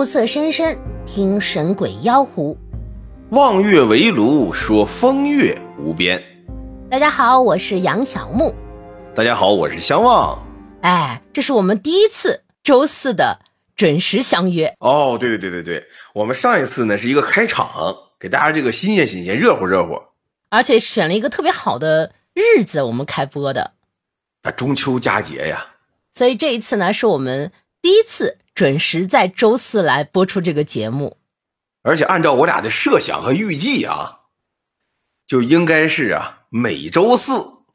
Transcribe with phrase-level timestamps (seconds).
[0.00, 2.56] 暮色深深，听神鬼妖狐。
[3.32, 6.18] 望月围炉，说风月无边。
[6.90, 8.54] 大家好，我是杨小木。
[9.14, 10.42] 大家好，我是相望。
[10.80, 13.40] 哎，这是我们第一次周四的
[13.76, 14.74] 准时相约。
[14.78, 20.00] 哦，对对对对对，我们上一次呢是一个开场，给大家这个新鲜新鲜，热乎热乎。
[20.48, 23.72] 而且选了一个特别好的日子，我们开播的。
[24.44, 25.66] 啊，中秋佳节呀。
[26.14, 31.16] 所以这一次呢，是我们第一次准时在周四来播出这个节目。
[31.80, 34.18] 而且按照我俩的设想和预计啊，
[35.26, 37.32] 就应该是啊，每周四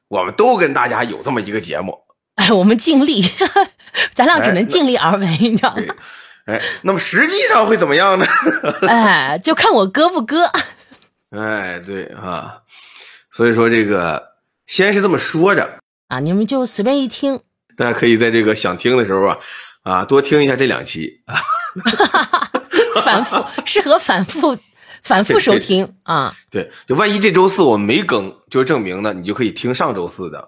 [0.09, 2.03] 我们都跟大家有这么一个节目。
[2.35, 3.23] 哎，我们尽力，
[4.13, 5.95] 咱俩只能尽力而为，你知道吗？
[6.45, 8.27] 哎，那么实际上会怎么样呢？
[8.87, 10.51] 哎，就看我割不割。
[11.35, 12.59] 哎，对啊，
[13.31, 14.33] 所以说这个
[14.67, 17.39] 先是这么说着啊，你们就随便一听。
[17.75, 19.37] 大家可以在这个想听的时候啊，
[19.85, 21.39] 啊，多听一下这两期啊。
[23.03, 24.57] 反复 适合反复
[25.03, 26.33] 反复收听啊！
[26.49, 30.43] 对，就万一这周四我没更，就证明呢，你就可以听上周四的，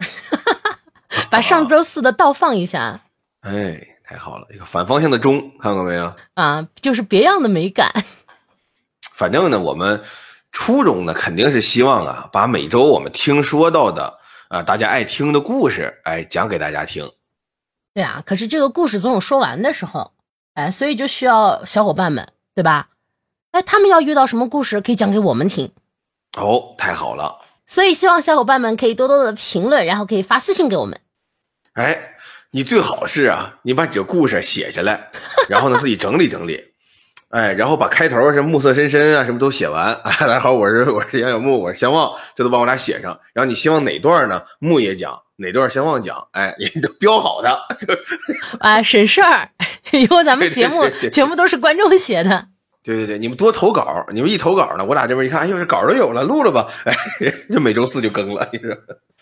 [1.30, 3.02] 把上周四的倒放一下。
[3.42, 6.12] 哎，太好了，一个反方向的钟，看过没有？
[6.34, 7.92] 啊，就是别样的美感。
[9.16, 10.04] 反正呢，我们
[10.52, 14.18] 初衷呢，肯定是希望啊，把每周我们听说到的
[14.50, 17.08] 啊，大家爱听的故事，哎，讲给大家听。
[17.98, 20.12] 对啊，可是这个故事总有说完的时候，
[20.54, 22.28] 哎，所以就需要小伙伴们。
[22.54, 22.90] 对吧？
[23.52, 25.72] 哎，他们要遇到什么故事可以讲给我们听？
[26.36, 27.40] 哦，太好了！
[27.68, 31.00] 所以希望小伙伴们可以多多的评论，然后可以发私信给我们。
[31.74, 32.16] 哎，
[32.50, 35.12] 你最好是啊，你把几个故事写下来，
[35.50, 36.74] 然后呢自己整理整理，
[37.30, 39.94] 哎，然后把开头是暮色深深啊什么都写完。
[40.02, 43.20] 大家好，我是我是杨小木，我是相望，这都帮我俩写上。
[43.34, 44.42] 然后你希望哪段呢？
[44.60, 46.26] 木也讲，哪段相望讲？
[46.32, 47.60] 哎， 你都标好的。
[48.60, 49.50] 啊，省事儿。
[49.92, 52.48] 以后咱们节目全部都是观众写的。
[52.82, 56.66] 对对对，你们多投稿，你们一投稿呢，我俩这边一看，哎呦，这稿都有了，录了吧？
[56.86, 56.96] 哎，
[57.52, 58.70] 这每周四就更了，你说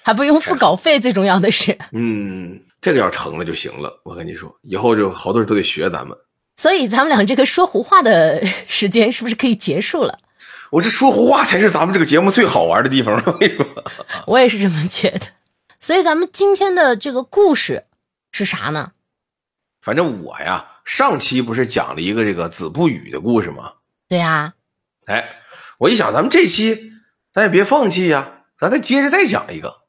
[0.03, 3.99] 还不用付稿费，最重要的是，嗯，这个要成了就行了。
[4.03, 6.15] 我跟你说，以后就好多人都得学咱们。
[6.55, 10.19] 所以咱们俩这个说胡话的时间是不是可以结束了？
[10.71, 13.15] 我这说胡话才是咱们这个节目最好玩的地方。
[13.39, 13.65] 为什么，
[14.27, 15.27] 我也是这么觉得。
[15.79, 17.85] 所以咱们今天的这个故事
[18.31, 18.93] 是啥呢？
[19.81, 23.73] 反正我呀，上期不是讲了一个这个子不语的故事吗？
[24.07, 24.53] 对呀。
[25.05, 25.35] 哎，
[25.77, 26.93] 我一想，咱们这期
[27.31, 29.81] 咱也别放弃呀，咱再接着再讲一个。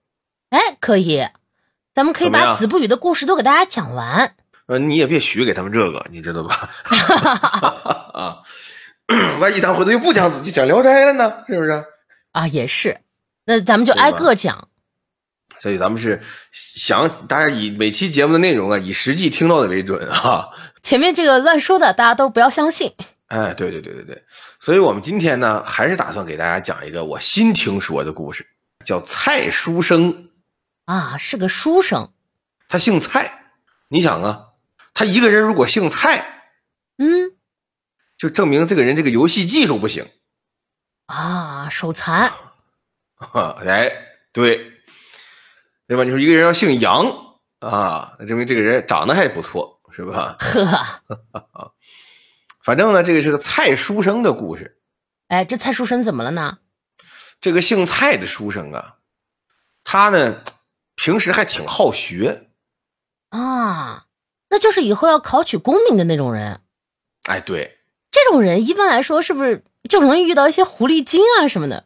[0.50, 1.26] 哎，可以，
[1.94, 4.34] 咱们可以把子不语的故事都给大家讲完。
[4.66, 6.68] 呃，你也别许给他们这个，你知道吧？
[8.14, 8.38] 啊，
[9.40, 11.84] 万一他回头又不讲子，就讲聊斋了呢，是不是？
[12.32, 13.00] 啊，也是。
[13.44, 14.68] 那咱们就挨个讲。
[15.58, 16.20] 所以咱们是
[16.52, 20.48] 想，大家以每期节目的内容啊，以实际听到的为准啊。
[20.82, 22.92] 前面这个乱说的，大家都不要相信。
[23.28, 24.22] 哎，对对对对对。
[24.60, 28.46] 所以我们今天呢，还是打算给大家讲一个我新听说的故事，
[28.84, 30.30] 叫蔡书生。
[30.86, 32.10] 啊，是个书生。
[32.68, 33.44] 他姓蔡。
[33.88, 34.45] 你想啊，
[34.98, 36.50] 他一个人如果姓蔡，
[36.96, 37.36] 嗯，
[38.16, 40.08] 就证明这个人这个游戏技术不行。
[41.04, 42.32] 啊，手残。
[43.66, 43.92] 哎，
[44.32, 44.72] 对。
[45.86, 46.02] 对吧？
[46.02, 47.04] 你说一个人要姓杨
[47.58, 50.38] 啊，那证明这个人长得还不错，是吧？
[50.40, 51.74] 呵，
[52.64, 54.80] 反正呢，这个是个蔡书生的故事。
[55.28, 56.60] 哎，这蔡书生怎么了呢？
[57.38, 58.96] 这个姓蔡的书生啊，
[59.84, 60.42] 他呢
[60.94, 62.48] 平时还挺好学
[63.28, 64.05] 啊，
[64.56, 66.60] 那就是以后要考取功名的那种人。
[67.28, 67.76] 哎，对，
[68.10, 71.84] 这种人一般来说是不是就容易遇到一些狐狸精啊什么的？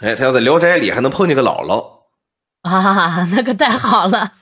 [0.00, 2.00] 哎，他要在《聊斋》里还能碰见个姥姥。
[2.62, 4.32] 啊，那可太好了！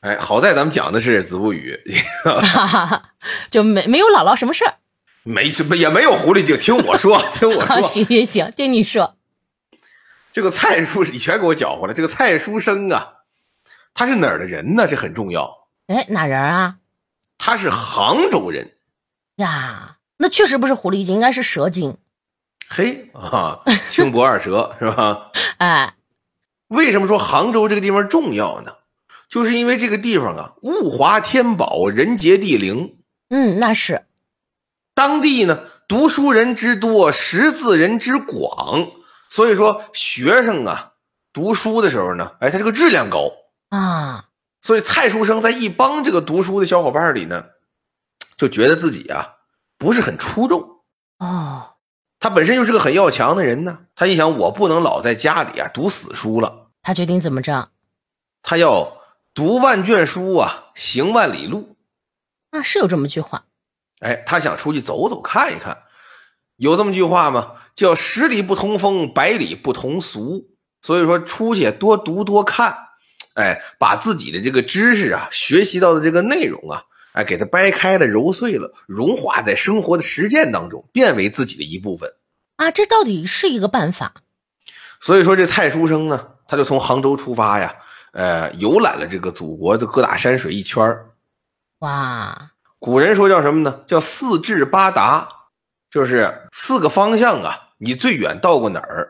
[0.00, 1.78] 哎，好在咱们讲的是子不语，
[3.50, 4.76] 就没没有姥姥什么事儿，
[5.22, 6.58] 没什么也没有狐狸精。
[6.58, 9.16] 听我说，听我说， 行行行，听你说。
[10.32, 11.92] 这个蔡书你全给我搅和了。
[11.92, 13.12] 这个蔡书生啊，
[13.92, 14.86] 他是哪儿的人呢？
[14.88, 15.63] 这很重要。
[15.86, 16.76] 哎，哪人啊？
[17.38, 18.72] 他是杭州人。
[19.36, 21.96] 呀，那确实不是狐狸精，应该是蛇精。
[22.68, 23.60] 嘿啊，
[23.90, 25.30] 青脖二蛇是吧？
[25.58, 25.94] 哎。
[26.68, 28.72] 为什么说杭州这个地方重要呢？
[29.28, 32.96] 就是因为这个地方啊，物华天宝，人杰地灵。
[33.28, 34.06] 嗯，那是。
[34.94, 38.86] 当地呢，读书人之多，识字人之广，
[39.28, 40.92] 所以说学生啊，
[41.32, 43.30] 读书的时候呢，哎，他这个质量高
[43.68, 44.24] 啊。
[44.64, 47.44] 所以蔡书生在一帮这个读书的小伙伴里呢，
[48.38, 49.34] 就觉得自己啊
[49.76, 50.80] 不是很出众
[51.18, 51.74] 哦。
[52.18, 56.70] 他本身就是个很要强的人呢，他一想，我不能老在家里啊读死书了。
[56.80, 57.68] 他决定怎么着？
[58.42, 58.96] 他要
[59.34, 61.76] 读万卷书啊，行万里路。
[62.48, 63.44] 啊，是有这么句话。
[64.00, 65.76] 哎，他想出去走走看一看。
[66.56, 67.56] 有这么句话吗？
[67.74, 70.54] 叫“十里不同风，百里不同俗”。
[70.80, 72.74] 所以说，出去多读多看，
[73.34, 76.82] 哎，把自己的这个知识啊，学习到的这个内容啊，
[77.12, 82.12] 哎，给它掰开了、揉碎了，融化在生活的实践当中，变为自己的一部分
[82.56, 82.70] 啊。
[82.70, 84.14] 这到底是一个办法。
[85.00, 87.74] 所以说，这蔡书生呢，他就从杭州出发呀，
[88.12, 90.96] 呃，游览了这个祖国的各大山水一圈
[91.80, 93.80] 哇，古人说叫什么呢？
[93.86, 95.28] 叫四至八达，
[95.90, 99.08] 就是四个方向啊，你最远到过哪儿？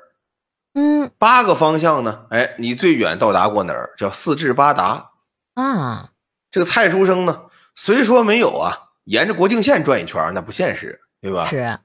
[0.74, 2.26] 嗯，八个方向呢？
[2.30, 3.94] 哎，你最远到达过哪儿？
[3.96, 5.10] 叫四至八达
[5.54, 6.10] 啊。
[6.50, 11.44] 这个蔡书生呢，虽说没有啊，沿着国境线转一圈，那不现实，对吧？
[11.48, 11.78] 是。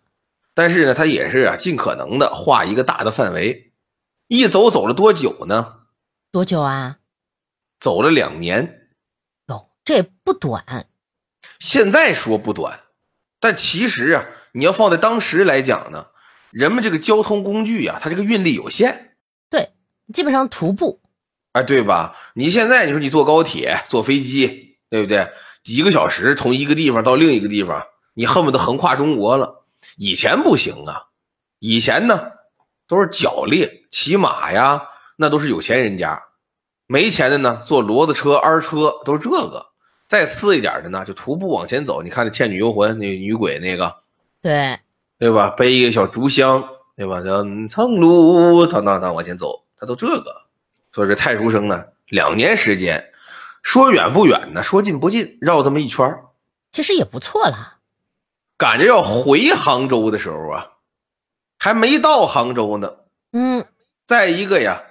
[0.56, 3.74] 但是呢，他也是啊，尽可能的画一个大的范围。
[4.27, 5.81] 一走走了多久呢？
[6.31, 6.97] 多久啊？
[7.80, 8.89] 走了两年。
[9.47, 10.88] 哟，这也不短。
[11.59, 12.80] 现在说不短，
[13.39, 16.07] 但其实啊，你要放在当时来讲呢。
[16.51, 19.12] 人们这个交通工具呀，它这个运力有限，
[19.50, 19.69] 对，
[20.13, 21.00] 基本上徒步，
[21.54, 22.16] 哎，对吧？
[22.34, 25.28] 你现在你说你坐高铁、坐飞机，对不对？
[25.62, 29.66] 几个小时从一个地方到另一个地方，你恨不得横跨中国了。
[29.98, 31.04] 以前不行啊，
[31.60, 32.31] 以前呢
[32.88, 34.81] 都是脚力、骑马呀，
[35.18, 36.24] 那都是有钱人家。
[36.88, 39.68] 没钱的呢，坐骡子车、二车都是这个。
[40.07, 42.01] 再次一点的呢，就徒步往前走。
[42.01, 43.98] 你看那《倩女幽魂》那女鬼那个，
[44.42, 44.80] 对。
[45.19, 45.50] 对吧？
[45.50, 47.21] 背一个小竹箱，对吧？
[47.21, 50.44] 叫蹭路，当当当往前走，他都这个。
[50.94, 53.12] 所以这太书生呢，两年时间，
[53.62, 56.18] 说远不远呢，说近不近，绕这么一圈
[56.71, 57.80] 其实也不错啦。
[58.57, 60.68] 赶着要回杭州的时候啊，
[61.57, 62.95] 还没到杭州呢。
[63.33, 63.65] 嗯，
[64.07, 64.81] 在一个呀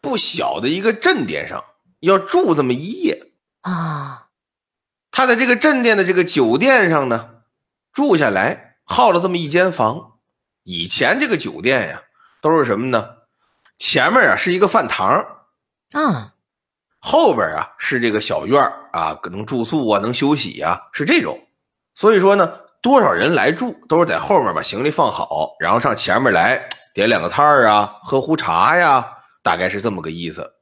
[0.00, 1.62] 不小的一个镇店上
[2.00, 3.28] 要住这么一夜
[3.60, 4.26] 啊。
[5.12, 7.36] 他在这个镇店的这个酒店上呢
[7.92, 8.73] 住下来。
[8.84, 10.18] 耗了这么一间房，
[10.62, 12.02] 以前这个酒店呀，
[12.40, 13.08] 都是什么呢？
[13.78, 15.06] 前面啊是一个饭堂
[15.92, 16.34] 啊，
[17.00, 21.38] 后边啊是这个小院啊，能住宿啊，能休息啊，是这种。
[21.94, 30.54] 所以说呢，多少人来住，都是在后面把行李放好，然后上前面来点两个菜啊，喝壶茶呀，大概是这么个意思。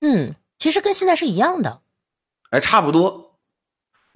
[0.00, 1.80] 嗯，其实跟现在是一样的，
[2.50, 3.25] 哎，差不多。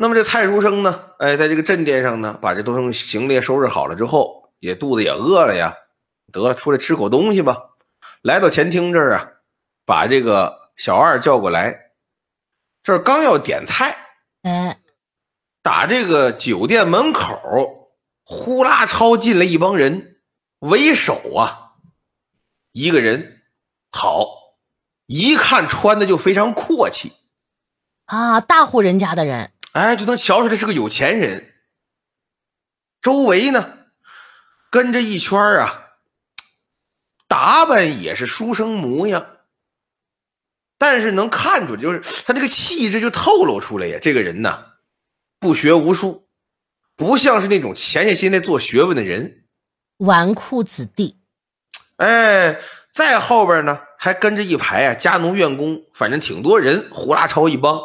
[0.00, 0.99] 那么这蔡书生呢？
[1.19, 5.76] 哎，在这个镇店上呢，把这东西行李收拾好了之后，也肚子也饿了呀，
[6.32, 7.58] 得了，出来吃口东西吧。
[8.23, 9.29] 来到前厅这儿啊，
[9.85, 11.91] 把这个小二叫过来，
[12.82, 13.94] 这儿刚要点菜，
[14.41, 14.81] 哎，
[15.61, 17.93] 打这个酒店门口
[18.25, 20.17] 呼啦超进来一帮人，
[20.61, 21.73] 为首啊，
[22.73, 23.43] 一个人，
[23.91, 24.26] 好，
[25.05, 27.12] 一看穿的就非常阔气
[28.06, 29.53] 啊，大户人家的人。
[29.72, 31.55] 哎，就能瞧出来是个有钱人。
[33.00, 33.78] 周围呢，
[34.70, 35.90] 跟着一圈啊，
[37.28, 39.26] 打扮也是书生模样，
[40.76, 43.99] 但是能看出就是他这个气质就透露出来呀。
[44.02, 44.72] 这个人呢，
[45.38, 46.28] 不学无术，
[46.96, 49.44] 不像是那种潜下心来做学问的人，
[49.99, 51.20] 纨绔子弟。
[51.96, 57.81] 哎，再后边呢，还跟着一排啊家奴院工，反正挺多人，呼啦超一帮。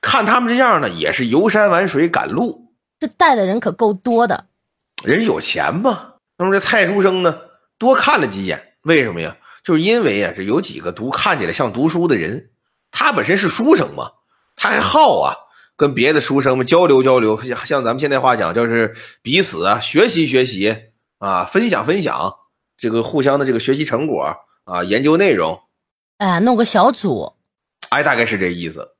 [0.00, 4.46] 看他们这样呢，也是游山玩水赶路，这带的人可够多的。
[5.04, 6.14] 人有钱嘛？
[6.38, 7.38] 那么这蔡书生呢，
[7.78, 9.36] 多看了几眼，为什么呀？
[9.62, 12.50] 就是因为啊，这有几个读看起来像读书的人，
[12.90, 14.10] 他本身是书生嘛，
[14.56, 15.36] 他还好啊，
[15.76, 20.76] 跟别的书生们交流交流，像像咱们现在话讲，就是彼此啊学习学习
[21.18, 22.34] 啊，分享分享
[22.78, 25.60] 这个互相的这个学习成果啊，研究内容，
[26.16, 27.34] 哎，弄个小组，
[27.90, 28.96] 哎，大概是这意思。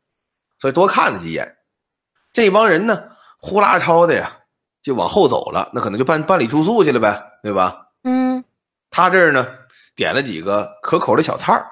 [0.61, 1.57] 所以多看了几眼，
[2.35, 4.31] 这帮人呢，呼啦超的呀，
[4.83, 5.71] 就往后走了。
[5.73, 7.87] 那可能就办办理住宿去了呗，对吧？
[8.05, 8.45] 嗯，
[8.90, 9.47] 他这儿呢，
[9.97, 11.67] 点了几个可口的小菜儿。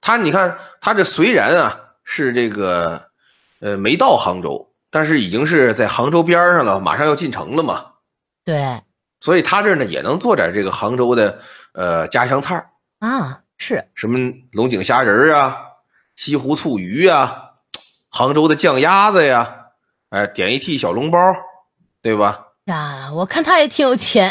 [0.00, 3.10] 他你看，他这虽然啊是这个，
[3.58, 7.86] 呃，没到杭州，但是已经是在杭州边上了，马上要进城了嘛。
[8.44, 8.80] 对，
[9.18, 11.40] 所以他这儿呢也能做点这个杭州的
[11.72, 12.70] 呃家乡菜儿
[13.00, 15.58] 啊，是什么龙井虾仁啊，
[16.14, 17.42] 西湖醋鱼啊。
[18.16, 19.66] 杭州的酱鸭子呀，
[20.08, 21.18] 哎，点一屉小笼包，
[22.00, 22.46] 对吧？
[22.64, 24.30] 呀，我看他也挺有钱。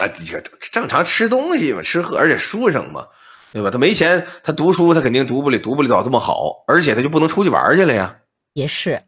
[0.00, 0.40] 哎，这
[0.72, 3.06] 正常吃东西嘛，吃喝，而且书生嘛，
[3.52, 3.70] 对吧？
[3.70, 8.16] 他没钱，他读书他肯定读不了，读不了这么好，而且他就不能出去玩去了呀。
[8.54, 9.00] 也是，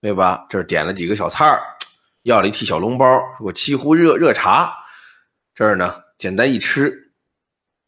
[0.00, 0.46] 对吧？
[0.48, 1.60] 这儿点了几个小菜儿，
[2.22, 3.04] 要了一屉小笼包，
[3.40, 4.72] 我沏壶热热茶。
[5.56, 7.10] 这儿呢，简单一吃，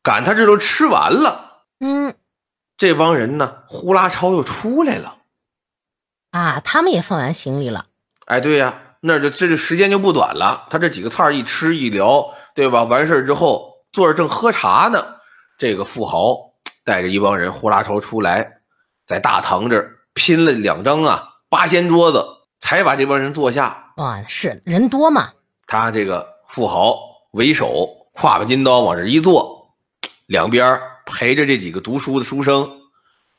[0.02, 1.62] 赶他这都吃完了。
[1.78, 2.16] 嗯，
[2.76, 5.18] 这帮人呢，呼啦超又出来了。
[6.30, 7.84] 啊，他们也放完行李了。
[8.26, 10.66] 哎，对呀，那就这时间就不短了。
[10.70, 12.84] 他这几个菜一吃一聊，对吧？
[12.84, 15.04] 完事儿之后，坐着正喝茶呢，
[15.58, 16.36] 这个富豪
[16.84, 18.60] 带着一帮人呼啦朝出来，
[19.04, 22.24] 在大堂这儿拼了两张啊八仙桌子，
[22.60, 23.92] 才把这帮人坐下。
[23.96, 25.30] 啊，是人多嘛？
[25.66, 26.96] 他这个富豪
[27.32, 29.74] 为首，挎把金刀往这一坐，
[30.26, 32.80] 两边陪着这几个读书的书生，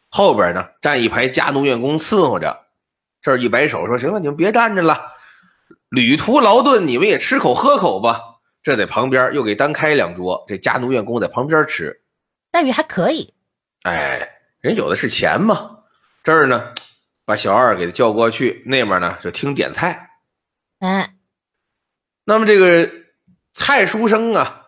[0.09, 2.59] 后边呢站一排家奴院工伺候着。
[3.21, 5.13] 这儿一摆手说：“行了，你们别站着了，
[5.89, 8.21] 旅途劳顿，你们也吃口喝口吧。”
[8.63, 12.03] 这在旁边又给单开两桌，这家奴员工在旁边吃，
[12.51, 13.33] 待遇还可以。
[13.81, 15.79] 哎，人有的是钱嘛。
[16.23, 16.71] 这儿呢，
[17.25, 20.11] 把小二给他叫过去，那边呢就听点菜。
[20.77, 21.15] 哎，
[22.23, 22.87] 那么这个
[23.55, 24.67] 蔡书生啊，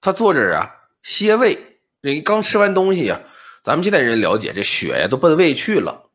[0.00, 0.74] 他坐这儿啊
[1.04, 3.20] 歇胃，人刚吃完东西呀，
[3.62, 6.10] 咱们现在人了解，这血呀都奔胃去了，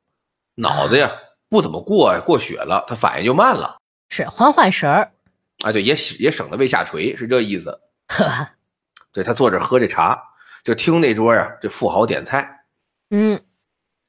[0.55, 1.09] 脑子呀。
[1.53, 3.77] 不怎么过过血了，他反应就慢了，
[4.09, 5.11] 是缓缓神儿。
[5.63, 7.79] 啊，对，也也省得胃下垂，是这意思。
[8.07, 8.25] 呵，
[9.11, 10.19] 对他坐这喝这茶，
[10.63, 12.65] 就听那桌呀，这富豪点菜。
[13.11, 13.39] 嗯，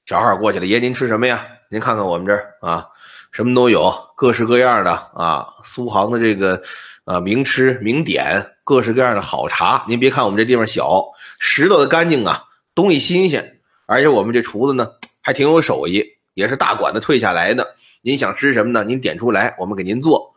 [0.06, 1.46] 小孩过去了，爷您吃什么呀？
[1.68, 2.88] 您看看我们这儿啊，
[3.30, 6.62] 什么都有，各式各样的啊，苏杭的这个
[7.04, 9.84] 啊名吃名点，各式各样的好茶。
[9.86, 11.04] 您别看我们这地方小，
[11.38, 16.02] 拾掇的干净啊，东西新鲜，而且我们这厨子呢还挺有手艺。
[16.34, 18.84] 也是大馆子退下来的，您想吃什么呢？
[18.84, 20.34] 您点出来，我们给您做。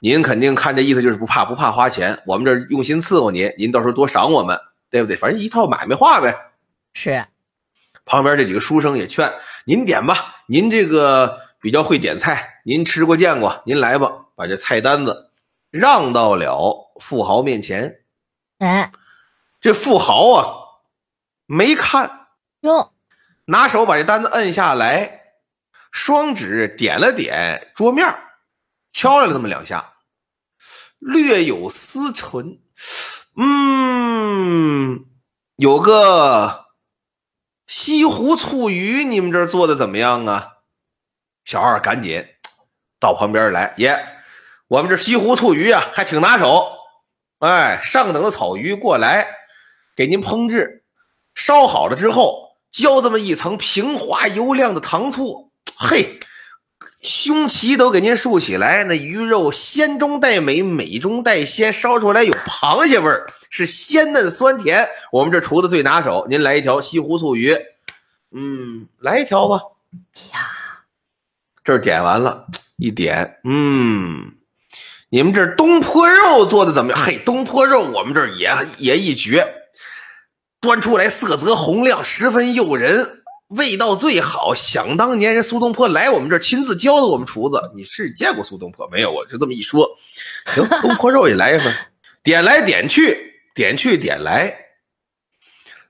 [0.00, 4.58] 您肯定看这意思就是不怕不怕花钱，我们这用心伺候您，您到时候多赏我们，
[4.90, 5.16] 对不对？
[5.16, 6.34] 反正一套买卖话呗。
[6.92, 7.24] 是。
[8.04, 9.32] 旁边这几个书生也劝
[9.64, 15.30] 您点吧，您这个比较会点菜，您吃过见过，您来吧，把这菜单子
[15.70, 18.00] 让到了富豪面前。
[18.58, 18.92] 哎，
[19.60, 20.46] 这富豪啊，
[21.46, 22.28] 没看
[22.60, 22.92] 哟，
[23.46, 25.25] 拿手把这单子摁下来。
[25.96, 28.06] 双指点了点桌面，
[28.92, 29.94] 敲了那么两下，
[30.98, 32.58] 略有思忖。
[33.34, 35.06] 嗯，
[35.56, 36.66] 有个
[37.66, 40.58] 西湖醋鱼，你们这做的怎么样啊？
[41.46, 42.26] 小二赶紧
[43.00, 43.98] 到旁边来，爷，
[44.68, 46.72] 我们这西湖醋鱼啊，还挺拿手。
[47.38, 49.26] 哎，上等的草鱼过来，
[49.96, 50.84] 给您烹制，
[51.34, 55.45] 烧好了之后，浇这么一层平滑油亮的糖醋。
[55.78, 56.18] 嘿，
[57.02, 64.88] 胸鳍都给您竖起来，那鱼肉鲜中带美，美中带鲜，烧出来有螃蟹味儿，是鲜嫩酸甜。
[65.12, 67.54] 我们这厨子最拿手，您来一条西湖醋鱼，
[68.32, 69.60] 嗯，来一条吧。
[70.32, 70.48] 呀，
[71.62, 72.46] 这点完了，
[72.78, 74.32] 一点，嗯，
[75.10, 77.00] 你们这东坡肉做的怎么样？
[77.00, 79.46] 嘿，东坡肉我们这儿也也一绝，
[80.58, 83.24] 端出来色泽红亮，十分诱人。
[83.48, 84.54] 味道最好。
[84.54, 87.60] 想当年，人苏东坡来我们这儿亲自教的我们厨子。
[87.74, 89.10] 你是见过苏东坡没有？
[89.10, 89.88] 我就这么一说。
[90.46, 91.74] 行，东坡肉也来一份。
[92.22, 94.52] 点来点去，点去点来，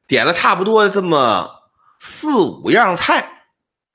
[0.06, 1.62] 点了差不多这么
[1.98, 3.48] 四五样菜。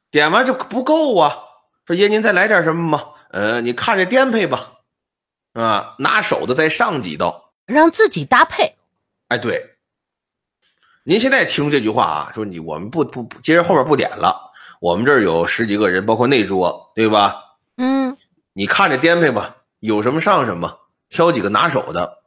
[0.10, 1.38] 点完就不够啊！
[1.86, 3.04] 说爷，您再来点什么吗？
[3.32, 4.74] 呃，你看着颠配吧。
[5.54, 8.76] 啊，拿手的再上几道，让自己搭配。
[9.28, 9.71] 哎，对。
[11.04, 14.52] 您现在听这句话啊，说你我们不不不，接着后边不点了。
[14.80, 17.36] 我们这儿有十几个人，包括那桌，对吧？
[17.78, 18.16] 嗯，
[18.54, 20.80] 你看着颠沛吧，有什么上什么，
[21.10, 22.20] 挑几个拿手的。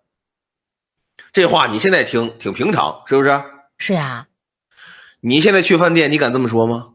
[1.33, 3.41] 这话你现在听挺平常，是不是？
[3.79, 4.27] 是呀。
[5.21, 6.95] 你现在去饭店，你敢这么说吗？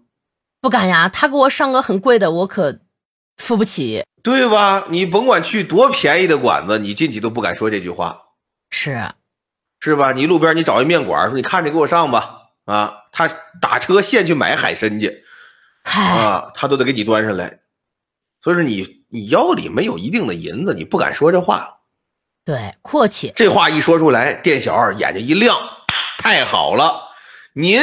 [0.59, 2.81] 不敢呀，他给我上个很贵的，我可
[3.37, 4.87] 付不起，对吧？
[4.89, 8.21] 你甭管去多便宜的馆子，你进去都不敢说这句话。
[8.69, 9.01] 是。
[9.79, 10.11] 是吧？
[10.11, 13.29] 你路边你找一面馆，说你看着给我上吧，啊，他
[13.61, 15.23] 打车现去买海参去，
[15.83, 17.59] 啊，他都得给你端上来。
[18.41, 21.77] 所以说你你腰里没有一定的银子，你不敢说这话。
[22.45, 23.31] 对，阔气。
[23.35, 25.55] 这话一说出来，店小二眼睛一亮，
[26.17, 27.09] 太好了，
[27.53, 27.79] 您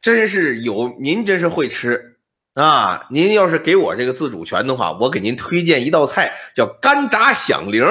[0.00, 2.18] 真是有，您真是会吃
[2.54, 3.06] 啊！
[3.10, 7.84] 您要是给我这个自主权的话，我给您推荐一道菜，叫干炸响铃，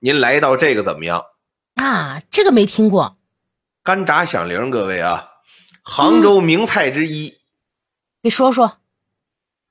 [0.00, 1.24] 您来一道这个怎么样？
[1.80, 3.16] 啊，这个没听过。
[3.82, 5.30] 干炸响铃，各位啊，
[5.82, 7.38] 杭州名菜之一。
[8.20, 8.80] 你说说，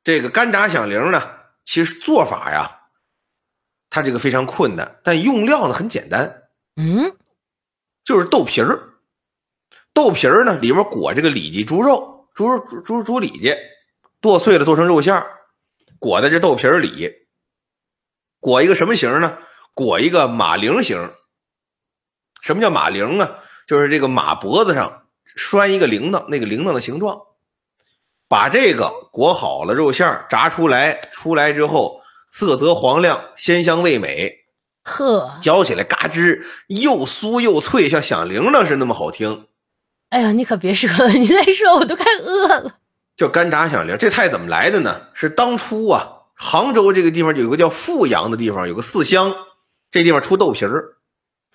[0.04, 1.22] 这个干炸响铃呢？
[1.64, 2.80] 其实做法呀，
[3.92, 6.50] 它这个非常困难，但用料呢很简单。
[6.78, 7.16] 嗯，
[8.04, 8.96] 就是豆皮儿。
[9.94, 13.56] 豆皮儿呢里边裹这个里脊猪肉，猪肉猪猪猪里脊，
[14.20, 15.28] 剁碎了剁成肉馅儿，
[16.00, 17.14] 裹在这豆皮儿里。
[18.40, 19.38] 裹一个什么形呢？
[19.76, 21.14] 裹一个马铃形。
[22.42, 23.30] 什么叫马铃呢？
[23.68, 25.04] 就是这个马脖子上
[25.36, 27.20] 拴一个铃铛，那个铃铛的形状。
[28.28, 34.46] 把这个裹好了，肉馅炸出来，出来之后色泽黄亮，鲜香味美，
[34.84, 39.48] 呵，嚼起来嘎吱，又酥又脆，像响铃铛似的那么好听。
[40.10, 42.76] 哎呀，你可别说了，你再说我都快饿了。
[43.16, 45.08] 叫干炸响铃，这菜怎么来的呢？
[45.14, 49.34] 是当初啊，杭州这个地方有个叫富阳的地方，有个四乡，
[49.90, 50.98] 这地方出豆皮儿。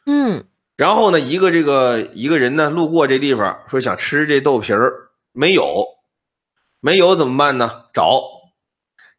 [0.07, 0.45] 嗯，
[0.76, 5.85] 然后呢，一个这个一个人呢路过这地方，说想吃这豆皮儿，没有，
[6.81, 7.85] 没有怎么办呢？
[7.93, 8.23] 找，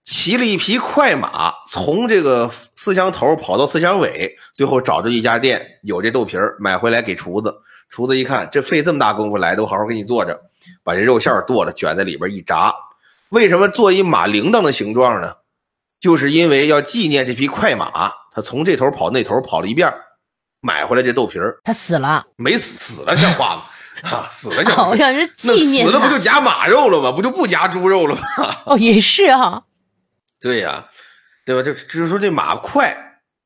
[0.03, 7.55] 骑了一匹快马，从这个四乡头跑到四乡尾，最后找着一家店有这豆皮儿，买回来给厨子。
[7.87, 10.37] 厨子一看，这费这么大功夫来的，我好好给你做着，
[10.83, 12.73] 把这肉馅儿剁了，卷在里边一炸。
[13.29, 15.35] 为什么做一马铃铛的形状呢？
[15.99, 19.91] 就是因为要纪念这匹快马，他从这头跑那头跑了一遍，
[20.65, 24.09] 买回来这豆皮儿，他死了，没死，死了像话吗？
[24.09, 26.17] 啊，死了像话好像是那纪念死了不就。
[26.17, 27.11] 夹马肉了吗？
[27.11, 28.21] 不就不夹猪肉了吗？
[28.65, 29.63] 哦，也是哈、
[30.41, 30.87] 对呀、
[31.45, 31.61] 对吧？
[31.61, 32.97] 就就是说这马快，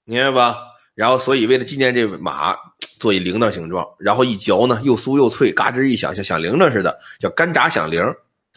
[0.06, 0.56] 明白吧？
[0.96, 2.56] 然后所以为了纪念这马，
[3.00, 8.02] 做一铃铛形状，然后一嚼呢又酥又脆，嘎吱一响，像响铃铛似的，叫干炸响铃。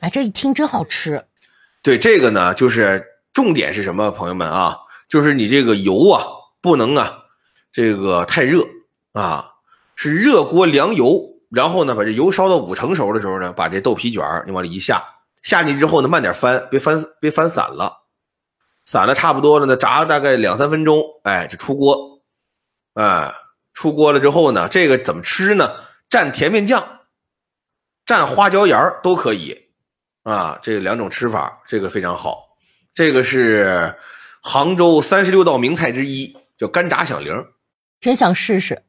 [0.01, 1.25] 哎，这一听真好吃。
[1.83, 4.77] 对这个呢，就是重点是什么，朋友们啊，
[5.09, 6.23] 就是你这个油啊，
[6.61, 7.22] 不能啊，
[7.73, 8.65] 这个太热
[9.13, 9.55] 啊，
[9.97, 15.03] 是热锅凉油，然后呢，把这油烧到五成熟的时候呢，把这豆皮卷你往里一下，
[15.43, 18.03] 下去之后呢，慢点翻，别翻别翻散了，
[18.85, 22.23] 散了差不多了呢，炸大概两三分钟，哎，这出锅，
[22.95, 23.35] 哎，
[23.73, 25.71] 出锅了之后呢，这个怎么吃呢？
[26.11, 27.01] 蘸甜面酱，
[28.05, 29.59] 蘸花椒盐都可以。
[30.25, 32.45] 啊，这两种吃法，这个非常好。
[32.95, 33.97] 这个是
[34.43, 37.35] 杭州三十六道名菜之一，叫干炸响铃。
[38.03, 38.83] 真想试试。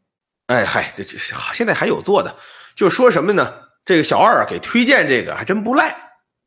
[0.48, 1.18] 哎嗨，这这
[1.54, 2.36] 现在还有做的，
[2.76, 3.54] 就说什么呢？
[3.86, 5.96] 这个小二啊，给推荐这个还真不赖。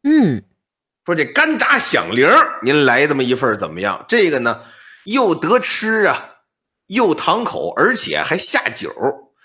[0.02, 0.42] 嗯，
[1.04, 2.28] 说这干炸响铃，
[2.64, 4.04] 您来这么一份怎么样？
[4.08, 4.62] 这个呢，
[5.04, 6.38] 又得吃啊，
[6.88, 8.92] 又堂口，而且还下酒。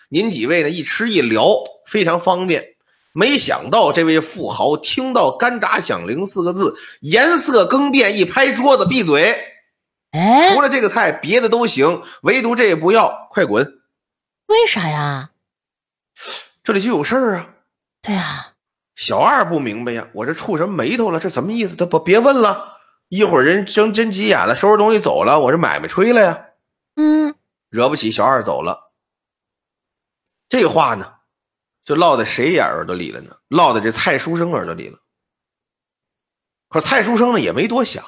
[0.10, 2.65] 您几位呢，一吃一聊，非常方便。
[3.13, 9.38] 没想到这位富豪听到“干炸响铃”四个字，颜色更变，一拍桌子，闭嘴！
[10.12, 13.82] 哎除，了这个菜，别的都行，唯独这也不要，快滚！
[14.47, 15.32] 为啥呀？
[16.63, 17.50] 这里就有事儿啊！
[18.02, 18.54] 对啊，
[18.95, 21.19] 小二不明白呀，我这触什么霉头了？
[21.19, 21.76] 这什么意思？
[21.76, 26.45] 他不别问了，一会儿人真真急眼了，收拾东西走了，我这买卖吹了呀，
[26.95, 27.34] 嗯，
[27.69, 28.91] 惹不起小二走了。
[30.50, 31.13] 这话呢，
[31.86, 33.38] 就落在谁眼耳朵里了呢？
[33.47, 35.00] 落在这蔡书生耳朵里了。
[36.67, 38.04] 可蔡书生呢也没多想，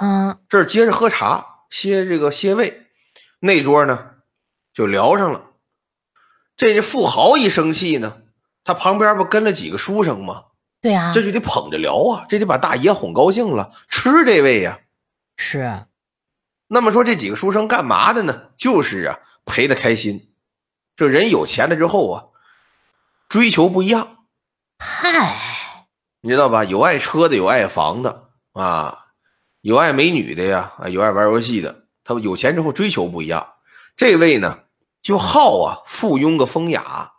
[0.00, 2.86] 啊，这儿接着喝茶，歇这个歇胃，
[3.38, 4.12] 那桌呢
[4.72, 5.50] 就聊上了。
[6.56, 8.22] 这这富豪一生气呢，
[8.64, 10.44] 他旁边不跟了几个书生吗？
[10.80, 14.78] 对啊，这就得捧着聊啊，这得把大爷哄高兴了，吃这位呀。
[15.36, 15.84] 是
[16.68, 18.52] 那么说这几个书生干嘛的呢？
[18.56, 20.34] 就是啊，陪他开心。
[20.96, 22.24] 这人有钱了之后啊，
[23.28, 24.24] 追求不一样，
[24.78, 25.86] 嗨，
[26.22, 26.64] 你知道吧？
[26.64, 29.09] 有爱车的，有爱房的啊，
[29.62, 31.84] 有爱美女的呀，啊，有爱玩游戏的。
[32.04, 33.46] 他们有钱之后追求不一样。
[33.96, 34.60] 这位呢，
[35.02, 37.12] 就好啊，附庸个风雅，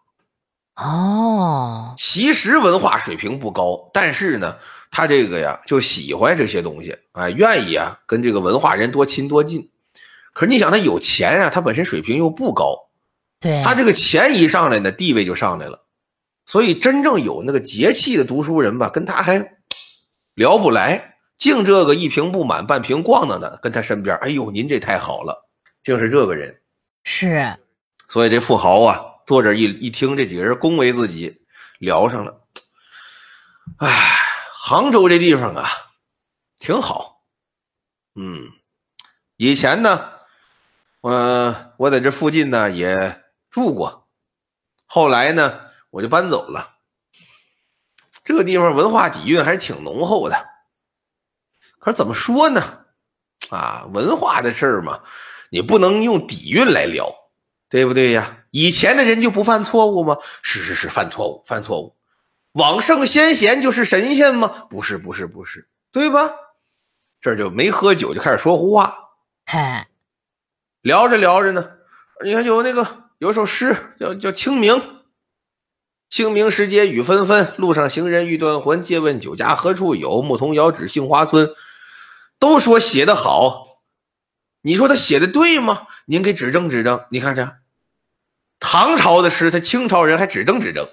[0.75, 4.57] 哦，其实文化水平不高，但是呢，
[4.89, 9.69] 他这个呀就喜欢这些东西，哎，愿意啊跟这个文化人多亲多近。
[10.33, 12.75] 可是你想，他有钱啊，他本身水平又不高，
[13.39, 15.85] 对，他这个钱一上来呢，地位就上来了。
[16.47, 19.57] 所以真正有那个节气的读书人吧，跟他还
[20.33, 21.10] 聊不来，
[21.41, 25.49] 净这个一瓶不满半瓶逛荡的，跟他身边，哎呦，您这太好了，
[25.81, 26.61] 竟是这个人。
[27.03, 27.57] 是
[28.07, 31.41] 所以这富豪啊，坐这一一听这几个人恭维自己，
[31.79, 32.41] 聊上了。
[33.77, 34.19] 哎，
[34.53, 35.67] 杭州这地方啊，
[36.57, 37.23] 挺好。
[38.13, 38.43] 嗯，
[39.37, 40.11] 以前呢，
[41.01, 44.07] 呃，我在这附近呢也住过，
[44.85, 46.75] 后来呢我就搬走了。
[48.23, 50.51] 这个地方文化底蕴还是挺浓厚的。
[51.81, 52.63] 可是怎么说呢？
[53.49, 55.01] 啊，文化的事儿嘛，
[55.49, 57.11] 你不能用底蕴来聊，
[57.69, 58.37] 对不对呀？
[58.51, 60.15] 以前的人就不犯错误吗？
[60.43, 61.97] 是是是，犯错误，犯错误。
[62.53, 64.67] 往圣先贤就是神仙吗？
[64.69, 66.31] 不是，不是，不是，对吧？
[67.19, 68.95] 这就没喝酒就开始说胡话，
[69.45, 69.87] 嗨，
[70.81, 71.71] 聊着聊着呢，
[72.23, 74.75] 你看有那个有首诗叫叫《清明》，
[76.09, 78.83] 清明时节雨纷纷，路上行人欲断魂。
[78.83, 80.21] 借问酒家何处有？
[80.21, 81.49] 牧童遥指杏花村。
[82.41, 83.83] 都说写的好，
[84.63, 85.87] 你说他写的对吗？
[86.05, 87.05] 您给指正指正。
[87.11, 87.57] 你看这
[88.59, 90.89] 唐朝的诗，他清朝人还指正指正。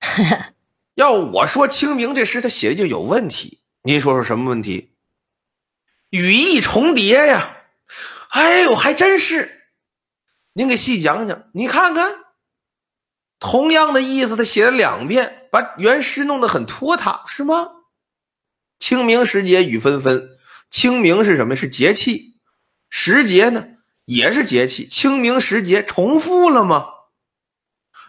[0.94, 4.96] 要我说清明这诗他写的就有问题，您说说什么问题？
[6.08, 7.58] 语义重叠呀！
[8.30, 9.68] 哎呦，还真是。
[10.54, 12.12] 您给细讲讲，你看看，
[13.38, 17.68] 同样的意思，他写了两遍，把原诗弄得很拖沓，是吗？
[18.80, 20.36] 清明时节雨纷纷，
[20.70, 21.56] 清明是什么？
[21.56, 22.36] 是节气。
[22.88, 23.66] 时节呢，
[24.04, 24.86] 也是节气。
[24.86, 26.86] 清明时节重复了吗？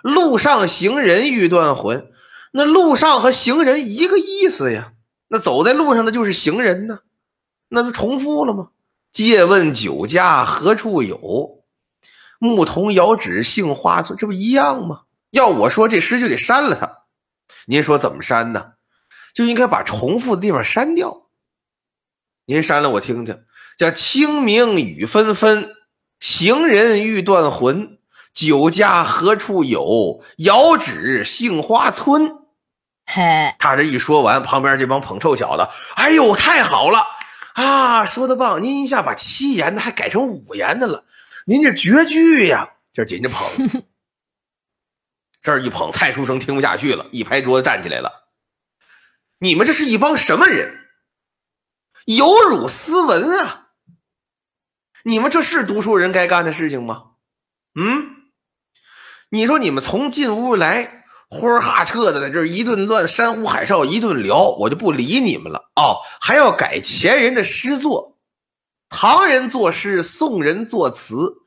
[0.01, 2.11] 路上行人欲断魂，
[2.53, 4.93] 那路上和行人一个意思呀。
[5.27, 6.99] 那走在路上的就是行人呢，
[7.69, 8.69] 那不重复了吗？
[9.11, 11.63] 借问酒家何处有？
[12.39, 15.01] 牧童遥指杏花村，这不一样吗？
[15.29, 17.03] 要我说，这诗就得删了它。
[17.65, 18.73] 您说怎么删呢？
[19.33, 21.29] 就应该把重复的地方删掉。
[22.45, 23.43] 您删了我听听。
[23.77, 25.75] 叫清明雨纷纷，
[26.19, 27.97] 行人欲断魂。
[28.33, 30.23] 酒家何处有？
[30.37, 32.37] 遥指杏花村。
[33.05, 37.03] 嘿，他这一说完，旁边这帮捧臭小子，哎呦，太好了
[37.55, 38.05] 啊！
[38.05, 41.03] 说的棒，您一下把七言的还改成五言的了，
[41.45, 42.69] 您这绝句呀！
[42.93, 43.47] 这紧着捧，
[45.41, 48.29] 这儿一捧，蔡书生听不下去了，一拍桌子站起来了
[49.39, 50.80] ：“你们这是一帮什么人？
[52.05, 53.67] 有辱斯文啊！
[55.03, 57.03] 你们这是读书人该干的事情吗？
[57.75, 58.07] 嗯？
[59.29, 60.97] 你说你们从进屋来。”
[61.33, 65.95] 呼哈彻的在这一顿乱山呼海啸一顿聊，我就不理你们了哦。
[66.19, 68.17] 还要改前人的诗作，
[68.89, 71.37] 唐人作诗，宋人作词，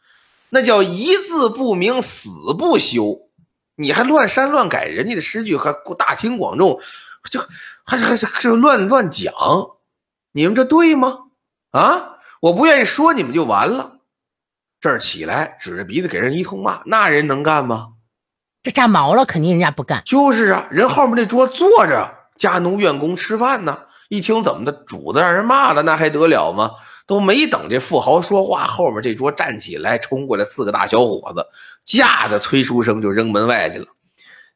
[0.49, 3.29] 那叫一字不明死不休。
[3.77, 6.81] 你还乱删乱改人家的诗句，还大庭广众，
[7.31, 7.39] 就
[7.85, 9.35] 还还还乱乱讲，
[10.37, 11.27] 你们这对吗？
[11.71, 14.01] 啊，我不愿意说你们就完了。
[14.81, 17.93] 这儿起来指着鼻子给人一通骂，那人能干吗？
[18.65, 20.03] 这炸毛了，肯定人家不干。
[20.05, 23.79] 就是啊，人后面那桌坐着，家奴院工吃饭呢。
[24.09, 26.73] 一听怎么的，主子让人骂了，那还得了吗？
[27.07, 31.47] 都没等这富豪说话，后面这桌站起来，冲过来四个大小伙子，
[31.85, 33.87] 架着崔书生就扔门外去了。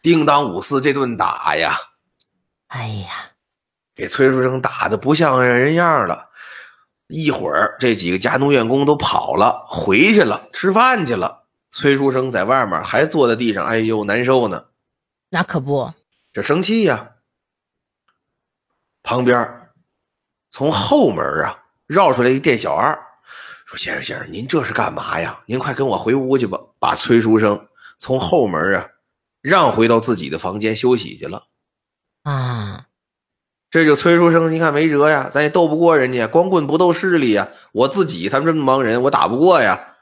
[0.02, 1.76] 叮当五四这顿打呀，
[2.68, 3.08] 哎呀，
[3.98, 6.28] 给崔书生打的不像人样了。
[7.08, 11.46] 一会儿这几个家奴院工都跑了，回去了，吃饭去了。
[11.72, 14.66] 崔书生在外面还坐在地上，哎呦，难受呢。
[15.30, 15.92] 那可不，
[16.32, 17.10] 这生气呀。
[19.02, 19.68] 旁边
[20.52, 21.58] 从后门啊
[21.88, 22.96] 绕出来一店小二，
[23.66, 25.40] 说：“先生，先生，您这是干嘛呀？
[25.46, 27.66] 您快跟我回屋去吧。”把崔书生
[27.98, 28.86] 从后门啊
[29.40, 31.48] 让回到自己的房间休息去了。
[32.22, 32.86] 啊，
[33.70, 37.50] 这就崔书生，你看没辙呀，咱也斗不过人家，光棍不斗势力呀。
[37.72, 39.96] 我自己他们这么帮人，我打不过呀。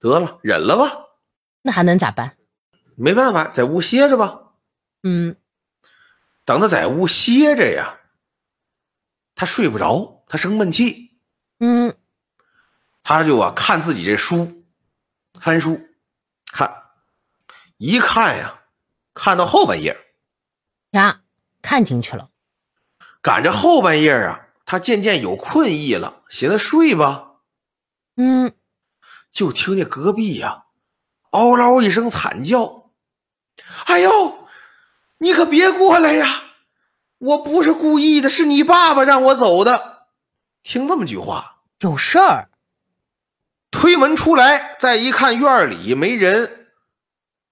[0.00, 0.90] 得了，忍了吧。
[1.62, 2.36] 那还能咋办？
[2.96, 4.54] 没办法，在屋歇着吧。
[5.04, 5.36] 嗯，
[6.44, 8.00] 等他在屋歇着呀，
[9.36, 11.16] 他睡不着，他生闷气。
[11.60, 11.94] 嗯，
[13.04, 14.64] 他就啊看自己这书，
[15.38, 15.80] 翻书，
[16.52, 16.82] 看，
[17.76, 18.62] 一看呀，
[19.14, 19.96] 看到后半页
[20.90, 21.22] 呀，
[21.62, 22.30] 看进去了。
[23.22, 27.36] 赶着后半夜啊，他渐渐有困意了，寻思睡吧。
[28.16, 28.52] 嗯。
[29.32, 30.64] 就听见隔壁呀，
[31.30, 32.90] 嗷唠一声惨叫
[33.86, 34.46] ：“哎呦，
[35.18, 36.42] 你可别过来呀！
[37.16, 40.08] 我不是故意的，是你爸爸让我走的。”
[40.62, 42.50] 听这么句话，有事儿。
[43.70, 46.74] 推门出来，再一看院里没人，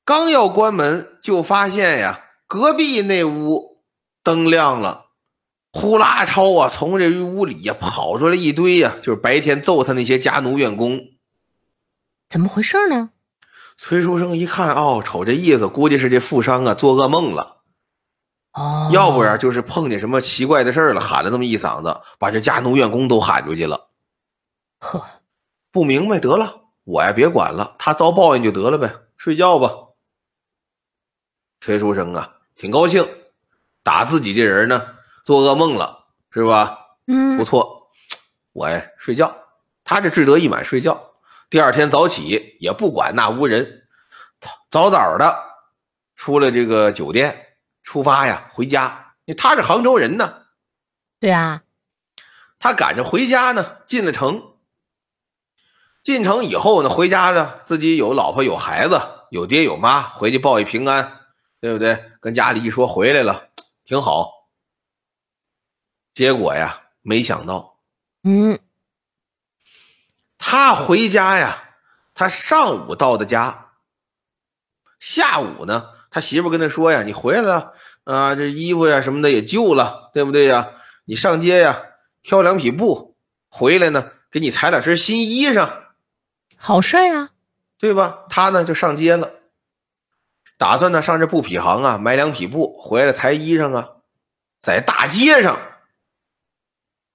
[0.05, 3.83] 刚要关门，就发现呀，隔壁那屋
[4.23, 5.07] 灯亮了，
[5.73, 11.01] 呼啦超啊，从这屋里呀跑出来一堆呀，就是白天揍他那些家奴员工。
[12.29, 13.11] 怎么回事呢？
[13.77, 17.63] 崔书生一看，哦，瞅这意思，估计是这富商啊做噩梦了，
[18.53, 23.89] 哦，要不然就是碰见什么奇怪的事了，喊了那么一嗓子，把这家奴员工都喊出去了。
[24.81, 25.03] 呵，
[25.73, 29.73] 不明白，得了，我呀别管了，他遭报应就得了呗，睡觉吧。
[31.61, 33.07] 崔书生啊，挺高兴，
[33.83, 34.83] 打自己这人呢
[35.31, 36.77] 做噩梦了，是吧？
[37.07, 37.93] 嗯，不错，
[38.53, 39.33] 我呀睡觉，
[39.85, 41.13] 他这志得意满睡觉。
[41.49, 43.87] 第二天早起也不管那屋人，
[44.73, 45.41] 早早的
[46.17, 49.15] 出了这个酒店，出发呀回家。
[49.37, 50.47] 他是杭州人呢，
[51.21, 51.63] 对啊，
[52.59, 54.43] 他赶着回家呢，进了城。
[56.03, 61.21] 进城以后呢，回家呢，自己有老婆有孩子，有爹有妈，回去报一平安，
[61.61, 62.11] 对不对？
[62.21, 63.51] 跟家里一说回来了，
[63.85, 64.40] 挺好。
[66.15, 67.77] 结果呀，没想到，
[68.25, 68.59] 嗯。
[70.43, 71.65] 他回家呀，
[72.15, 73.73] 他上午到的家，
[74.99, 80.71] 下午呢，他媳妇跟他说呀：“你回来了啊，这衣服呀什么的也旧了，对不对呀？
[81.05, 81.83] 你上街呀
[82.23, 83.17] 挑两匹布，
[83.51, 85.71] 回来呢，给你裁两身新衣裳，
[86.57, 87.31] 好事啊，
[87.79, 88.25] 对吧？
[88.31, 89.31] 他呢就上街了，
[90.57, 93.91] 打算呢上这布匹行啊买两匹布，回来裁衣裳啊。
[94.59, 95.59] 在大街上，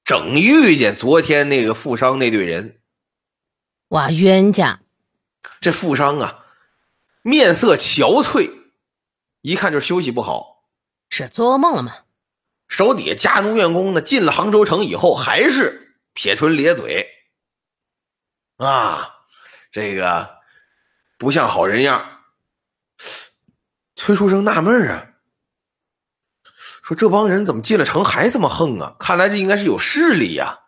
[0.06, 2.80] 正遇见昨天那个富商那队人。
[3.88, 4.82] 哇，冤家！
[5.60, 6.46] 这富商啊，
[7.24, 8.52] 面色憔悴，
[9.41, 10.70] 一看就是休息不好，
[11.10, 12.04] 是做噩梦了吗？
[12.68, 17.08] 手底下家奴院工呢，进了杭州城以后，还是撇唇咧嘴，
[18.58, 19.10] 啊，
[19.72, 20.38] 这个
[21.18, 22.22] 不像好人样。
[23.96, 25.14] 崔书生纳闷啊，
[26.86, 28.95] 说这帮人怎么进了城还这么横啊？
[29.00, 30.60] 看来这应该是有势力呀。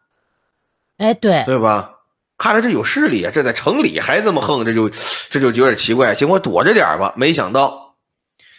[0.98, 2.00] 哎，对，对吧？
[2.40, 3.32] 看来这有势力啊！
[3.32, 4.90] 这在城里还这么横，这就
[5.30, 6.16] 这就有点奇怪。
[6.16, 7.14] 行，我躲着点吧。
[7.16, 7.98] 没想到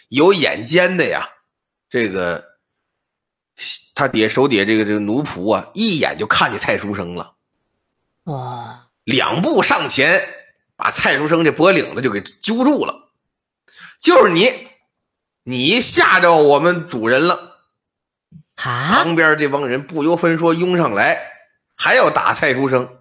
[0.07, 1.27] 有眼尖的呀，
[1.89, 2.45] 这个
[3.93, 7.33] 他底下手底下这个这个奴仆啊，一眼就看见蔡书生了。
[8.23, 8.87] 哇！
[9.03, 10.23] 两步上前，
[10.77, 13.09] 把蔡书生这脖领子就给揪住了。
[13.99, 14.49] 就是你，
[15.43, 17.48] 你吓着我们主人了。
[18.63, 18.91] 啊！
[18.91, 21.17] 旁边这帮人不由分说拥上来，
[21.75, 22.97] 还要打蔡书生。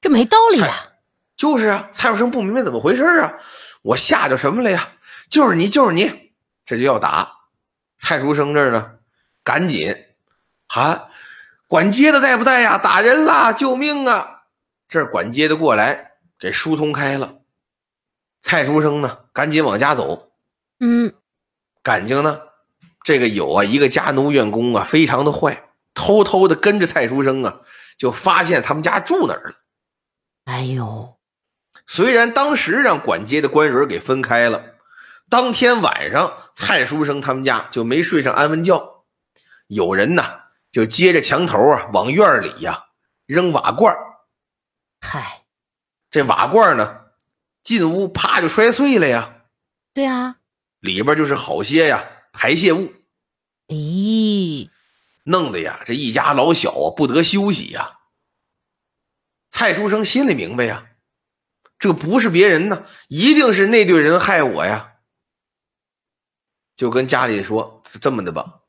[0.00, 0.92] 这没道理呀！
[1.36, 3.34] 就是啊，蔡书生不明白怎么回事啊！
[3.82, 4.88] 我吓着什么了呀？
[5.28, 6.32] 就是你，就是你，
[6.64, 7.32] 这就要打。
[7.98, 8.98] 蔡书生这儿呢，
[9.42, 9.96] 赶紧
[10.68, 11.08] 喊
[11.66, 12.78] 管街的在不在呀？
[12.78, 13.52] 打人啦！
[13.52, 14.44] 救命啊！
[14.88, 17.34] 这儿管街的过来给疏通开了。
[18.42, 20.30] 蔡书生呢，赶紧往家走。
[20.78, 21.12] 嗯，
[21.82, 22.40] 感情呢，
[23.06, 27.60] 这个有啊，一个家奴院工啊，非常的坏，偷偷的跟着蔡书生啊，
[27.96, 29.54] 就发现他们家住哪儿了。
[30.46, 31.16] 哎呦，
[31.86, 34.74] 虽然当时让管街的官人给分开了，
[35.30, 39.04] 当天晚上蔡书生他们家就没睡上安稳觉。
[39.68, 40.24] 有人呢
[40.72, 42.86] 就接着墙头啊往院里呀
[43.26, 43.96] 扔瓦罐
[45.00, 45.44] 嗨，
[46.10, 47.02] 这瓦罐呢
[47.62, 49.42] 进屋啪就摔碎了呀。
[49.94, 50.38] 对啊，
[50.80, 52.92] 里边就是好些呀排泄物。
[53.68, 54.70] 咦，
[55.24, 57.98] 弄得呀这一家老小啊不得休息呀。
[59.50, 60.86] 蔡书生心里明白呀，
[61.78, 64.92] 这不是别人呢，一定是那队人害我呀。
[66.76, 68.60] 就跟家里说这么的吧，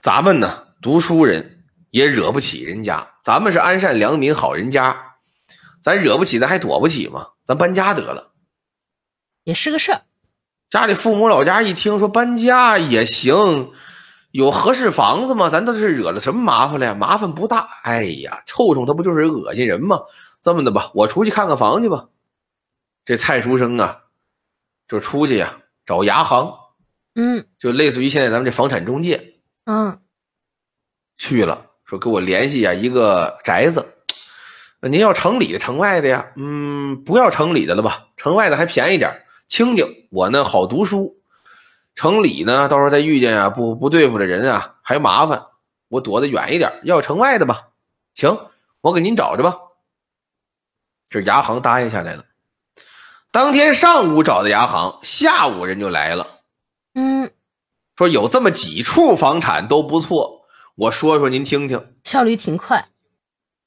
[0.00, 5.14] 咱们呢读书人也惹不起人家，咱们是安善良民好人家，
[5.82, 7.28] 咱惹不起，咱还躲不起吗？
[7.46, 8.32] 咱搬家得了，
[9.44, 10.02] 也是个事儿。
[10.68, 13.72] 家里父母老家一听说搬家也行。
[14.34, 15.48] 有合适房子吗？
[15.48, 16.92] 咱都是惹了什么麻烦了呀？
[16.92, 17.68] 麻烦不大。
[17.84, 20.00] 哎呀，臭虫它不就是恶心人吗？
[20.42, 22.08] 这么的吧，我出去看看房去吧。
[23.04, 24.00] 这蔡书生啊，
[24.88, 26.52] 就出去呀，找牙行，
[27.14, 29.34] 嗯，就类似于现在咱们这房产中介，
[29.66, 30.00] 嗯，
[31.16, 33.86] 去了，说给我联系呀一个宅子。
[34.80, 36.32] 您要城里的，城外的呀？
[36.34, 38.08] 嗯，不要城里的了吧？
[38.16, 39.86] 城外的还便宜点，清静。
[40.10, 41.20] 我呢好读书。
[41.94, 45.46] 城里呢，到时候再遇见啊不不对付的人啊，还麻烦。
[45.88, 47.68] 我躲得远一点，要城外的吧？
[48.14, 48.48] 行，
[48.80, 49.58] 我给您找着吧。
[51.08, 52.24] 这牙行答应下来了。
[53.30, 56.40] 当天上午找的牙行，下午人就来了。
[56.94, 57.30] 嗯，
[57.96, 61.94] 说有这么几处房产都不错，我说说您听听。
[62.02, 62.88] 效率挺快。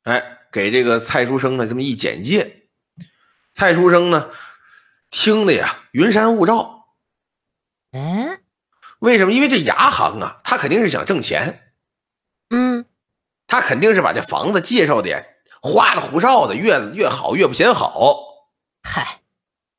[0.03, 2.63] 哎，给这个蔡书生呢这么一简介。
[3.53, 4.29] 蔡书生呢，
[5.09, 6.76] 听的呀云山雾罩。
[7.97, 8.39] 哎，
[8.99, 9.31] 为什么？
[9.33, 11.71] 因为这牙行啊，他肯定是想挣钱。
[12.49, 12.85] 嗯，
[13.47, 15.25] 他肯定是把这房子介绍点
[15.61, 18.19] 花里胡哨的，越越好越不嫌好。
[18.83, 19.21] 嗨，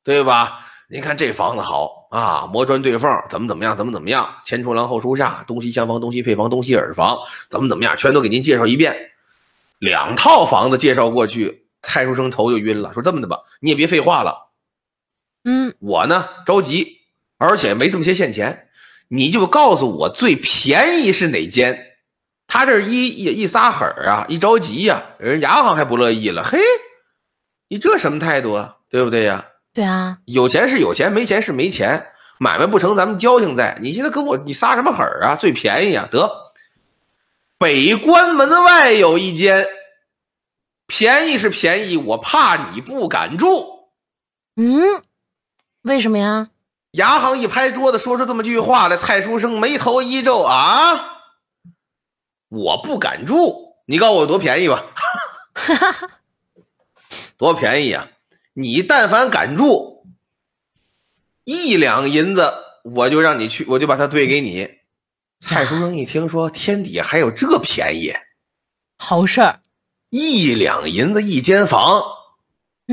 [0.03, 0.65] 对吧？
[0.91, 7.17] 您看这房子好啊，磨砖对缝，怎么怎么样，怎么怎么样，前出廊后出厦，东西厢房，东西配房，东西耳房，
[7.49, 9.11] 怎么怎么样，全都给您介绍一遍。
[9.77, 14.49] 两套房子介绍过去，蔡书生头就晕了，说这么的吧，你也别废话了。
[15.43, 16.98] 嗯，我呢着急。
[17.39, 18.67] 而且没这么些现钱，
[19.07, 21.87] 你就告诉我最便宜是哪间？
[22.45, 26.43] 他这一一一撒狠啊，一着急呀，人牙行还不乐意了。
[26.43, 26.59] 嘿，
[27.69, 28.75] 你这什么态度啊？
[28.89, 29.45] 对不对呀？
[29.73, 32.07] 对啊，有钱是有钱，没钱是没钱，
[32.39, 33.77] 买卖不成，咱们交情在。
[33.81, 35.35] 你现在跟我你撒什么狠啊？
[35.35, 36.51] 最便宜啊，得
[37.57, 39.67] 北关门外有一间，
[40.87, 43.91] 便宜是便宜，我怕你不敢住。
[44.55, 45.03] 嗯，
[45.83, 46.49] 为什么呀？
[46.91, 48.97] 牙行一拍桌子，说出这么句话来。
[48.97, 51.21] 蔡书生眉头一皱：“啊，
[52.49, 54.85] 我不敢住，你告诉我多便宜吧？
[57.37, 58.07] 多便宜啊！
[58.53, 60.07] 你但凡敢住，
[61.43, 64.79] 一两银子我就让你去，我就把它兑给你。”
[65.39, 68.13] 蔡书生一听说天底下还有这便宜，
[68.97, 69.61] 好事儿，
[70.09, 72.01] 一两银子一间房，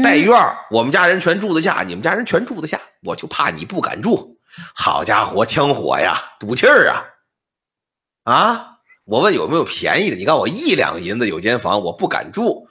[0.03, 4.39] 带嗯院儿我们家人全住得下，你们家人全住得下，我就怕你不敢住。
[4.75, 7.05] 好家伙，枪火呀，赌气儿啊！
[8.25, 10.17] 啊，我问有没有便宜的？
[10.17, 12.69] 你告诉我一两银子有间房，我不敢住。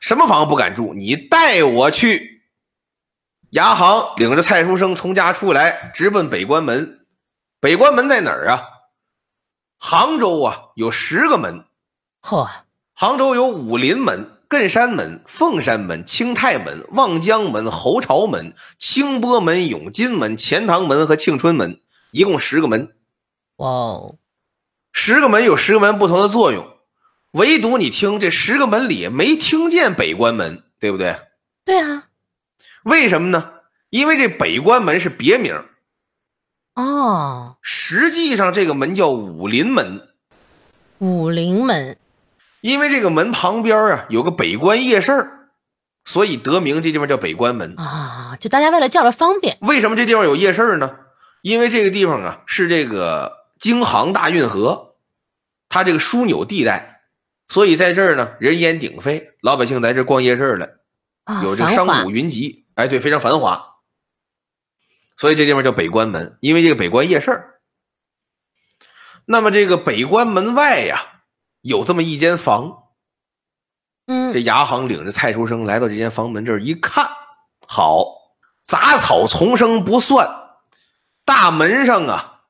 [0.00, 0.94] 什么房不敢住？
[0.94, 2.42] 你带我去。
[3.50, 7.06] 牙行领着蔡书生从家出来，直奔北关门。
[7.60, 8.62] 北关门在哪儿啊？
[9.78, 11.64] 杭州啊，有十个门。
[12.22, 12.48] 嚯，
[12.94, 21.78] 杭州有武林门、艮山门、凤山门、清泰门、望江门、侯朝门、清波门、永金门、钱塘门和庆春门，
[22.12, 22.94] 一共十个门。
[23.56, 24.16] 哇哦，
[24.92, 26.66] 十个门有十个门不同的作用，
[27.32, 31.18] 唯独你听这十个门里没听见北关门，对不对？
[31.66, 32.04] 对啊，
[32.84, 33.52] 为什么呢？
[33.90, 35.62] 因为这北关门是别名，
[36.74, 40.08] 哦，实际上这个门叫武林门，
[40.98, 41.98] 武林门，
[42.60, 45.50] 因为这个门旁边啊有个北关夜市儿
[46.04, 47.78] 所以得名这地方叫北关门。
[47.78, 50.98] 啊，就大家为了叫着方便，为什么这地方有夜市儿呢？
[51.42, 54.96] 因为这个地方啊是这个京杭大运河，
[55.68, 57.02] 它这个枢纽地带，
[57.48, 60.70] 所以在这儿呢人烟鼎沸，老百姓来这儿逛夜市儿来，
[61.24, 63.64] 啊，有这个商贾云集，哎，对，非常繁华。
[65.16, 67.60] 所以这地方叫北关门，因为这个北关夜市儿。
[69.26, 71.17] 那么这个北关门外呀，
[71.60, 72.84] 有这么一间房，
[74.06, 77.08] 嗯这牙行领着蔡书生来到这间房门这儿一看，
[77.66, 78.04] 好，
[78.62, 80.28] 杂草丛生不算，
[81.24, 82.42] 大门上啊，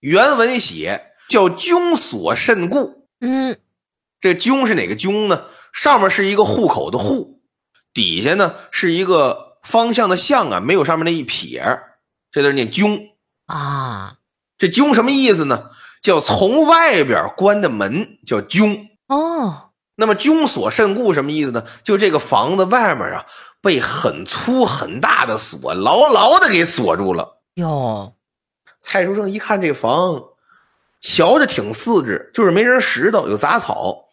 [0.00, 3.58] 原文写叫“军所甚固嗯”，
[4.20, 5.46] 这“军”是哪个“军”呢？
[5.72, 7.42] 上面是一个户口的“户”，
[7.92, 11.62] 底下呢是一个方向的“向”啊，没有上面那一撇，
[12.32, 13.10] 这字念“军”。
[13.46, 14.18] 啊，
[14.56, 15.70] 这“军”什么意思呢？
[16.08, 18.88] 叫从外边关的门，叫“军”。
[19.08, 21.62] 哦，那么“军锁甚固”什么意思呢？
[21.84, 23.26] 就这个房子外面啊，
[23.60, 27.42] 被很粗很大的锁牢牢的给锁住了。
[27.56, 28.14] 哟，
[28.80, 30.22] 蔡书生一看这房，
[30.98, 34.06] 瞧着挺四致，就是没人拾掇，有杂草，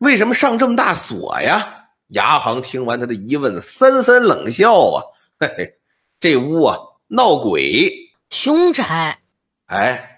[0.00, 1.74] 为什么上这么大锁呀？
[2.08, 5.04] 牙行听完他的疑问，森森冷笑啊，
[5.38, 5.74] 嘿嘿，
[6.18, 7.92] 这屋啊闹鬼。
[8.30, 9.20] 凶宅，
[9.66, 10.15] 哎，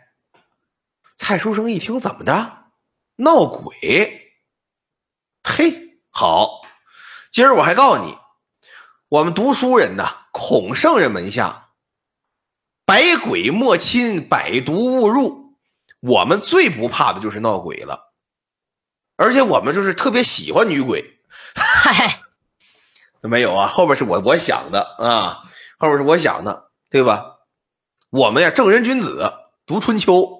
[1.18, 2.70] 蔡书生一听，怎么的？
[3.16, 4.32] 闹鬼？
[5.42, 6.62] 嘿，好，
[7.32, 8.16] 今儿我还告诉你，
[9.08, 11.72] 我们读书人呐，孔圣人门下，
[12.86, 15.58] 百鬼莫侵，百毒勿入。
[16.00, 18.12] 我们最不怕的就是闹鬼了，
[19.16, 21.20] 而且我们就是特别喜欢女鬼。
[21.56, 22.20] 嗨，
[23.20, 25.42] 没有啊，后边是我我想的啊，
[25.76, 27.38] 后边是我想的，对吧？
[28.10, 29.32] 我们呀，正人君子
[29.66, 30.37] 读春秋，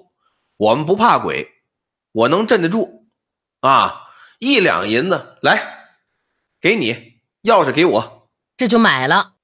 [0.59, 1.53] 我们不怕鬼，
[2.11, 3.07] 我能镇得住
[3.61, 4.09] 啊！
[4.39, 5.87] 一两银子来，
[6.59, 9.35] 给你钥匙给我，这就买了，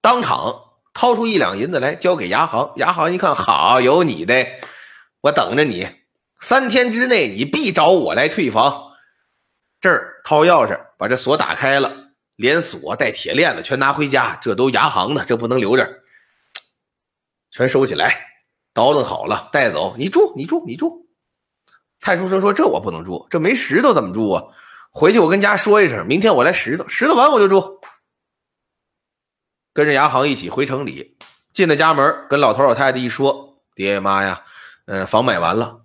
[0.00, 2.72] 当场掏出一两银子来交给牙行。
[2.74, 4.44] 牙行一看，好，有你的，
[5.20, 5.88] 我等着你，
[6.40, 8.94] 三天之内你必找我来退房。
[9.80, 16.02] 这儿掏钥匙把这锁打开了，连锁带铁链子全拿回家，这都牙行的，这不能留着，
[17.52, 18.29] 全收起来，
[18.80, 19.94] 倒腾好了带走。
[19.98, 21.06] 你住，你住，你住。
[21.98, 24.44] 蔡书生说：“这我不能住，这没石头怎么住啊？
[24.90, 27.80] 回去我跟家说一声，明天我来石头，石头完我就住。”
[29.74, 31.18] 跟着牙行一起回城里，
[31.52, 34.42] 进了家门，跟老头老太太一说：“爹妈呀，
[34.86, 35.82] 嗯、房买完了。”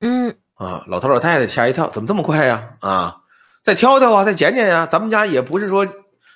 [0.00, 2.76] 嗯，啊，老头老太太吓一跳，怎么这么快呀？
[2.80, 3.22] 啊，
[3.62, 4.86] 再挑挑啊，再捡捡呀。
[4.86, 5.88] 咱们家也不是说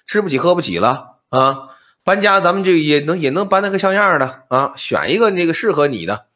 [0.06, 1.69] 吃不起喝不起了啊，
[2.10, 6.26] 搬家咱们这也能也能搬那个像样的啊，选一个那个适合你的。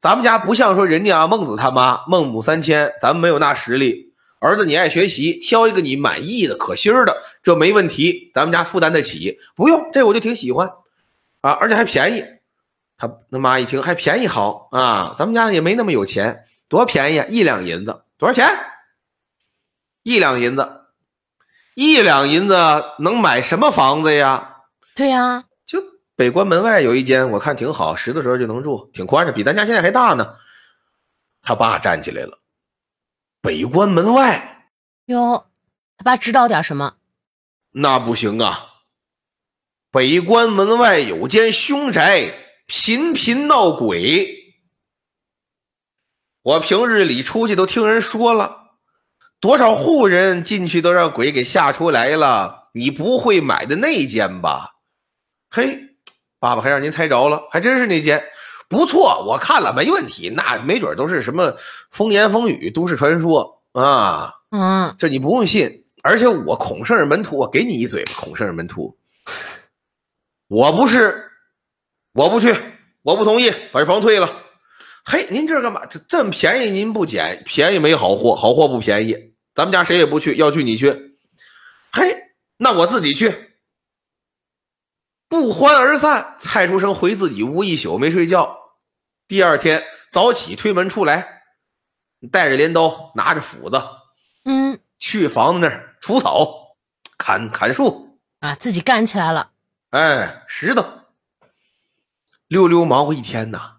[0.00, 4.14] 咱们家不像说人家啊，孟子他妈孟母三迁，咱们没有那实力。
[4.38, 9.38] 儿子你爱学习，挑一个你满意的、可心儿的，这没问题，咱们家负担得起。
[9.54, 10.70] 不用，这我就挺喜欢
[11.42, 12.24] 啊，而且还便宜。
[12.96, 16.44] 他他妈一听还便宜好啊，咱们家也没那么有钱。
[16.66, 17.26] 多便宜啊！
[17.28, 18.48] 一两银子多少钱？
[20.02, 20.66] 一两银子，
[21.74, 22.56] 一两银子
[23.00, 24.49] 能买什么房子呀？
[25.00, 25.82] 对呀，就
[26.14, 30.36] 北关门外有一间，我看挺好，十的时候就能住，挺宽敞，比咱家现在还大呢。
[31.40, 32.38] 他爸站起来了，
[33.40, 34.68] 北关门外
[35.06, 35.46] 哟，
[35.96, 36.96] 他爸知道点什么？
[37.70, 38.82] 那不行啊！
[39.90, 42.34] 北关门外有间凶宅，
[42.66, 44.54] 频频闹鬼。
[46.42, 48.72] 我平日里出去都听人说了，
[49.40, 52.68] 多少户人进去都让鬼给吓出来了。
[52.74, 54.74] 你不会买的那间吧？
[55.52, 55.80] 嘿，
[56.38, 58.22] 爸爸还让您猜着了，还真是那间，
[58.68, 60.28] 不错，我看了没问题。
[60.30, 61.56] 那没准都是什么
[61.90, 64.32] 风言风语、都市传说啊。
[64.52, 65.84] 嗯，这你不用信。
[66.02, 68.96] 而且我孔圣人门徒，我给你一嘴巴，孔圣人门徒，
[70.46, 71.30] 我不是，
[72.12, 72.54] 我不去，
[73.02, 74.30] 我不同意，把这房退了。
[75.04, 75.84] 嘿，您这干嘛？
[75.86, 77.42] 这这么便宜您不捡？
[77.44, 79.34] 便宜没好货，好货不便宜。
[79.52, 81.16] 咱们家谁也不去，要去你去。
[81.92, 82.16] 嘿，
[82.56, 83.49] 那我自己去。
[85.30, 86.36] 不欢而散。
[86.40, 88.58] 蔡书生回自己屋一宿没睡觉。
[89.28, 91.44] 第二天早起推门出来，
[92.32, 93.80] 带着镰刀，拿着斧子，
[94.44, 96.76] 嗯去房子那儿除草、
[97.16, 99.52] 砍砍树，啊，自己干起来了。
[99.90, 100.84] 哎，石头，
[102.48, 103.76] 溜溜忙活一天呐。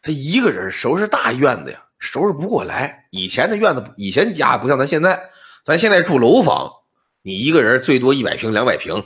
[0.00, 3.08] 他一个人收拾大院子呀，收拾不过来。
[3.10, 5.30] 以前的院子，以前家不像咱现在，
[5.66, 6.72] 咱现在住楼房，
[7.20, 9.04] 你一个人最多一百平、两百平，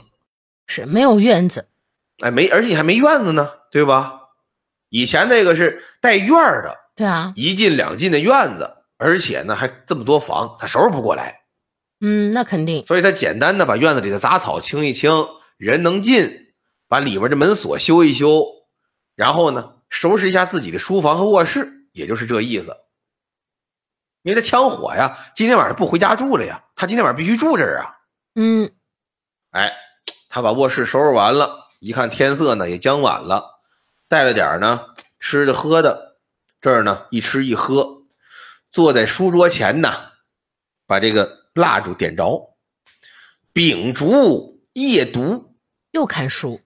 [0.67, 1.67] 是没有院子，
[2.19, 4.21] 哎，没，而且你还没院子呢，对吧？
[4.89, 11.41] 以前那个是带院儿的，对啊，一进两进的院子，而且呢还这么多房，他收拾不过来。
[12.01, 15.11] 嗯，那肯定，所以他简单的把院子里的杂草清一清，
[15.57, 16.53] 人能进，
[16.87, 18.45] 把里边的门锁修一修，
[19.15, 22.75] 然后呢收拾一下自己的书房和卧室，也就是这意思。
[24.23, 27.95] 因为他枪火呀，今天晚上不回家住了呀，他今天晚上必须住这儿啊。
[28.35, 28.71] 嗯
[29.51, 29.71] 哎，
[30.35, 33.61] 他把卧室收拾完了，一看天色呢也将晚了，
[34.09, 36.17] 带了点呢吃的喝的，
[36.59, 38.01] 这儿呢一吃一喝，
[38.69, 39.93] 坐在书桌前呢，
[40.85, 42.53] 把这个蜡烛点着，
[43.53, 45.55] 秉烛夜读，
[45.91, 46.59] 又看书，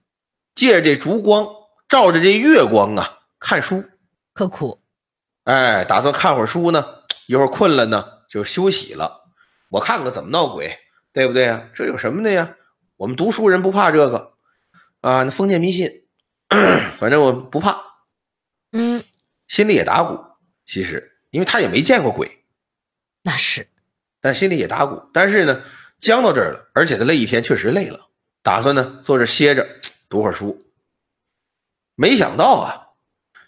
[0.56, 1.46] 借着这烛光，
[1.88, 3.84] 照着这月光啊看书。
[4.32, 4.82] 可苦。
[5.44, 6.84] 哎，打算看会儿书呢，
[7.28, 9.30] 一会儿困了呢就休息了。
[9.68, 10.76] 我看看怎么闹鬼，
[11.12, 11.68] 对不对呀？
[11.72, 12.56] 这有什么的呀？
[13.00, 14.34] 我们读书人不怕这个
[15.00, 16.04] 啊，那封建迷信，
[16.98, 17.80] 反正我不怕，
[18.72, 19.02] 嗯，
[19.48, 20.22] 心里也打鼓。
[20.66, 22.44] 其实，因为他也没见过鬼，
[23.22, 23.66] 那是，
[24.20, 25.02] 但心里也打鼓。
[25.14, 25.64] 但是呢，
[25.98, 28.08] 僵到这儿了，而且他累一天确实累了，
[28.42, 29.66] 打算呢坐这歇着
[30.10, 30.70] 读会儿书。
[31.94, 32.88] 没想到啊，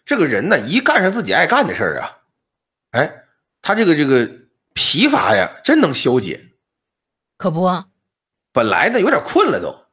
[0.06, 2.22] 这个人呢一干上自己爱干的事儿啊，
[2.92, 3.24] 哎，
[3.60, 4.26] 他这个这个
[4.72, 6.40] 疲乏呀，真能消解。
[7.36, 7.66] 可不，
[8.52, 9.86] 本来呢有点困了都，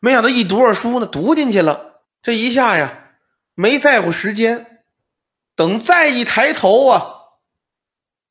[0.00, 3.16] 没想到一读上书呢，读进去了，这一下呀
[3.54, 4.84] 没在乎时间，
[5.56, 7.14] 等再一抬头啊，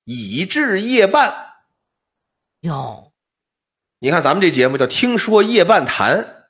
[0.04, 1.34] 已至夜半。
[2.62, 3.12] 哟，
[4.00, 6.48] 你看咱们这节目叫“听说夜半谈。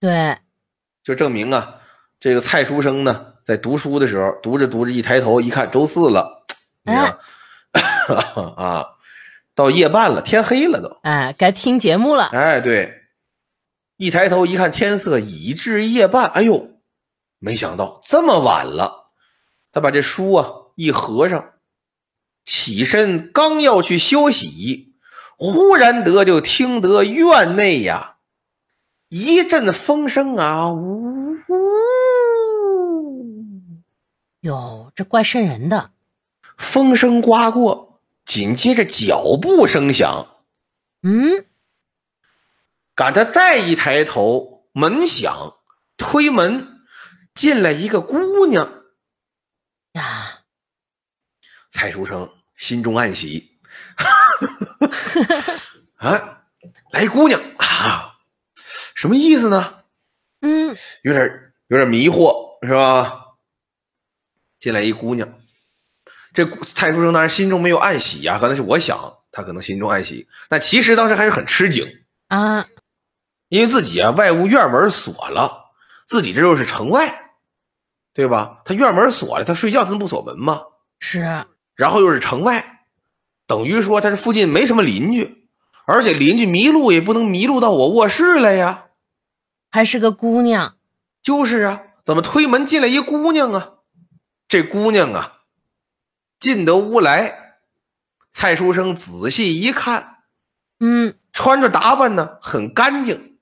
[0.00, 0.38] 对，”，
[1.04, 1.80] 就证明啊，
[2.18, 6.44] 这个蔡书生呢在读书的时候，读着读着一抬头一看，周四了，
[6.82, 7.18] 你看、
[8.56, 8.86] 啊，
[9.58, 11.00] 到夜半了，天黑了都。
[11.02, 12.26] 哎，该听节目了。
[12.26, 12.94] 哎，对，
[13.96, 16.78] 一抬头一看天色已至夜半，哎呦，
[17.40, 19.10] 没想到这么晚了。
[19.72, 21.54] 他把这书啊一合上，
[22.44, 24.94] 起身刚要去休息，
[25.36, 28.18] 忽然得就听得院内呀
[29.08, 31.56] 一阵风声啊，呜呜，
[34.42, 35.90] 哟，这怪瘆人的。
[36.56, 37.87] 风声刮过，
[38.28, 40.44] 紧接着脚步声响。
[41.02, 41.46] 嗯，
[42.94, 45.56] 赶他再一抬头，门响，
[45.96, 46.82] 推门
[47.34, 48.84] 进来一个姑娘。
[49.92, 50.42] 呀，
[51.70, 53.58] 蔡书生心中暗喜，
[55.96, 56.42] 啊，
[56.92, 58.18] 来姑娘啊，
[58.94, 59.84] 什么意思呢？
[60.42, 63.24] 嗯，有点有点迷惑，是吧？
[64.58, 65.40] 进来一姑娘，
[66.38, 71.84] 这蔡书生当然心中没有暗喜呀、可能是我想，他可能心中暗喜，但其实当时还是很吃惊，
[72.28, 72.64] 啊，
[73.48, 75.72] 因为自己啊外屋院门锁了，
[76.06, 77.32] 自己这又是城外，
[78.14, 78.62] 对吧？
[78.64, 80.62] 他院门锁了，他睡觉他能不锁门吗？
[81.00, 82.84] 是，啊然后又是城外，
[83.48, 85.48] 等于说他这附近没什么邻居，
[85.86, 88.84] 而且邻居迷路也不能迷路到我卧室来呀。
[89.72, 90.76] 还是个姑娘。
[91.20, 93.72] 就是啊，怎么推门进来一姑娘啊？
[94.46, 95.37] 这姑娘啊，
[96.40, 97.58] 进得屋来，
[98.32, 100.18] 蔡书生仔细一看，
[100.80, 103.38] 嗯，穿着打扮呢很干净，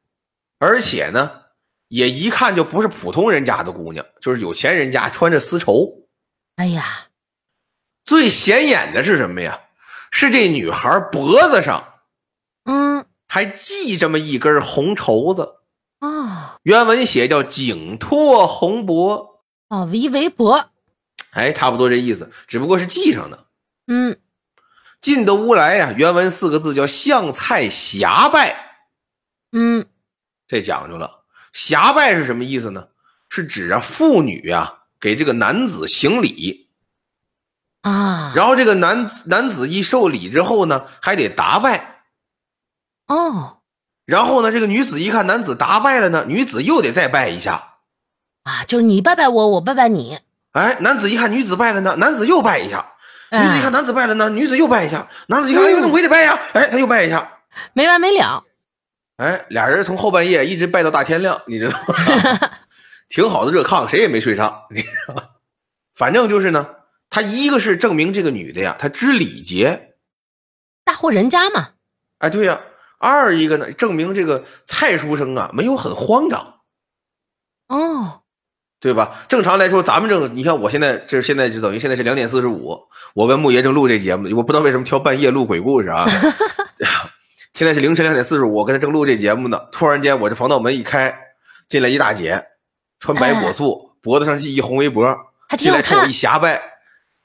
[0.59, 1.43] 而且呢
[1.89, 6.09] 也一看就不是普通人家的姑娘，就是有钱人家穿着丝绸。
[6.57, 7.09] 哎呀，
[8.05, 9.61] 最显眼的是什么呀？
[10.11, 11.95] 是这女孩脖子上
[12.65, 15.57] 嗯，还系这么一根红绸子，
[16.01, 19.37] 哦，原文写叫“颈托红帛
[19.69, 20.71] 哦，围围脖。”，
[21.37, 23.47] 哎，差不多这意思，只不过是记上的。
[23.87, 24.19] 嗯，
[25.03, 28.57] 进得屋来呀、原文四个字叫“向蔡霞拜
[29.53, 29.85] 嗯，”，
[30.49, 31.25] 这讲究了。
[31.53, 32.89] 霞拜是什么意思呢？
[33.29, 36.71] 是指啊妇女啊给这个男子行礼。
[37.83, 42.05] 啊，然后这个男男子一受礼之后呢，还得答拜。
[43.07, 43.61] 哦
[44.07, 47.79] 然后呢，这个女子一看男子答拜了呢，女子又得再拜一下。
[48.45, 50.19] 啊，就是你拜拜我，我拜拜你。
[50.57, 52.95] 哎，男子一看女子拜了呢，男子又拜一下。
[53.31, 55.07] 女子一看哎，男子拜了呢，女子又拜一下。
[55.29, 56.39] 男子一看，哎那我也得拜呀。
[56.55, 57.41] 哎，他又拜一下。
[57.75, 58.43] 没完没了。
[59.19, 61.95] 哎，俩人从后半夜一直拜到大天亮，你知道吗？
[63.11, 64.63] 挺好的热炕，谁也没睡上。
[64.71, 65.23] 你知道吗？
[65.95, 66.67] 反正就是呢，
[67.11, 69.95] 他一个是证明这个女的呀，她知礼节，
[70.85, 71.71] 大户人家嘛，
[72.19, 72.59] 哎，对呀。
[72.99, 76.61] 二一个呢，证明这个蔡书生啊没有很慌张，
[77.69, 78.23] 哦，
[78.79, 79.25] 对吧？
[79.29, 82.79] 正常来说，咱们正你看，我现在这现在就等于现在是两点四十五，
[83.15, 86.07] 我跟木爷正录这节目，我不知道为什么挑半夜录鬼故事啊。
[87.55, 91.19] 现在是凌晨两点四十五，我跟他正录这节目呢，突然间我这防盗门一开，
[91.69, 92.45] 进来一大姐，
[93.01, 95.07] 穿白裹素，脖子上系一红围脖，
[95.57, 96.13] 进来冲我一。
[96.13, 96.61] 下拜，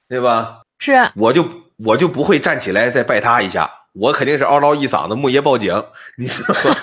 [0.08, 0.62] 对吧？
[0.80, 1.45] 是我就
[1.78, 5.84] 我就不会站起来再拜他一下，我肯定是嗷嗷一嗓子，木爷报警，
[6.18, 6.78] 你知道吗？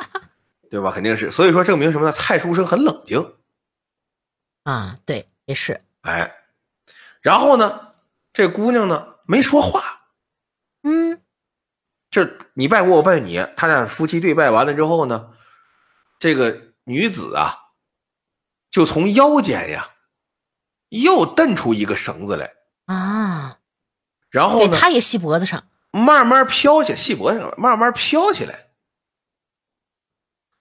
[0.70, 0.90] 对吧？
[0.90, 2.12] 肯定是，所以说证明什么呢？
[2.12, 3.22] 蔡书生很冷静，
[4.64, 5.80] 啊，对，也是。
[6.02, 6.34] 哎，
[7.22, 7.94] 然后呢，
[8.32, 10.08] 这姑娘呢没说话，
[10.82, 11.22] 嗯，
[12.10, 15.32] 这你拜我，我拜你，他俩夫妻对拜完了之后呢，
[16.18, 17.70] 这个女子啊，
[18.70, 19.92] 就从腰间呀
[20.88, 22.52] 又蹬出一个绳子来，
[22.86, 23.60] 啊，
[24.30, 25.68] 然后呢，给他也系脖子上。
[25.96, 28.70] 慢慢飘起，系脖子上慢慢飘起来，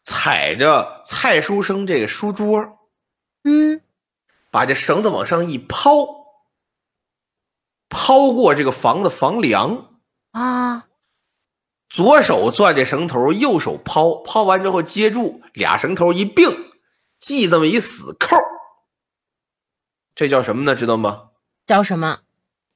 [0.03, 2.77] 踩着蔡书生这个书桌，
[3.43, 3.81] 嗯，
[4.53, 6.05] 把这绳子往上一抛，
[7.89, 9.99] 抛过这个房子房梁，
[10.29, 10.89] 啊，
[11.89, 16.71] 左手攥着绳头，右手抛，抛完之后接住，俩绳头一并，
[17.17, 18.37] 系这么一死扣，
[20.13, 20.75] 这叫什么呢？
[20.75, 21.31] 知道吗？
[21.65, 22.19] 叫什么？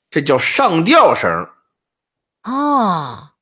[0.10, 1.30] 这叫上吊绳，
[2.42, 3.34] 哦，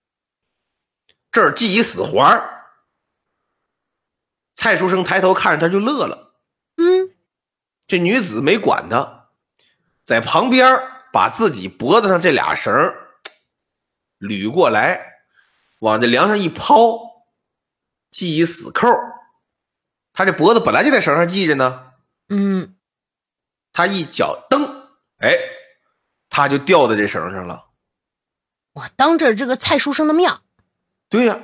[1.32, 2.68] 这儿系一死环
[4.58, 6.25] 蔡书生抬头看着他就乐了。
[7.86, 9.28] 嗯，这女子没管他，
[10.06, 10.80] 在旁边
[11.14, 13.10] 把自己脖子上这俩绳儿
[14.20, 15.20] 捋过来，
[15.80, 17.26] 往这梁上一抛，
[18.12, 18.90] 系一死扣。
[20.14, 21.92] 他这脖子本来就在绳上系着呢，
[22.30, 22.76] 嗯，
[23.74, 25.38] 他一脚蹬，哎，
[26.30, 27.66] 他就掉在这绳上了。
[28.74, 30.32] 我当着这个蔡书生的面，
[31.10, 31.40] 对呀、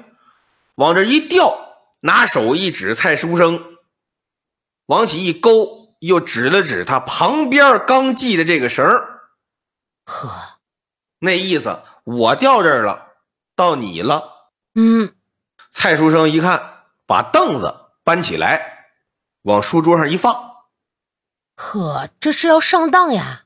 [0.76, 1.54] 往这一掉，
[2.02, 3.78] 拿手一指蔡书生，
[4.86, 9.22] 往起一勾，又指了指他旁边刚系的这个绳儿
[10.06, 10.60] 呵，
[11.20, 13.14] 那意思我掉这儿了，
[13.56, 14.50] 到你了。
[14.74, 15.14] 嗯，
[15.70, 18.88] 蔡书生一看，把凳子搬起来，
[19.44, 20.66] 往书桌上一放，
[21.56, 23.46] 呵，这是要上当呀。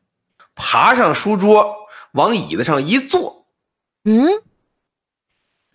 [0.56, 3.50] 爬上书桌，往椅子上一坐，
[4.06, 4.30] 嗯，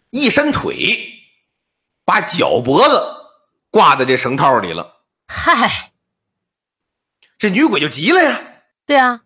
[0.09, 0.97] 一伸腿，
[2.07, 3.03] 把脚脖子
[3.71, 5.03] 挂在这绳套里了。
[5.29, 5.90] 嗨，
[7.41, 8.39] 这女鬼就急了呀，
[8.85, 9.23] 对啊，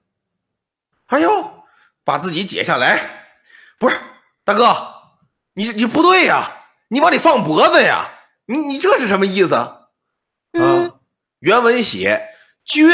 [1.07, 1.65] 哎呦，
[2.05, 3.27] 把自己解下来，
[3.81, 4.01] 不是
[4.45, 4.95] 大哥，
[5.53, 6.49] 你你不对呀，
[6.87, 8.09] 你往里放脖子呀，
[8.47, 9.89] 你你这是什么意思？
[10.53, 10.91] 嗯。
[10.91, 10.95] 啊，
[11.41, 12.29] 原文写
[12.65, 12.89] “君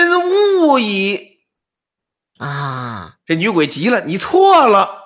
[0.63, 1.43] 勿以
[2.39, 5.05] 啊，”，这女鬼急了，你错了，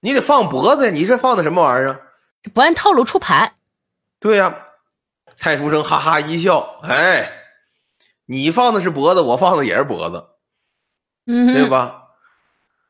[0.00, 2.12] 你得放脖子呀，你这放的什么玩意儿
[2.52, 3.54] 不按套路出牌。
[4.18, 4.66] 对呀、
[5.36, 7.30] 蔡书生哈哈一笑，哎，
[8.26, 10.26] 你放的是脖子，我放的也是脖子，
[11.26, 11.68] 嗯，对？
[11.68, 12.02] 吧？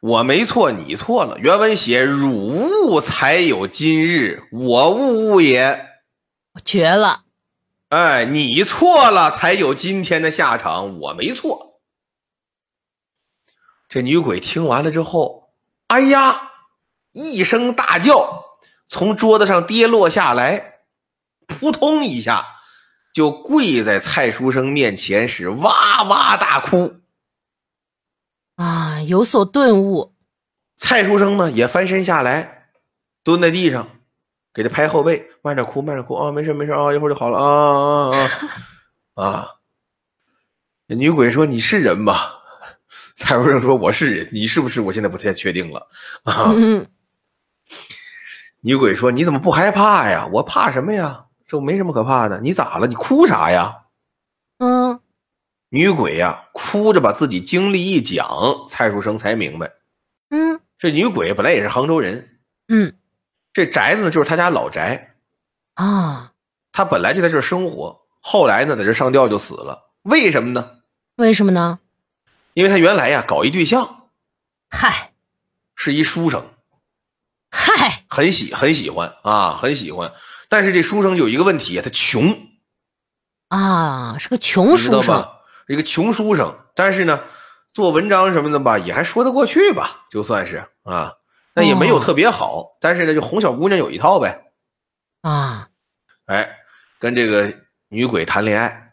[0.01, 1.39] 我没错，你错了。
[1.39, 5.89] 原文写“汝误才有今日，我勿误也”。
[6.65, 7.25] 绝了。
[7.89, 11.81] 哎，你错了，才有今天的下场，我没错。
[13.89, 15.51] 这女鬼听完了之后，
[15.89, 16.53] 哎呀，
[17.13, 18.45] 一声大叫，
[18.89, 20.81] 从桌子上跌落下来，
[21.47, 22.47] 扑通一下
[23.17, 26.97] 就跪在蔡书生面前，是哇哇大哭。
[28.57, 30.15] 啊，有所顿悟。
[30.77, 32.69] 蔡书生呢也翻身下来，
[33.25, 33.89] 蹲在地上，
[34.53, 38.29] 给他拍后背，慢点哭，慢点哭啊，没事没事啊，一会儿就好了啊啊啊
[39.15, 39.25] 啊！
[39.25, 39.49] 啊！
[40.89, 42.21] 女鬼说：“你是人吗？”
[43.17, 44.83] 蔡书生说：“我是人，你是不是？
[44.83, 45.89] 我现在不太确定了。”
[46.25, 46.53] 啊！
[46.55, 46.87] 嗯，
[48.61, 50.29] 女鬼说：“你怎么不害怕呀？
[50.35, 51.23] 我怕什么呀？
[51.47, 52.41] 这没什么可怕的。
[52.41, 52.87] 你咋了？
[52.87, 53.83] 你哭啥呀？”
[54.59, 55.01] 嗯，
[55.69, 58.27] 女鬼呀，哭着把自己经历一讲，
[58.71, 59.71] 蔡书生才明白，
[60.31, 62.39] 嗯，这女鬼本来也是杭州人，
[62.69, 62.95] 嗯，
[63.53, 65.17] 这宅子呢就是他家老宅，
[65.75, 66.33] 啊，
[66.73, 69.91] 他本来就在这儿生活，后来呢在这上吊就死了。
[70.05, 70.79] 为什么呢？
[71.17, 71.81] 为什么呢？
[72.55, 74.09] 因为他原来呀搞一对象，
[74.71, 75.13] 嗨
[75.75, 76.49] 是一书生，
[77.51, 80.11] 嗨很喜很喜欢啊，很喜欢。
[80.49, 82.37] 但是这书生有一个问题，他穷，
[83.49, 85.29] 啊，是个穷书生？
[85.69, 87.21] 一个穷书生，但是呢，
[87.73, 91.15] 做文章什么的吧，也还说得过去吧，就算是啊，
[91.55, 92.77] 那也没有哦特别好。
[92.81, 94.45] 但是呢，就哄小姑娘有一套呗。
[95.23, 95.69] 啊，
[96.27, 96.59] 哎，
[97.01, 97.53] 跟这个
[97.89, 98.93] 女鬼谈恋爱，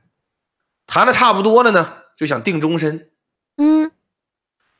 [0.87, 3.11] 谈的差不多了呢，就想定终身，
[3.57, 3.91] 嗯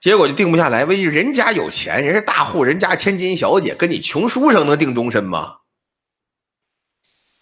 [0.01, 0.83] 结果就定不下来。
[0.83, 5.57] 为人家有钱，人家大户人家千金小姐，跟你穷书生能定终身吗？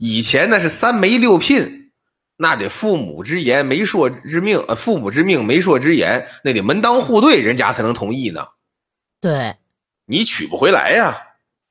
[0.04, 1.92] 以前那是三媒六聘，
[2.36, 8.48] 那得父母之言，媒妁之命，呃，父母之命，媒妁之言，那得门当户对，人家才能同意呢。
[9.20, 9.56] 对，
[10.06, 11.16] 你娶不回来呀。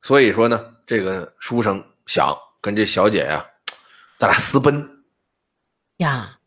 [0.01, 3.45] 所以说呢，这个书生想跟这小姐呀，
[4.17, 5.03] 咱俩私奔。
[5.97, 6.39] 呀，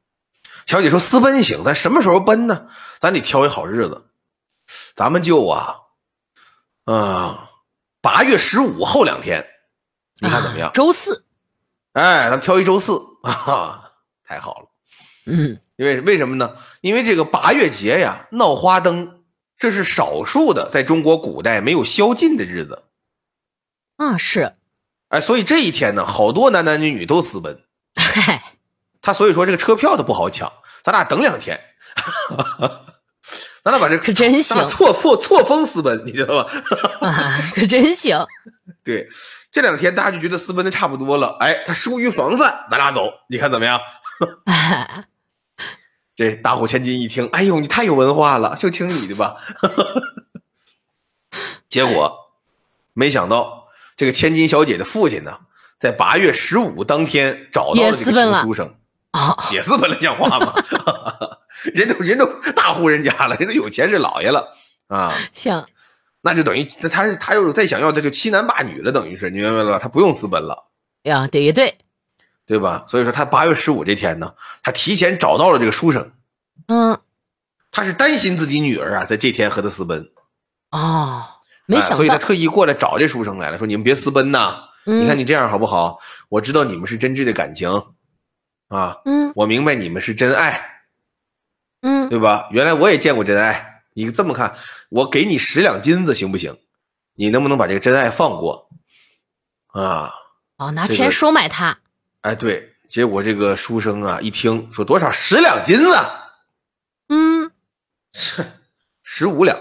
[0.66, 2.70] 小姐说私奔行，咱什么时候奔呢？
[2.98, 4.06] 咱得挑一好日子，
[4.96, 5.76] 咱们就啊，
[6.86, 7.38] 嗯、
[8.00, 9.46] 八月十五后两天，
[10.22, 10.70] 你看怎么样？
[10.70, 11.23] 啊周四，
[11.94, 13.92] 哎，咱们挑一周四啊，
[14.28, 14.68] 太好了。
[15.26, 16.58] 嗯因为为什么呢？
[16.82, 19.22] 因为这个八月节呀，闹花灯，
[19.58, 22.84] 这是少数的在中国古代没有宵禁的日子。
[23.98, 24.54] 啊是，
[25.10, 27.64] 哎，所以这一天呢，好多男男女女都私奔。
[27.96, 28.44] 嗨，
[29.02, 31.60] 他所以说这个车票都不好抢，咱俩等两天，
[33.64, 36.52] 咱俩把这可真行错错错峰私奔，你知道吧？
[37.02, 38.18] 啊，可真行，
[38.84, 39.08] 对，
[39.54, 43.80] 这两天大家就觉得私奔的差不多了，哎，他疏于防范，咱俩走，你看怎么样？
[44.46, 45.06] 哎
[46.16, 49.36] 这大户千金一听，哎呦，你太有文化了，就听你的吧。
[51.70, 52.34] 结果
[52.94, 55.40] 没想到，这个千金小姐的父亲呢，
[55.80, 58.76] 在八月十五当天找到了这个书生，
[59.12, 60.54] 啊，也私奔了，像话吗？
[61.74, 62.26] 人都人都
[62.56, 64.52] 大户人家了，人都有钱是老爷了
[64.88, 65.64] 啊，行，
[66.26, 69.80] 那就等于他他他要是再想要，这就欺男霸女了，等于是你明白了吧？
[69.80, 70.70] 他不用私奔了。
[71.04, 71.76] 呀，对也对，
[72.46, 72.86] 对吧？
[72.88, 76.14] 所以说他八月十五这天呢，他提前找到了这个书生，
[76.68, 76.98] 嗯
[77.72, 80.10] 他是担心自己女儿啊在这天和他私奔，
[80.72, 81.26] 哦，
[81.66, 86.00] 没哎想到，所以他特意过来找这书生来了，说你们别私奔呐，嗯你看你这样好不好？
[86.30, 87.70] 我知道你们是真挚的感情，
[88.70, 90.86] 啊，嗯我明白你们是真爱，
[91.82, 92.48] 嗯对吧？
[92.52, 94.56] 原来我也见过真爱，你这么看，
[94.90, 96.58] 我给你十两金子行不行？
[97.16, 98.70] 你能不能把这个真爱放过？
[99.68, 100.12] 啊，
[100.58, 101.78] 哦，拿钱收买他，
[102.22, 105.96] 哎，对，结果这个书生啊一听说多少十两金子，
[107.10, 107.52] 嗯，
[109.04, 109.58] 十五两。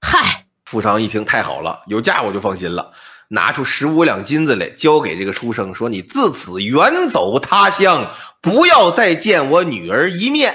[0.00, 2.92] 嗨，富商一听太好了，有价我就放心了，
[3.28, 10.54] 拿出十五两金子来交给这个书生，说：“你自此远走他乡，不要再见我女儿一面。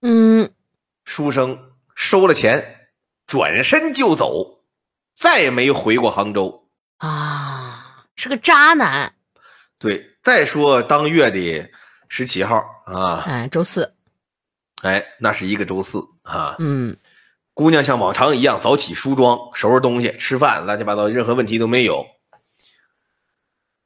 [0.00, 0.52] 嗯”
[1.04, 1.73] 书生
[2.04, 2.90] 收了钱，
[3.26, 4.62] 转身就走，
[5.14, 6.68] 再也没回过杭州。
[6.98, 9.14] 啊，是个渣男，
[9.78, 11.70] 对，再说当月的
[12.08, 13.94] 十七号啊，哎，周四，
[14.82, 16.56] 哎，那是一个周四啊。
[16.58, 16.94] 嗯
[17.54, 22.04] 姑娘像往常一样早起梳妆、收拾东西、吃饭，乱七八糟，任何问题都没有。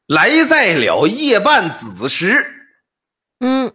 [0.06, 2.44] 来在了夜半子时，
[3.38, 3.72] 嗯，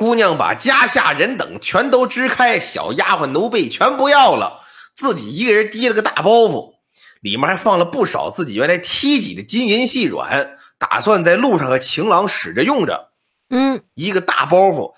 [0.00, 4.62] 姑娘把家下人等全都支开，小丫鬟奴婢全不要了，
[4.96, 6.76] 自己一个人提了个大包袱，
[7.20, 13.10] 里面还放了不少自己原来提己的金银细软，打算在路上和情郎使着用着。
[13.50, 14.94] 嗯，一个大包袱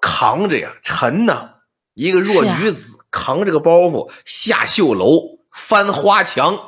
[0.00, 1.56] 扛着呀，沉呐。
[1.92, 6.58] 一个弱女子扛着个包袱下绣楼，翻花墙，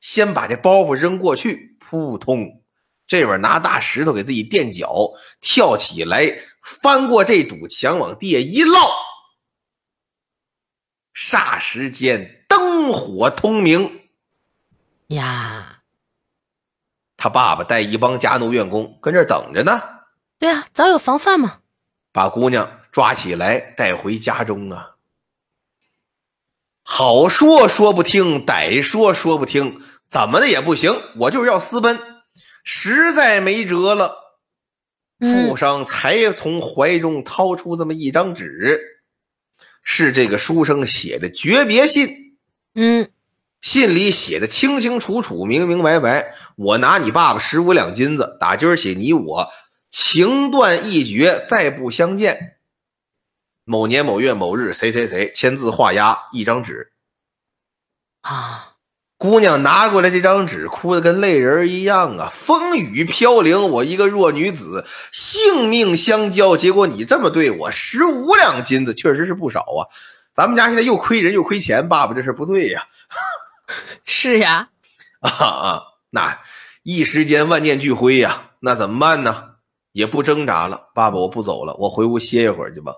[0.00, 2.62] 先把这包袱扔过去，扑通，
[3.08, 5.10] 这边拿大石头给自己垫脚，
[5.40, 6.38] 跳起来
[6.80, 8.78] 翻过这堵墙往地下一落，
[11.14, 14.10] 霎时间灯火通明。
[15.08, 15.82] 呀，
[17.16, 19.82] 他爸爸带一帮家奴院工跟这儿等着呢。
[20.38, 21.60] 对啊，早有防范嘛，
[22.12, 24.96] 把姑娘抓起来带回家中啊。
[26.82, 31.98] 好说说不听，歹说说不听，怎么的也不行，我就是要私奔，
[32.62, 34.27] 实在没辙了。
[35.20, 38.80] 嗯富商才从怀中掏出这么一张纸，
[39.82, 42.36] 是这个书生写的诀别信。
[42.74, 43.10] 嗯
[43.60, 46.32] 信里写的清清楚楚、明明白白。
[46.54, 49.48] 我拿你爸爸十五两金子，打今儿起你我
[49.90, 52.58] 情断义绝，再不相见。
[53.64, 56.92] 某年某月某日，谁谁谁签字画押一张纸。
[58.20, 58.67] 啊，
[59.18, 62.28] 姑娘拿过来这张纸，哭得跟泪人一样啊！
[62.32, 69.90] 风雨飘零，我一个弱女子，性命相交，结果你这么对我，十五两金子确实是不少啊！
[70.36, 72.86] 咱们家现在又亏人又亏钱，爸爸这事不对呀。
[74.06, 74.68] 是呀，
[75.18, 76.38] 啊啊，那
[76.84, 79.46] 一时间万念俱灰呀，那怎么办呢？
[79.90, 82.92] 也不挣扎了，爸爸我不走了，我回屋歇一会儿去吧。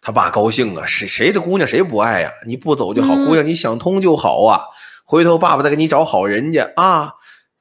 [0.00, 2.32] 他爸高兴啊，谁谁的姑娘谁不爱呀？
[2.44, 4.64] 你不走就好，嗯姑娘你想通就好啊。
[5.10, 7.14] 回头爸爸再给你找好人家啊，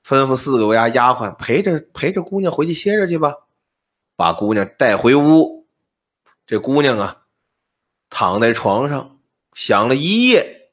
[0.06, 3.36] 吩咐四个丫丫鬟陪着陪着姑娘回去歇着去吧，
[4.18, 5.66] 把姑娘带回屋。
[6.46, 7.20] 这姑娘啊，
[8.10, 9.20] 躺在床上
[9.54, 10.72] 想了一夜。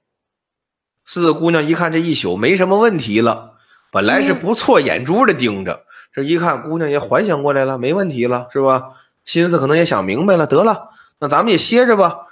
[1.04, 3.52] 四个姑娘一看这一宿没什么问题了，
[3.92, 8.90] 本来是不错眼珠的盯着，这一看姑娘也缓醒过来了，没问题了，是吧？
[9.24, 10.88] 心思可能也想明白了，得了，
[11.20, 12.26] 那咱们也歇着吧。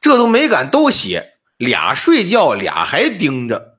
[0.00, 3.71] 这都没敢都歇，俩睡觉，俩还盯着。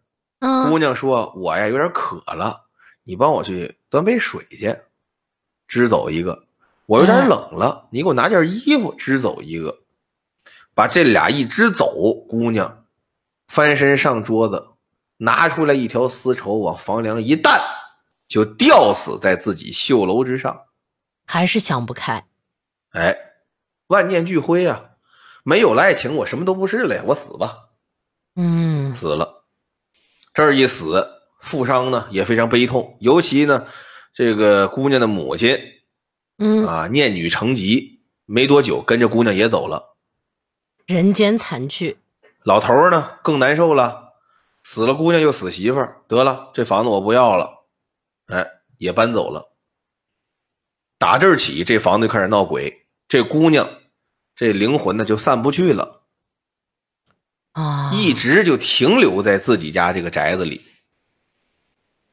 [0.45, 2.65] 嗯姑娘说：“我呀有点渴了，
[3.03, 4.77] 你帮我去端杯水去，
[5.69, 6.47] 支走一个。
[6.85, 9.83] 我有点冷了，你给我拿件衣服，支走一个。
[10.73, 12.85] 把这俩一支走，姑娘
[13.47, 14.71] 翻身上桌子，
[15.15, 17.61] 拿出来一条丝绸，往房梁一担，
[18.27, 20.65] 就吊死在自己绣楼之上。
[21.25, 22.27] 还是想不开。
[22.91, 23.15] 哎，
[23.87, 24.89] 万念俱灰啊！
[25.45, 27.03] 没有了爱情，我什么都不是了呀！
[27.07, 27.69] 我死吧。”
[28.35, 29.42] 嗯死了。
[30.33, 31.07] 这儿一死，
[31.39, 33.67] 富商呢也非常悲痛，尤其呢，
[34.13, 35.59] 这个姑娘的母亲
[36.39, 39.95] 嗯，啊，念女成疾，没多久跟着姑娘也走了。
[40.87, 41.99] 人间惨剧。
[42.43, 44.15] 老头儿呢更难受了，
[44.63, 47.65] 死了姑娘又死媳妇儿，得了，这房子我不要了，
[48.25, 48.45] 哎，
[48.79, 49.53] 也搬走了。
[50.97, 53.69] 打这儿起，这房子就开始闹鬼，这姑娘
[54.35, 55.92] 这灵魂呢就散不去了。
[57.53, 60.63] 啊，一直就停留在自己家这个宅子里。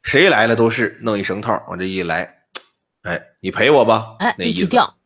[0.02, 2.44] 谁来了都是弄一绳套往这一来，
[3.02, 4.46] 哎，你陪我吧，哎，那。
[4.46, 4.96] 一起掉。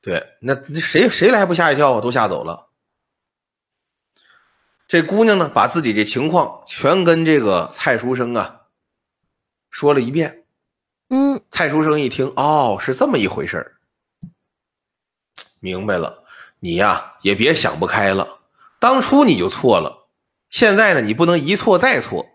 [0.00, 2.00] 对，那那谁谁来不吓一跳啊？
[2.00, 2.68] 都吓走了。
[4.86, 8.62] 这姑娘呢，把自己这情况全跟这个蔡书生啊
[9.70, 10.44] 说了一遍。
[11.08, 13.76] 嗯蔡书生一听，哦，是这么一回事儿，
[15.60, 16.24] 明白了。
[16.60, 18.40] 你呀，也别想不开了，
[18.84, 20.08] 当初你就错了，
[20.50, 22.26] 现在呢，你不能一错再错。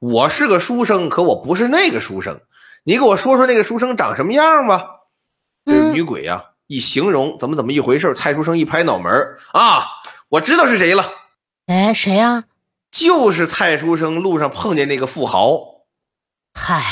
[0.00, 2.40] 我是个书生，可我不是那个书生。
[2.84, 4.86] 你给我说说那个书生长什么样吧？
[5.66, 9.88] 这女鬼呀、一形容怎么怎么一回事蔡书生一拍脑门儿啊，
[10.30, 11.04] 我知道是谁了，
[11.66, 12.44] 哎，谁呀？
[12.90, 15.60] 就是蔡书生路上碰见那个富豪。
[16.54, 16.82] 嗨，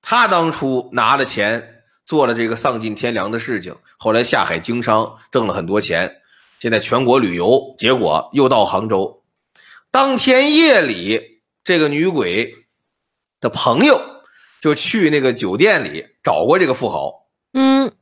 [0.00, 6.17] 他当初拿了钱做了这个丧尽天良的事情，后来下海经商挣了很多钱，
[6.60, 9.22] 现在全国旅游，结果又到杭州。
[9.90, 12.52] 当天夜里，这个女鬼
[13.40, 14.00] 的朋友
[14.60, 17.92] 就去那个酒店里找过这个富豪，嗯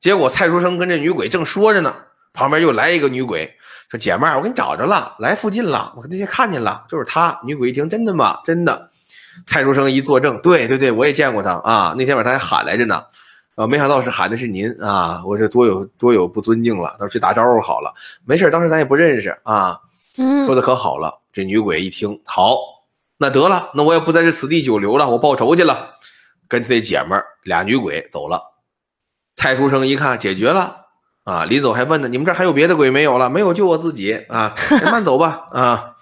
[0.00, 1.94] 结果蔡书生跟这女鬼正说着呢，
[2.32, 3.56] 旁边又来一个女鬼，
[3.88, 8.40] 说：“姐妹儿，我给你找着了，来附近了，我那天看见了，就是他。”女鬼一听，真的吗？
[8.44, 8.90] 真的。
[9.46, 13.04] 蔡书生一作证，对对对，我也见过他啊，那天晚上还喊来着呢，
[13.54, 17.92] 啊，没想到是喊的是您啊，我这多有多有不尊敬了，到去打招呼好了，
[18.24, 19.78] 没事，当时咱也不认识啊，
[20.16, 21.20] 嗯说的可好了。
[21.32, 22.56] 这女鬼一听，好，
[23.18, 25.96] 那得了，那我也不在这此地久留了，我报仇去了，
[26.48, 28.52] 跟他那姐们儿俩女鬼走了。
[29.36, 30.76] 蔡书生一看解决了
[31.24, 33.30] 啊，临走还问呢，你们这儿还有别的鬼没有了？
[33.30, 35.96] 没有，就我自己啊， 哎慢走吧啊。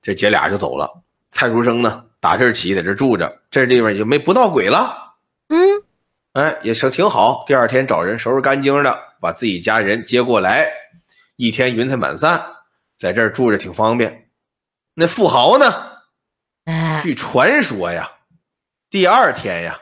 [0.00, 0.88] 这姐俩就走了。
[1.30, 5.01] 蔡书生呢，打这儿起在这住着，这地方也没不闹鬼了。
[6.32, 7.44] 嗯哎，也是挺好。
[7.46, 10.72] 第二天找人收拾干净的，把自己家人接过来，
[11.36, 12.56] 一天云彩满散，
[12.96, 14.30] 在这儿住着挺方便。
[14.94, 16.00] 那富豪呢？
[16.64, 18.10] 哎，据传说呀，
[18.88, 19.80] 第二天呀，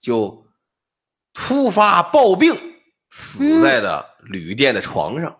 [0.00, 0.46] 就
[1.32, 5.38] 突发暴病，死在了旅店的床上。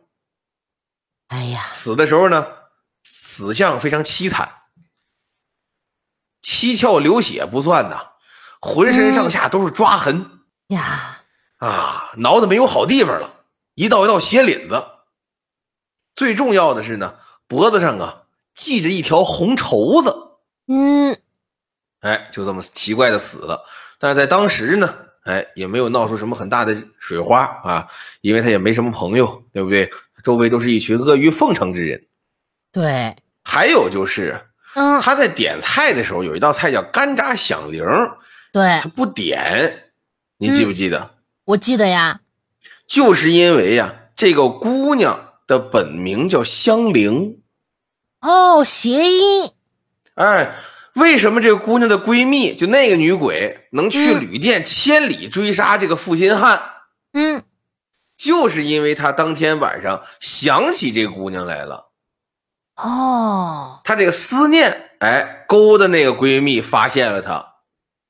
[1.28, 2.46] 哎呀，死的时候呢，
[3.02, 4.52] 死相非常凄惨，
[6.40, 8.12] 七窍流血不算呐，
[8.60, 10.40] 浑身上下都是抓痕。
[10.68, 11.20] 呀，
[11.58, 13.44] 啊，挠的没有好地方了，
[13.74, 14.82] 一道一道血淋子。
[16.14, 17.14] 最重要的是呢，
[17.46, 18.22] 脖子上啊
[18.54, 20.14] 系着一条红绸子，
[20.66, 21.16] 嗯
[22.00, 23.64] 哎，就这么奇怪的死了。
[23.98, 24.94] 但是在当时呢，
[25.24, 27.88] 哎，也没有闹出什么很大的水花啊，
[28.20, 29.90] 因为他也没什么朋友，对不对？
[30.24, 32.06] 周围都是一群阿谀奉承之人。
[32.72, 34.38] 对，还有就是
[34.74, 37.82] 嗯他在点菜的时候，有一道菜叫干炸响铃，
[38.52, 38.80] 对。
[38.82, 39.90] 他，不点，
[40.38, 41.14] 你记不记得？
[41.44, 42.20] 我记得呀，
[42.86, 47.40] 就是因为呀，这个姑娘的本名叫香菱。
[48.20, 49.52] 哦，谐音，
[50.14, 50.54] 哎，
[50.94, 54.20] 为什么这个姑娘的闺蜜就那个女鬼能去嗯。
[54.20, 56.60] 旅店千里追杀这个负心汉？
[57.12, 57.42] 嗯。
[58.16, 61.92] 就是因为她当天晚上想起这个姑娘来了，
[62.74, 67.54] 哦，她这个思念，哎，勾的那个闺蜜发现了她，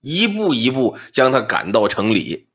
[0.00, 2.48] 一步一步将他赶到城里。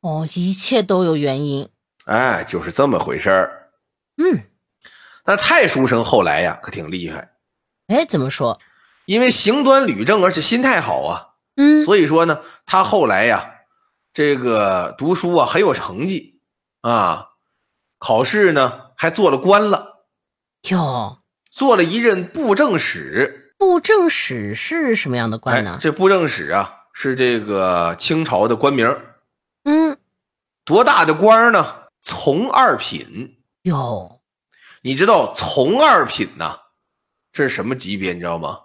[0.00, 1.68] 哦，一切都有原因。
[2.04, 3.70] 哎，就是这么回事儿。
[4.16, 4.44] 嗯，
[5.24, 7.32] 那蔡书生后来呀，可挺厉害，
[7.86, 8.60] 哎，怎么说？
[9.06, 13.50] 因为行端履正，而且心态好啊，嗯，所以说呢，他后来呀，
[14.12, 16.40] 这个读书啊很有成绩
[16.82, 17.30] 啊，
[17.98, 20.06] 考试呢还做了官了，
[20.68, 21.18] 哟，
[21.50, 23.43] 做了一任布政使。
[23.64, 25.78] 布政使是什么样的官哎呢？
[25.80, 28.94] 这布政使啊，是这个清朝的官名，
[29.64, 29.96] 嗯，
[30.66, 31.84] 多大的官呢？
[32.02, 33.38] 从二品。
[33.62, 34.20] 哟，
[34.82, 36.60] 你知道从二品呐，
[37.32, 38.12] 这是什么级别？
[38.12, 38.60] 你知道吗？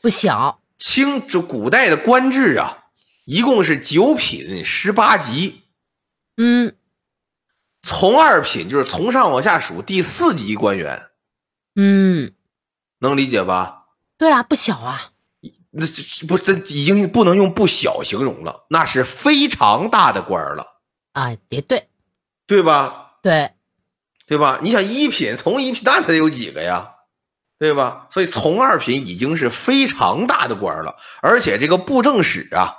[0.00, 0.60] 不小。
[0.78, 2.84] 清这古代的官制啊，
[3.24, 5.64] 一共是九品十八级，
[6.36, 6.76] 嗯
[7.82, 11.08] 从二品就是从上往下数第四级官员，
[11.74, 12.32] 嗯，
[13.00, 13.79] 能理解吧？
[14.20, 15.12] 对啊，不小啊。
[15.70, 15.86] 那
[16.28, 20.66] 不是已经不能用不小形容了，那是非常大的官儿了，
[21.14, 21.88] 啊，也对
[22.46, 23.12] 对吧？
[23.22, 23.52] 对，
[24.26, 24.58] 对吧？
[24.62, 26.90] 你想一品从一品，那他得有几个呀？
[27.58, 28.08] 对吧？
[28.10, 32.74] 所以从二品已经是非常大的官儿了，而且这个布政使啊，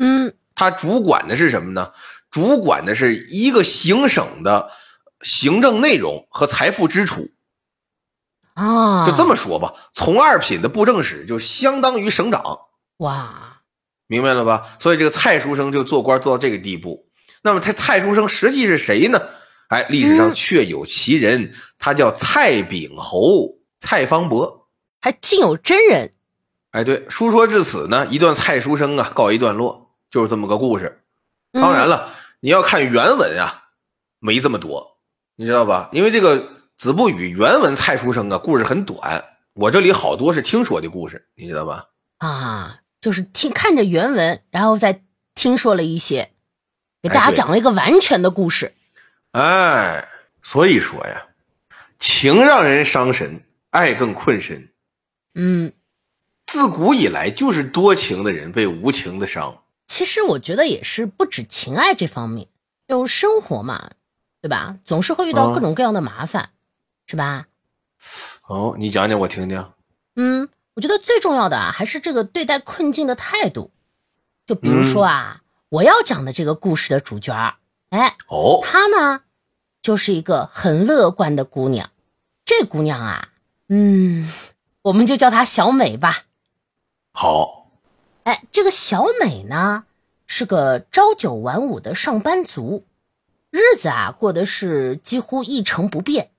[0.00, 1.92] 嗯他主管的是什么呢？
[2.32, 4.72] 主管的是一个行省的
[5.20, 7.30] 行政内容和财富支出。
[8.54, 12.58] 啊，就这么说吧，从二品的布政使就相当于省长，
[12.98, 13.60] 哇，
[14.06, 14.66] 明白了吧？
[14.80, 17.06] 所以这个蔡书生就做官做到这个地步。
[17.42, 19.20] 那么他蔡书生实际是谁呢？
[19.68, 24.68] 哎，历史上嗯确有其人，他叫蔡炳侯蔡方伯。
[25.00, 26.12] 还竟有真人。
[26.70, 31.02] 哎，对，书说至此呢，一段蔡书生啊告一段落，就是这么个故事。
[31.52, 32.08] 嗯当然了，
[32.40, 33.64] 你要看原文啊，
[34.20, 34.98] 没这么多，
[35.36, 35.88] 你知道吧？
[35.92, 39.24] 因为这个子不语原文蔡书生啊，故事很短。
[39.54, 41.86] 我这里好多是听说的故事，你知道吧？
[42.18, 45.02] 啊，就是听看着原文，然后再
[45.34, 46.30] 听说了一些，
[47.02, 48.74] 给大家讲了一个完全的故事。
[49.32, 50.06] 哎，
[50.42, 51.28] 所以说呀，
[51.98, 54.68] 情让人伤神，爱更困身。
[55.34, 55.72] 嗯，
[56.46, 59.62] 自古以来，就是多情的人被无情的伤。
[59.86, 62.48] 其实我觉得也是不止情爱这方面，
[62.88, 63.90] 就生活嘛，
[64.42, 64.78] 对吧？
[64.84, 66.50] 总是会遇到嗯各种各样的麻烦，
[67.06, 67.46] 是吧？
[68.46, 69.72] 哦，你讲讲我听听。
[70.16, 73.70] 嗯，我觉得最重要的啊，还是这个对待困境的态度。
[74.46, 77.54] 就比如说啊，我要讲的这个故事的主角儿，
[77.88, 79.22] 哎，哦，她呢，
[79.80, 81.90] 就是一个很乐观的姑娘。
[82.44, 83.30] 这姑娘啊，
[83.68, 84.30] 嗯，
[84.82, 86.24] 我们就叫她小美吧。
[87.12, 87.70] 好，
[88.24, 89.86] 哎，这个小美呢，
[90.26, 92.84] 是个朝九晚五的上班族，
[93.50, 96.32] 日子啊过得是几乎一成不变。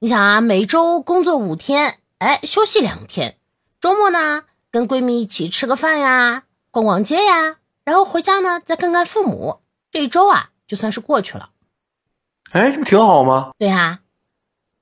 [0.00, 3.38] 你想啊，每周工作五天，哎，休息两天，
[3.80, 11.50] 周末呢跟闺蜜一起吃个饭呀，逛逛街呀，然后回家呢再看看父母，这一周啊就算是过去了。
[12.50, 13.52] 哎，这不挺好吗？
[13.58, 14.00] 对啊，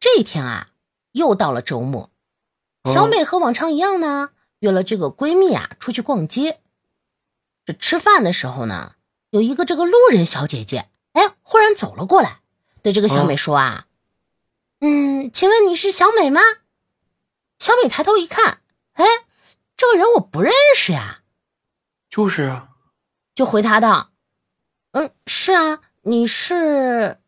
[0.00, 0.70] 这一天啊，
[1.12, 2.10] 又到了周末，
[2.92, 6.58] 小美和往常一样呢，约了这个闺蜜啊出去逛街。
[7.64, 8.94] 这吃饭的时候呢，
[9.30, 12.40] 有一个这个路人小姐姐，哎，忽然走了过来，
[12.82, 13.86] 对这个小美说啊，
[14.84, 16.40] 嗯，请问你是小美吗？
[17.60, 18.58] 小美抬头一看，
[18.94, 19.04] 哎，
[19.76, 21.20] 这个人我不认识呀，
[22.10, 22.70] 就是啊，
[23.32, 24.10] 就回答道
[24.90, 27.20] ：“嗯，是啊，你是。”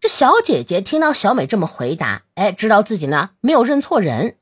[0.00, 4.36] 这小姐姐听到小美这么回答，哎，知道自己呢没有认错人，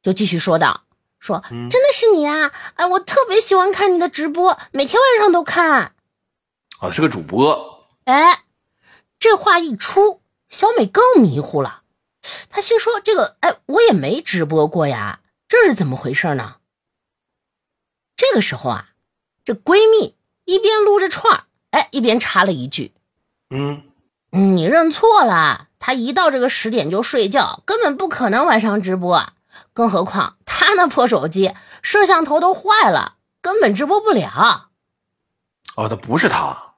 [0.00, 0.84] 就继续说道
[1.20, 2.50] ：“说嗯真的是你啊！
[2.76, 5.94] 哎，我特别喜欢看你的直播，每天晚上都看。
[6.78, 7.86] 啊，是个主播。
[8.04, 8.44] 哎，
[9.18, 11.82] 这话一出，小美更迷糊了。
[12.48, 16.56] 她心说：“这个，哎，我也没直播过呀，这是怎么回事呢？”
[18.16, 18.90] 这个时候啊，
[19.44, 22.94] 这闺蜜一边撸着串儿，哎，一边插了一句
[23.50, 23.82] 嗯
[24.30, 29.32] ，：“你认错了，她一到这个十点就睡觉，根本不可能晚上直播。
[29.72, 34.70] 更何况她那破手机摄像头都坏了，根本直播不了。”
[35.76, 36.74] 哦，那不是他。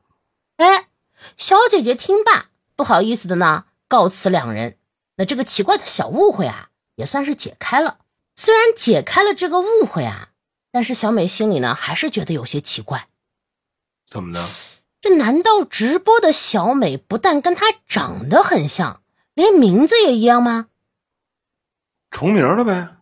[0.57, 0.89] 哎，
[1.37, 4.79] 小姐姐听罢，不好意思的呢，告辞两人。
[5.17, 7.99] 那这个奇怪的小误会啊，也算是解开了。
[8.37, 10.29] 虽然解开了这个误会啊，
[10.71, 13.09] 但是小美心里呢，还是觉得有些奇怪。
[14.07, 14.47] 怎么呢？
[15.01, 19.03] 这难道直播的小美不但跟她长得很像，
[19.35, 20.69] 连名字也一样吗？
[22.11, 22.97] 重名了呗？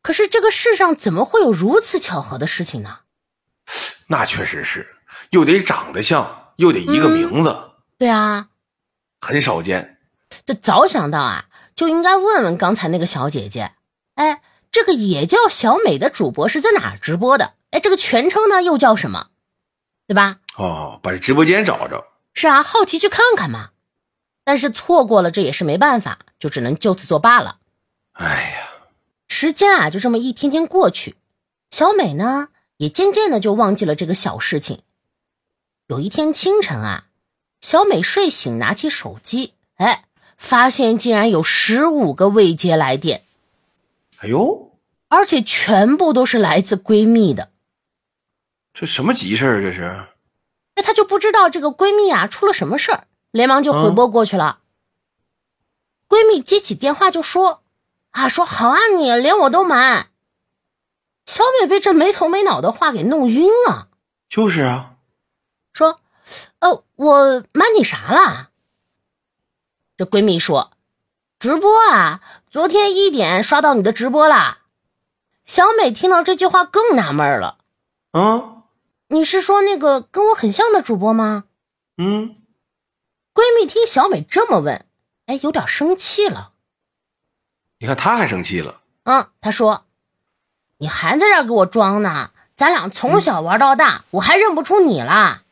[0.00, 3.00] 可是这个世上怎么会有如此巧合的事情呢？
[4.06, 4.96] 那确实是，
[5.30, 7.69] 又得长得像，又得一个嗯名字，
[8.00, 8.48] 对啊，
[9.20, 9.98] 很少见。
[10.46, 13.74] 这早想到啊，就应该问问刚才那个小姐姐，
[14.14, 14.40] 哎，
[14.70, 17.56] 这个也叫小美的主播是在哪儿直播的？
[17.72, 19.26] 哎，这个全称呢又叫什么？
[20.06, 20.38] 对吧？
[20.56, 22.06] 哦，把直播间找着。
[22.32, 23.72] 是啊，好奇去看看嘛。
[24.44, 27.58] 但是错过了，这也是没办法，就只能就此作罢了。
[28.12, 28.86] 哎呀，
[29.28, 31.16] 时间啊，就这么一天天过去，
[31.70, 32.48] 小美呢
[32.78, 34.80] 也渐渐的就忘记了这个小事情。
[35.88, 37.04] 有一天清晨啊，
[37.60, 40.04] 小美睡醒，拿起手机，哎，
[40.36, 43.22] 发现竟然有十五个未接来电。
[44.18, 44.72] 哎呦，
[45.08, 47.50] 而且全部都是来自闺蜜的。
[48.72, 49.62] 这什么急事儿？
[49.62, 50.06] 这是？
[50.76, 53.06] 那，她就不知道这个闺蜜啊出了什么事儿。
[53.32, 54.58] 连忙就回拨过去了。
[56.08, 57.62] 闺蜜接起电话就说
[58.10, 60.08] ：“啊，说好啊，你连我都瞒。”
[61.26, 63.86] 小美被这没头没脑的话给弄晕了。
[64.28, 64.96] 就是啊，
[65.72, 66.09] 说：“呃，
[67.00, 68.50] 我瞒你啥了？”
[69.96, 70.70] 这闺蜜说
[71.40, 72.20] ：“直播啊，
[72.50, 74.58] 昨天一点刷到你的直播啦。”
[75.46, 77.56] 小美听到这句话更纳闷了。
[78.10, 78.64] 啊，
[79.08, 81.44] 你是说那个跟我很像的主播吗？
[81.96, 82.36] 嗯。
[83.32, 84.84] 闺蜜听小美这么问，
[85.24, 86.52] 哎，有点生气了。
[87.78, 88.82] 你看，她还生气了。
[89.04, 89.86] 嗯，她说
[90.76, 92.32] ：“你还在这给我装呢？
[92.54, 95.44] 咱俩从小玩到大，我还认不出你啦。”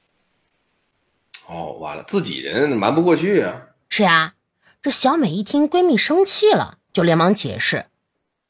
[1.48, 3.68] 哦，完了，自己人瞒不过去啊。
[3.88, 4.34] 是啊，
[4.82, 7.86] 这小美一听闺蜜生气了，就连忙解释：“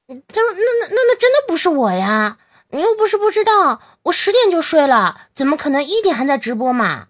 [0.07, 2.39] 她说，那那那那真的不是我呀！
[2.71, 7.09] 你又不是不知道，我十点就睡了，怎么可能一点还在直播嘛？”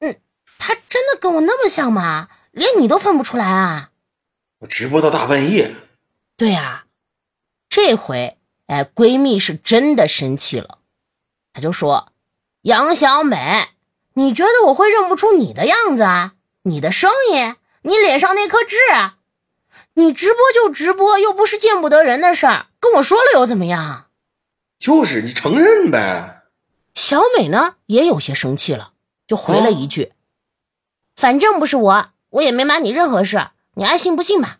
[0.00, 0.20] 嗯
[0.58, 2.28] 他真的跟我那么像吗？
[2.50, 3.90] 连你都分不出来啊！
[4.58, 5.74] 我直播到大半夜。
[6.36, 6.84] 对呀，
[7.68, 8.36] 这回
[8.66, 10.78] 哎，闺蜜是真的生气了，
[11.54, 12.12] 她就说
[12.62, 13.68] ：“杨小美，
[14.14, 16.32] 你觉得我会认不出你的样子啊？
[16.62, 18.76] 你的声音，你脸上那颗痣，
[19.94, 24.06] 你直播就直播，又不是见不得人的事儿，跟我说了又怎么样？
[24.78, 26.42] 就是你承认呗。”
[26.94, 28.92] 小美呢也有些生气了，
[29.26, 30.12] 就回了一句。
[31.16, 34.58] 反正不是我，我也没瞒你任何事，你爱信不信吧。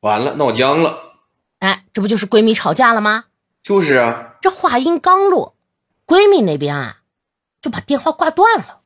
[0.00, 1.16] 完了，闹僵了。
[1.58, 3.26] 哎，这不就是闺蜜吵架了吗？
[3.62, 4.36] 就是啊。
[4.40, 5.54] 这话音刚落，
[6.06, 6.99] 闺蜜那边啊
[7.60, 8.80] 就把电话挂断了。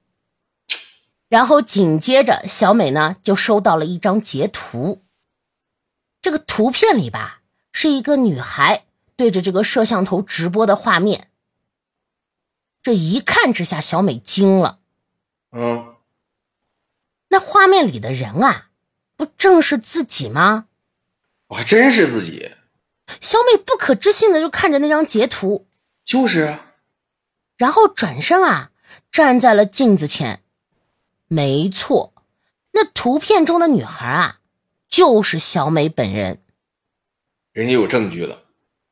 [1.29, 5.03] 然后紧接着，小美呢就收到了一张截图。
[6.23, 7.41] 这个图片里吧
[7.73, 8.85] 是一个女孩
[9.17, 11.29] 对着这个摄像头直播的画面。
[12.83, 14.79] 这一看之下，小美惊了。
[15.53, 15.97] 嗯。
[17.29, 18.69] 那画面里的人啊，
[19.17, 20.67] 不正是自己吗？
[21.49, 22.53] 我还真是自己。
[23.21, 25.67] 小美不可置信的就看着那张截图，
[26.05, 26.74] 就是啊。
[27.57, 28.71] 然后转身啊，
[29.11, 30.43] 站在了镜子前。
[31.29, 32.13] 没错，
[32.73, 34.39] 那图片中的女孩啊，
[34.89, 36.41] 就是小美本人。
[37.53, 38.43] 人家有证据了。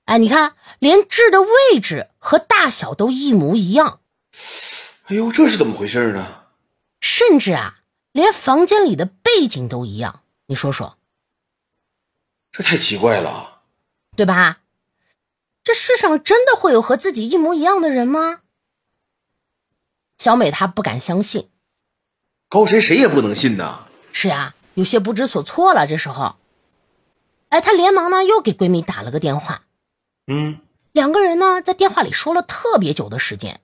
[0.04, 4.00] 哎，你看，连痣的位置和大小都一模一样。
[5.04, 6.44] 哎呦，这是怎么回事呢？
[7.00, 7.78] 甚至啊。
[8.12, 10.98] 连房间里的背景都一样，你说说，
[12.50, 13.62] 这太奇怪了，
[14.14, 14.60] 对吧？
[15.64, 18.40] 这世上真的会有和自己一模一样的人吗？
[20.22, 21.48] 小美她不敢相信，
[22.48, 23.88] 高谁谁也不能信呐。
[24.12, 25.84] 是呀，有些不知所措了。
[25.84, 26.36] 这时候，
[27.48, 29.64] 哎，她连忙呢又给闺蜜打了个电话，
[30.28, 30.60] 嗯，
[30.92, 33.60] 两个人呢在电话里说了特别久的时间。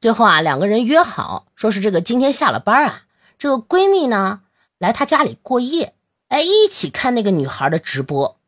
[0.00, 3.02] 最后啊，两个人约好，说是这个今天下了班啊，
[3.38, 4.40] 这个闺蜜呢
[4.78, 5.94] 来她家里过夜，
[6.28, 8.40] 哎，一起看那个女孩的直播，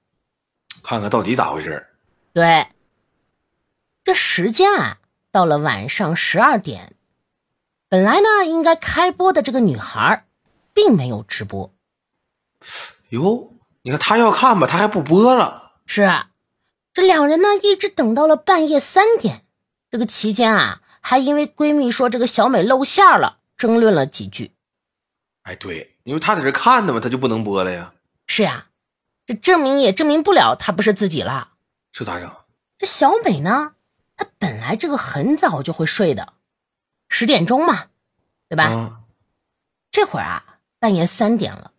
[0.82, 1.86] 看看到底咋回事。
[2.32, 2.68] 对，
[4.02, 5.00] 这时间啊
[5.36, 6.94] 到了晚上十二点，
[7.90, 10.24] 本来呢应该开播的这个女孩，
[10.72, 11.74] 并没有直播。
[13.10, 15.72] 哟，你看她要看吧，她还不播了。
[15.84, 16.30] 是啊，
[16.94, 19.44] 这两人呢一直等到了半夜三点，
[19.90, 20.80] 这个期间啊。
[21.02, 24.52] 还因为闺蜜说这个小美露馅了，争论了几句。
[25.42, 27.92] 哎，对，因为她在这看呢嘛，她就不能播了呀。
[28.26, 28.68] 是呀，
[29.26, 31.50] 这证明也证明不了她不是自己了。
[31.92, 32.34] 这咋整？
[32.78, 33.74] 这小美呢？
[34.16, 36.32] 她本来这个很早就会睡的，
[37.08, 37.86] 十点钟嘛，
[38.48, 39.00] 对吧？
[39.90, 41.72] 这会儿啊，半夜三点了，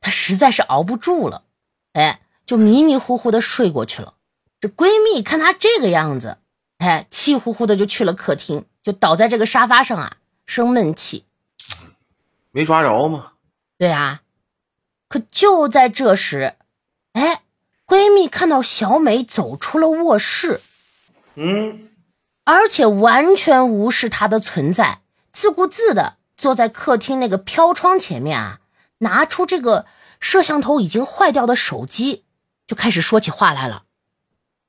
[0.00, 1.44] 她实在是熬不住了，
[1.92, 4.14] 哎，就迷迷糊糊的睡过去了。
[4.60, 6.38] 这闺蜜看她这个样子，
[6.78, 8.66] 哎，气呼呼的就去了客厅。
[8.82, 11.24] 就倒在这个沙发上啊，生闷气，
[12.50, 13.32] 没抓着吗？
[13.78, 14.20] 对啊，
[15.08, 16.56] 可就在这时，
[17.12, 17.42] 哎，
[17.86, 20.60] 闺蜜看到小美走出了卧室，
[21.36, 21.88] 嗯，
[22.44, 25.00] 而且完全无视她的存在，
[25.32, 28.60] 自顾自的坐在客厅那个飘窗前面啊，
[28.98, 29.86] 拿出这个
[30.20, 32.24] 摄像头已经坏掉的手机，
[32.66, 33.84] 就开始说起话来了。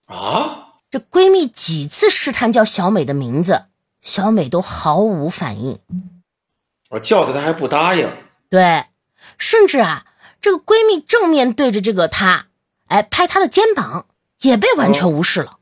[0.05, 3.65] 啊，这闺蜜几次试探叫小美的名字，
[4.01, 5.79] 小美都毫无反应。
[6.89, 8.07] 我叫她，她还不答应。
[8.49, 8.85] 对，
[9.37, 10.05] 甚至啊，
[10.39, 12.47] 这个闺蜜正面对着这个她，
[12.87, 14.05] 哎，拍她的肩膀，
[14.41, 15.51] 也被完全无视了。
[15.51, 15.54] 哦，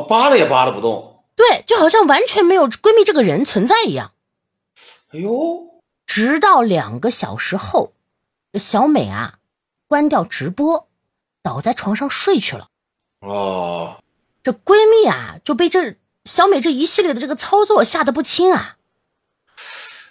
[0.00, 1.24] 扒拉也扒拉不动。
[1.36, 4.12] 对，就好像完全没有闺蜜这个人存在一样。
[5.12, 7.92] 哎呦，直到两个小时后，
[8.54, 9.38] 小美啊，
[9.86, 10.88] 关掉直播，
[11.42, 12.68] 倒在床上睡去了。
[13.20, 14.02] 哦，
[14.42, 18.76] 这闺蜜啊就被这小美这一系列的这个操作吓得不轻啊。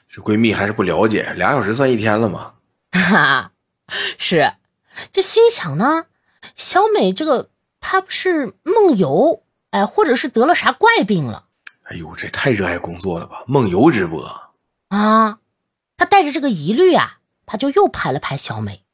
[0.09, 2.53] 这闺蜜还是不了解，俩小时算一天了吗？
[2.91, 3.51] 哈哈，
[4.17, 4.53] 是，
[5.11, 6.07] 这心想呢，
[6.55, 11.45] 小美这个她不是梦游，哎，或者是得了啥怪病了？
[11.83, 13.43] 哎呦，这太热爱工作了吧？
[13.47, 14.23] 梦游直播
[14.87, 15.39] 啊！
[15.97, 18.85] 他带着这个疑虑啊，他就又拍了拍小美。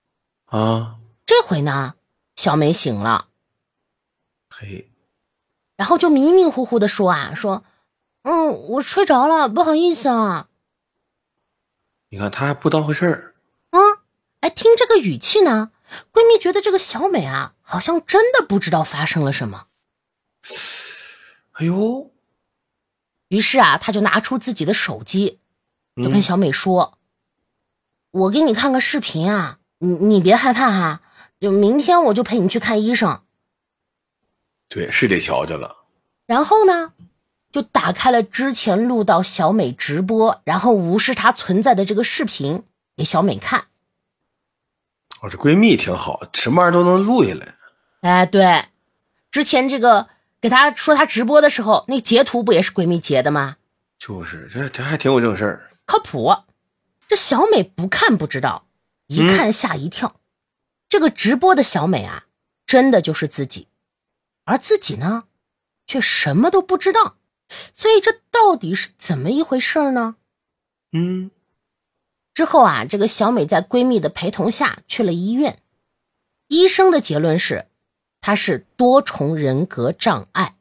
[0.46, 1.94] 啊，这回呢，
[2.36, 3.28] 小美醒了。
[4.50, 4.90] 嘿，
[5.76, 7.64] 然后就迷迷糊糊的说啊，说，
[8.24, 10.48] 嗯，我睡着了，不好意思啊。
[12.10, 13.36] 你看，他还不当回事儿。
[13.70, 14.00] 嗯，
[14.40, 15.72] 哎，听这个语气呢，
[16.12, 19.67] 闺蜜觉得这个小美啊，好像真的不知道发生了什么。
[21.54, 22.12] 哎呦，
[23.28, 25.40] 于是啊，他就拿出自己的手机，
[25.96, 26.98] 就跟小美说
[28.12, 31.02] ：“我给你看个视频啊，你你别害怕哈，
[31.40, 33.24] 就明天我就陪你去看医生。”
[34.70, 35.86] 对，是得瞧瞧了。
[36.26, 36.94] 然后呢？
[37.50, 42.64] 就打开了之前录到小美直播，然后无视她存在的这个视频
[42.96, 43.68] 给小美看。
[45.22, 47.56] 哦，这闺蜜挺好，什么玩意儿都能录下来。
[48.02, 48.66] 哎，对，
[49.32, 50.10] 之前这个
[50.40, 53.58] 给她说她直播的时候，那截图不也是闺蜜截的吗？
[54.00, 56.32] 就是，这这还挺有正事儿，靠谱。
[57.08, 58.68] 这小美不看不知道，
[59.08, 60.10] 一看吓一跳。
[60.10, 60.20] 嗯、
[60.90, 62.26] 这个直播的小美啊，
[62.66, 63.68] 真的就是自己，
[64.44, 65.24] 而自己呢，
[65.86, 67.16] 却什么都不知道。
[67.50, 70.18] 所以这到底是怎么一回事呢？
[70.92, 71.32] 嗯，
[72.34, 75.60] 之后啊，这个小美在闺蜜的陪同下去了医院，
[76.50, 77.68] 医生的结论是，
[78.22, 80.56] 她是多重人格障碍。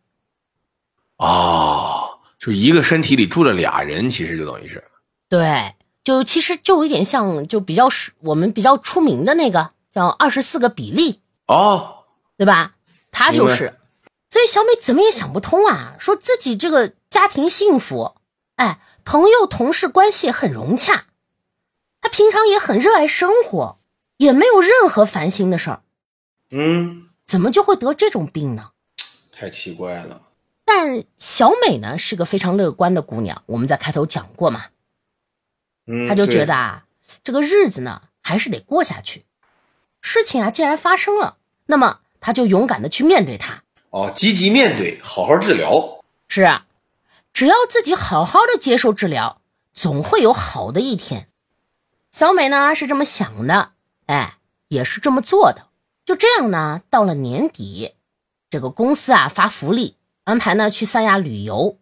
[1.17, 4.85] 哦，就一个身体里住了俩人，其实就等于是，
[5.29, 12.05] 对，就其实就有点像，就比较是我们比较出名的那个叫二十四个比例哦，
[12.37, 12.75] 对吧？
[13.11, 13.79] 他就是。
[14.29, 18.17] 所以小美怎么也想不通啊，说自己这个家庭幸福，
[18.57, 21.07] 哎，朋友同事关系很融洽，
[22.03, 23.79] 她平常也很热爱生活，
[24.19, 25.81] 也没有任何烦心的事儿，
[26.51, 28.71] 嗯，怎么就会得这种病呢？
[29.33, 30.23] 太奇怪了。
[30.65, 34.67] 但小美呢是个非常乐观的姑娘，我们在开头讲过嘛，
[35.87, 36.87] 嗯，她就觉得啊，
[37.23, 39.25] 这个日子呢还是得过下去，
[40.01, 43.63] 事情啊既然发生了，那么她就勇敢的去面对它。
[43.91, 46.05] 哦，积极面对，好好治疗。
[46.29, 46.67] 是啊，
[47.33, 49.41] 只要自己好好的接受治疗，
[49.73, 51.29] 总会有好的一天。
[52.11, 53.73] 小美呢是这么想的，
[54.07, 55.66] 哎，也是这么做的。
[56.07, 57.95] 就这样呢，到了年底，
[58.49, 61.79] 这个公司啊发福利，安排呢去三亚旅游。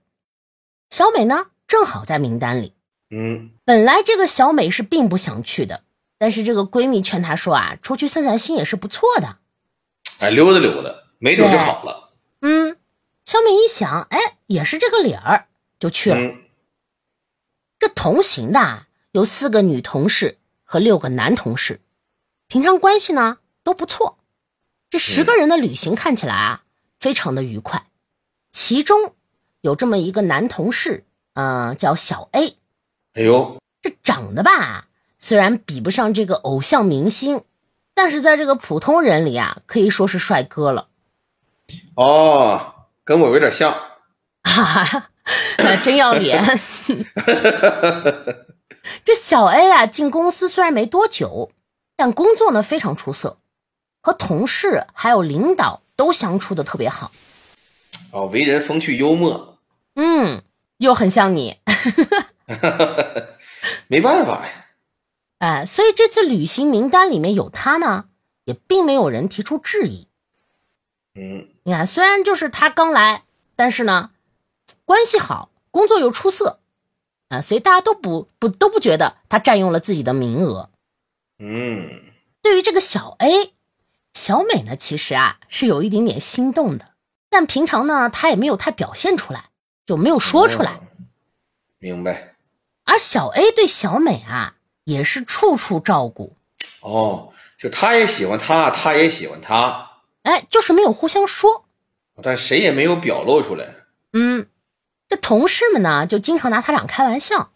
[0.88, 2.72] 小美呢正好在名单里。
[3.10, 5.84] 嗯，本来这个小美是并不想去的，
[6.16, 9.36] 但是这个闺蜜劝她说啊，出去散散心也是不错的。
[10.20, 12.14] 哎，溜达溜达，没准就好了。
[12.40, 12.78] 嗯，
[13.26, 15.48] 小美一想，哎，也是这个理儿，
[15.78, 16.16] 就去了。
[16.16, 16.42] 嗯、
[17.78, 21.80] 这同行的有四个女同事和六个男同事，
[22.48, 24.19] 平常关系呢都不错。
[24.91, 26.62] 这十个人的旅行看起来啊，
[27.01, 27.86] 非常的愉快。
[28.53, 29.15] 其中
[29.62, 32.57] 有这么一个男同事，嗯、呃，叫小 A。
[33.15, 34.86] 哎呦，这长得吧，
[35.19, 37.43] 虽然比不上这个偶像明星，
[37.95, 40.89] 但是在这个普通人里啊，可以说是帅哥了。
[41.97, 42.74] 哦，
[43.05, 43.73] 跟我有点像，
[44.43, 45.11] 哈哈，
[45.82, 46.41] 真要脸。
[49.05, 51.51] 这小 A 啊，进公司虽然没多久，
[51.97, 53.39] 但工作呢非常出色，
[54.05, 57.10] 和同事还有领导都相处的特别好。
[58.12, 59.56] 哦，为人风趣幽默，
[59.94, 60.43] 嗯，
[60.76, 61.56] 又很像你。
[63.89, 64.66] 没办法呀。
[65.39, 68.05] 哎，所以这次旅行名单里面有他呢，
[68.44, 70.06] 也并没有人提出质疑。
[71.14, 73.22] 嗯，你看，虽然就是他刚来，
[73.56, 74.10] 但是呢，
[74.85, 76.60] 关系好，工作又出色，
[77.31, 80.68] 啊，所以大家都不不都不觉得他占用了自己的名额。
[81.39, 82.02] 嗯，
[82.43, 83.53] 对于这个小 A，
[84.15, 86.93] 小美呢，其实啊是有一点点心动的，
[87.28, 89.51] 但平常呢，她也没有太表现出来，
[89.85, 90.70] 就没有说出来。
[90.70, 90.81] 哦
[91.78, 92.35] 明白。
[92.85, 94.55] 而小 A 对小美啊，
[94.85, 96.35] 也是处处照顾。
[96.81, 99.91] 哦，就他也喜欢她，她也喜欢他，
[100.23, 101.66] 哎，就是没有互相说。
[102.23, 103.66] 但谁也没有表露出来。
[104.15, 104.47] 嗯，
[105.07, 107.51] 这同事们呢，就经常拿他俩开玩笑。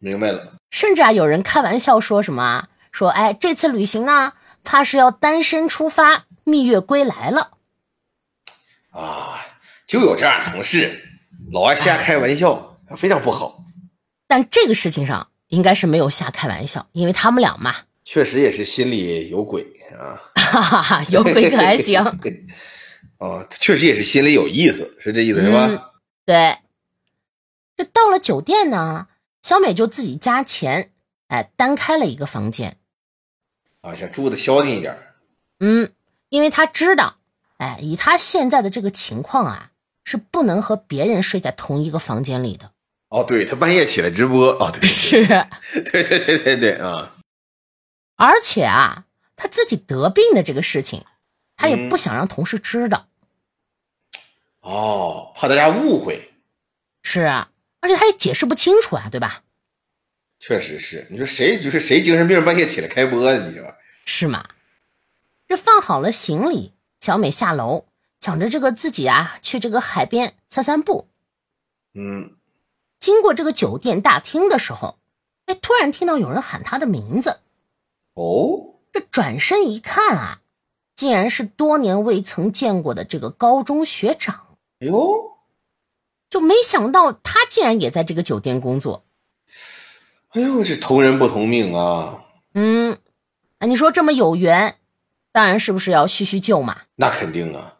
[0.00, 0.54] 明白了。
[0.70, 2.68] 甚至啊，有人开玩笑说什么啊？
[2.90, 4.32] 说哎，这次旅行呢，
[4.64, 7.52] 怕是要单身出发，蜜月归来了。
[8.90, 9.46] 啊，
[9.86, 11.20] 就有这样的同事，
[11.52, 13.64] 老爱瞎开玩笑，非常不好。
[14.26, 17.74] 但这个事情上应该是没有瞎开玩笑，因为他们俩嘛，
[18.04, 19.64] 确实也是心里有鬼
[19.98, 20.20] 啊。
[20.34, 22.02] 哈哈哈，有鬼可还行。
[23.18, 25.66] 哦，确实也是心里有意思，是这意思是吧？
[25.66, 25.80] 嗯、
[26.24, 26.56] 对。
[27.76, 29.08] 这到了酒店呢，
[29.42, 30.90] 小美就自己加钱，
[31.28, 32.76] 哎，单开了一个房间。
[33.82, 34.96] 啊，想住的消停一点。
[35.60, 35.92] 嗯，
[36.28, 37.16] 因为他知道，
[37.58, 39.70] 哎，以他现在的这个情况啊，
[40.04, 42.72] 是不能和别人睡在同一个房间里的。
[43.08, 44.48] 哦，对，他半夜起来直播。
[44.52, 47.16] 哦，对，是，对对对对对啊。
[48.16, 51.04] 而且啊，他自己得病的这个事情，
[51.56, 53.06] 他也不想让同事知道。
[53.06, 53.06] 嗯
[54.60, 56.34] 哦，怕大家误会。
[57.02, 57.50] 是啊，
[57.80, 59.42] 而且他也解释不清楚啊，对吧？
[60.40, 63.74] 确实是，你说谁就是 谁精神病半夜起来开播的，你说
[64.06, 64.48] 是吗？
[65.46, 67.84] 这放好了行李，小美下楼，
[68.18, 71.08] 想着这个自己啊去这个海边散散步。
[71.92, 72.36] 嗯，
[72.98, 74.98] 经过这个酒店大厅的时候，
[75.44, 77.40] 哎，突然听到有人喊她的名字。
[78.14, 80.40] 哦，这转身一看啊，
[80.96, 84.56] 竟然是多年未曾见过的这个高中学长。
[84.78, 85.38] 哎呦，
[86.30, 89.04] 就没想到他竟然也在这个酒店工作。
[90.32, 92.24] 哎呦，这同人不同命啊！
[92.54, 92.98] 嗯，
[93.58, 94.76] 那你说这么有缘，
[95.32, 96.82] 当然是不是要叙叙旧嘛？
[96.94, 97.76] 那肯定啊。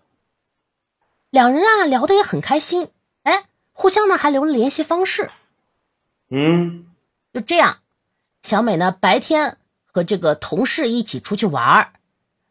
[1.30, 2.88] 两人啊聊得也很开心，
[3.22, 5.30] 哎，互相呢还留了联系方式。
[6.30, 6.86] 嗯，
[7.32, 7.78] 就这样，
[8.42, 11.92] 小美呢白天和这个同事一起出去玩儿，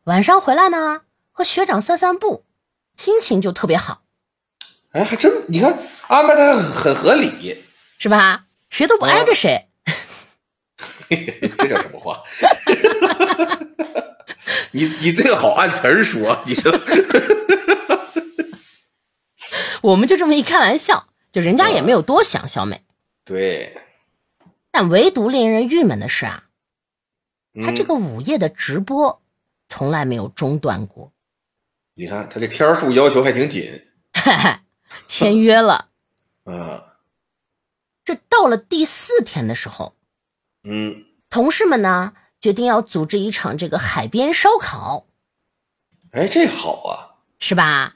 [0.06, 1.02] 晚上回来呢
[1.34, 2.46] 和学长散散步，
[2.96, 4.02] 心情就特别好。
[4.92, 5.78] 哎，还真你看
[6.08, 7.62] 安排的很合理，
[7.98, 8.46] 是吧？
[8.70, 9.69] 谁都不挨着谁。
[11.58, 12.24] 这叫什么话？
[14.72, 16.72] 你你最好按词儿说，你说。
[19.82, 22.84] 我们就这么一开玩笑，就人家也没有多想小美。
[23.24, 23.82] 对。
[24.72, 26.44] 但唯独令人郁闷的是啊，
[27.64, 29.22] 他这个午夜的直播
[29.68, 31.12] 从来没有中断过。
[31.96, 33.88] 你看他这天数要求还挺紧。
[35.08, 35.90] 签约了，
[36.44, 36.98] 啊，
[38.04, 39.96] 这到了第四天的时候，
[40.64, 45.06] 嗯，同事们呢决定要组织一场这个海边烧烤，
[46.12, 47.96] 哎，这好啊，是吧？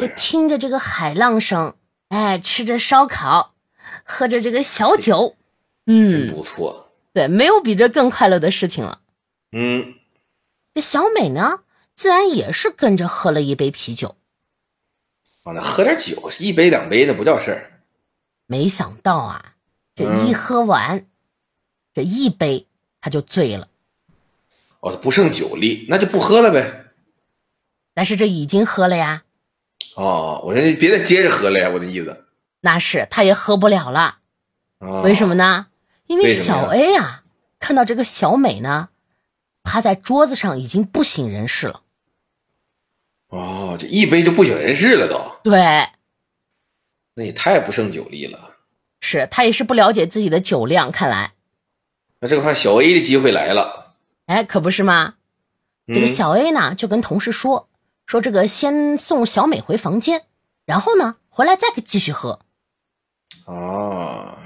[0.00, 1.76] 这听着这个海浪声，
[2.08, 3.54] 哎，吃着烧烤，
[4.04, 5.36] 喝着这个小酒，
[5.86, 9.00] 嗯，真不错，对，没有比这更快乐的事情了。
[9.52, 9.94] 嗯，
[10.74, 11.62] 这小美呢，
[11.94, 14.16] 自然也是跟着喝了一杯啤酒。
[15.44, 17.82] 啊，那喝点酒，一杯两杯那不叫事儿。
[18.46, 19.54] 没想到啊，
[19.94, 21.09] 这一喝完，嗯、
[21.92, 22.66] 这一杯
[23.00, 23.68] 他就醉了。
[24.80, 26.86] 哦，不胜酒力，那就不喝了呗。
[27.92, 29.24] 但是这已经喝了呀。
[29.94, 32.24] 哦，我说你别再接着喝了呀，我的意思。
[32.60, 34.18] 那是，他也喝不了了。
[34.78, 35.66] 哦、为什么呢？
[36.06, 37.24] 因为小 A 啊，
[37.58, 38.88] 看到这个小美呢，
[39.62, 41.82] 趴在桌子上已经不省人事了。
[43.28, 45.50] 哦，这一杯就不省人事了都。
[45.50, 45.88] 对，
[47.14, 48.56] 那也太不胜酒力了。
[49.00, 51.34] 是他也是不了解自己的酒量，看来。
[52.20, 53.94] 那这个看小 A 的机会来了。
[54.26, 55.14] 哎，可不是吗？
[55.86, 57.68] 嗯、这个小 A 呢，就跟同事说
[58.06, 60.24] 说这个先送小美回房间，
[60.64, 62.40] 然后呢回来再继续喝。
[63.46, 64.38] 啊。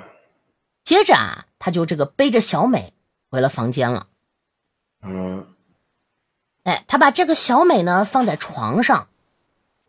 [0.84, 2.92] 接着啊，他就这个背着小美
[3.30, 4.06] 回了房间了。
[5.02, 5.46] 嗯。
[6.62, 9.09] 哎，他把这个小美呢放在床上，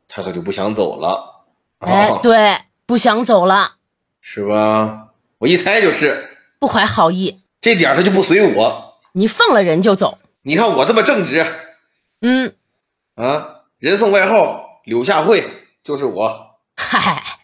[0.07, 1.45] 他可就不想走了。
[1.79, 3.75] 哎，哦、对，不想走了，
[4.19, 5.09] 是吧？
[5.37, 7.44] 我一猜就是不怀好意。
[7.65, 10.19] 这点他就不随我，你放了人就走。
[10.43, 11.43] 你看我这么正直，
[12.21, 12.55] 嗯，
[13.15, 15.49] 啊，人送外号柳下惠，
[15.83, 16.59] 就是我。
[16.77, 17.39] 嗨，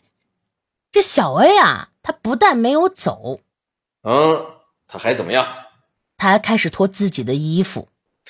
[0.92, 3.40] 这小 A 啊，他不但没有走，
[4.04, 4.46] 嗯，
[4.88, 5.48] 他还怎么样？
[6.18, 7.88] 他还开始脱自己的衣服。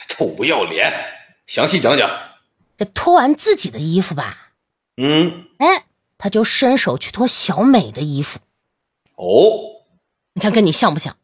[0.07, 0.93] 臭不要脸！
[1.45, 2.09] 详细讲讲。
[2.77, 4.53] 这脱完自己的衣服吧，
[4.95, 5.83] 嗯，哎，
[6.17, 8.39] 他就伸手去脱小美的衣服。
[9.15, 9.83] 哦，
[10.35, 11.17] 你看跟你像不像？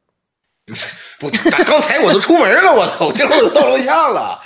[1.20, 1.30] 不，
[1.66, 4.42] 刚才我都出门了，我操，这会儿都到楼下了。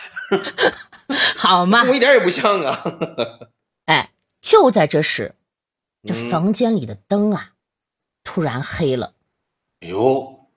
[1.35, 2.83] 好嘛，我一点也不像啊。
[3.85, 5.35] 哎，就在这时，
[6.07, 7.51] 这嗯房间里的灯啊，
[8.23, 9.13] 突然黑了。
[9.81, 10.47] 哎呦，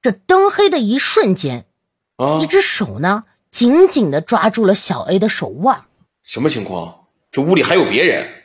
[0.00, 1.66] 这灯黑的一瞬间，
[2.16, 5.84] 啊一，只手呢紧紧的抓住了小 A 的手腕，
[6.22, 7.08] 什么情况？
[7.30, 8.44] 这屋里还有别人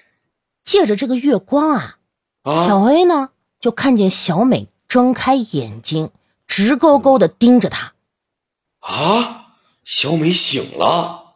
[0.63, 1.99] 借着这个月光啊，
[2.43, 2.65] 啊？
[2.65, 3.29] 小 A 呢
[3.59, 6.11] 就看见小美睁开眼睛，
[6.47, 7.93] 直勾勾的盯着他。
[8.79, 11.35] 啊，小美醒了。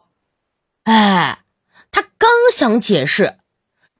[0.84, 1.44] 哎，
[1.90, 3.38] 他刚想解释，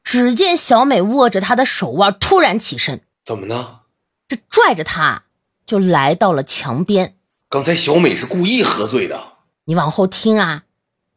[0.02, 3.80] 只见小美握着他的手腕，突然起身，怎么呢？
[4.26, 5.24] 这拽着他
[5.66, 7.16] 就来到了墙边。
[7.48, 9.34] 刚才小美是故意喝醉的
[9.64, 10.64] 你往后听啊，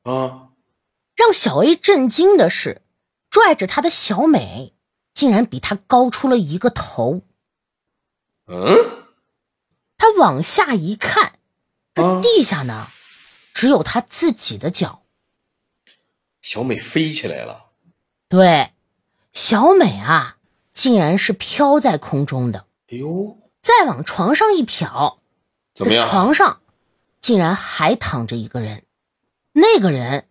[0.04, 0.50] 啊！
[1.16, 2.82] 让小 A 震惊的是，
[3.30, 4.74] 拽着他的小美
[5.14, 7.22] 竟然比他高出了一个头。
[8.48, 9.06] 嗯
[9.98, 11.40] 他往下一看，
[11.94, 12.88] 这啊地下呢，
[13.54, 15.04] 只有他自己的脚。
[16.42, 17.72] 小美飞起来了。
[18.28, 18.72] 对，
[19.34, 20.38] 小美啊，
[20.74, 22.68] 竟然是飘在空中的。
[22.92, 25.18] 哎呦，再往床上一瞟，
[25.74, 26.08] 怎么样？
[26.08, 26.62] 床上
[27.22, 28.84] 竟然还躺着一个人，
[29.54, 30.28] 那个人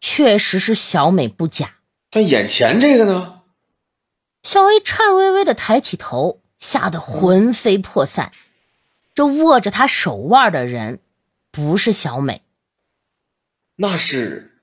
[0.00, 1.76] 确实是小美不假。
[2.10, 3.42] 但眼前这个呢？
[4.42, 8.30] 小 A 颤巍巍的抬起头，吓得魂飞魄散。
[9.12, 11.00] 这握着他手腕的人，
[11.50, 12.42] 不是小美，
[13.76, 14.62] 那是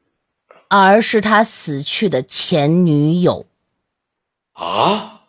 [0.70, 3.46] 而是他死去的前女友。
[4.54, 5.26] 啊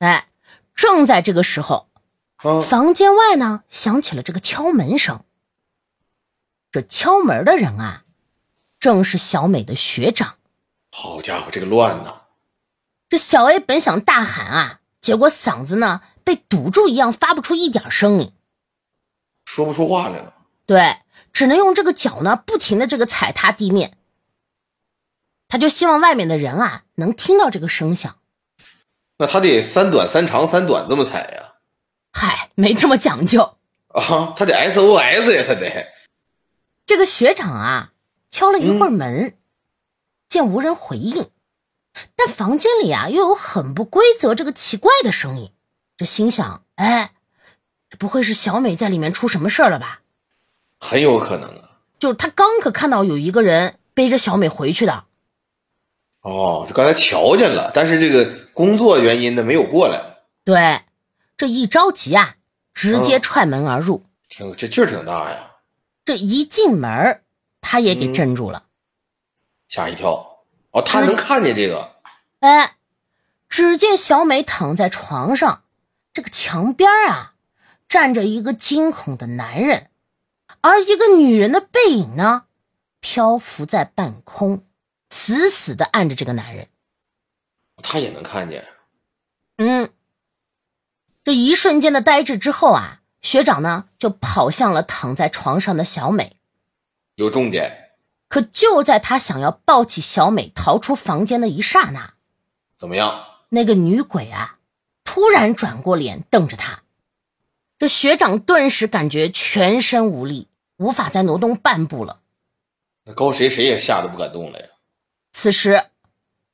[0.00, 0.28] 哎，
[0.74, 1.88] 正在这个时候，
[2.36, 2.60] 啊！
[2.60, 5.24] 房间外呢响起了这个敲门声。
[6.70, 8.04] 这敲门的人啊，
[8.78, 10.34] 正是小美的学长。
[10.90, 12.22] 好家伙，这个乱呐！
[13.08, 18.32] 这小 A 本想大喊啊，结果嗓子呢被堵住一样，发不出一点声音。
[19.44, 20.34] 说不出话来了。
[20.66, 20.98] 对，
[21.32, 23.96] 只能用这个脚呢不停的这个踩踏地面。
[25.48, 28.18] 他就希望外面的人啊能听到这个声响。
[29.16, 31.54] 那他得三短三长三短这么踩呀？
[32.12, 33.56] 嗨，没这么讲究。
[33.88, 35.88] 啊，他得 SOS 呀，他得。
[36.84, 37.92] 这个学长啊
[38.30, 39.36] 敲了一会儿门，
[40.28, 41.30] 见无人回应，
[42.16, 45.52] 但房间里啊又有很不规则、这个奇怪的声音。
[45.96, 47.12] 这心想，哎，
[47.90, 50.00] 这不会是小美在里面出什么事儿了吧？
[50.78, 51.78] 很有可能啊。
[51.98, 55.04] 就是他刚可看到有一个人背着小美回去的。
[56.20, 60.82] 哦，就刚才瞧见了，但是这个工作原因呢没有过来，对，
[61.36, 62.36] 这一着急啊，
[62.74, 64.04] 直接踹门而入。
[64.28, 65.56] 挺这劲儿挺大呀，
[66.04, 67.22] 这一进门，
[67.60, 68.64] 他也给镇住了。
[69.68, 70.27] 吓一跳。
[70.78, 71.96] 哦，他能看见这个，
[72.38, 72.76] 哎，
[73.48, 75.64] 只见小美躺在床上，
[76.12, 77.34] 这个墙边啊，
[77.88, 79.90] 站着一个惊恐的男人，
[80.60, 82.44] 而一个女人的背影呢，
[83.00, 84.64] 漂浮在半空，
[85.10, 86.68] 死死的按着这个男人。
[87.82, 88.64] 他也能看见。
[89.56, 89.90] 嗯，
[91.24, 96.36] 这一瞬间的呆滞之后啊，学长呢就跑向了躺在床上的小美。
[97.16, 97.87] 有重点，
[98.28, 102.12] 可就在他想要抱起小美逃出房间的一刹那，
[102.76, 103.24] 怎么样？
[103.48, 104.58] 那个女鬼啊，
[105.02, 106.82] 突然转过脸瞪着他。
[107.78, 112.20] 这学长顿时感觉全身无力，无法再挪动半步了。
[113.04, 114.66] 那高谁谁也吓得不敢动了呀。
[115.32, 115.86] 此时，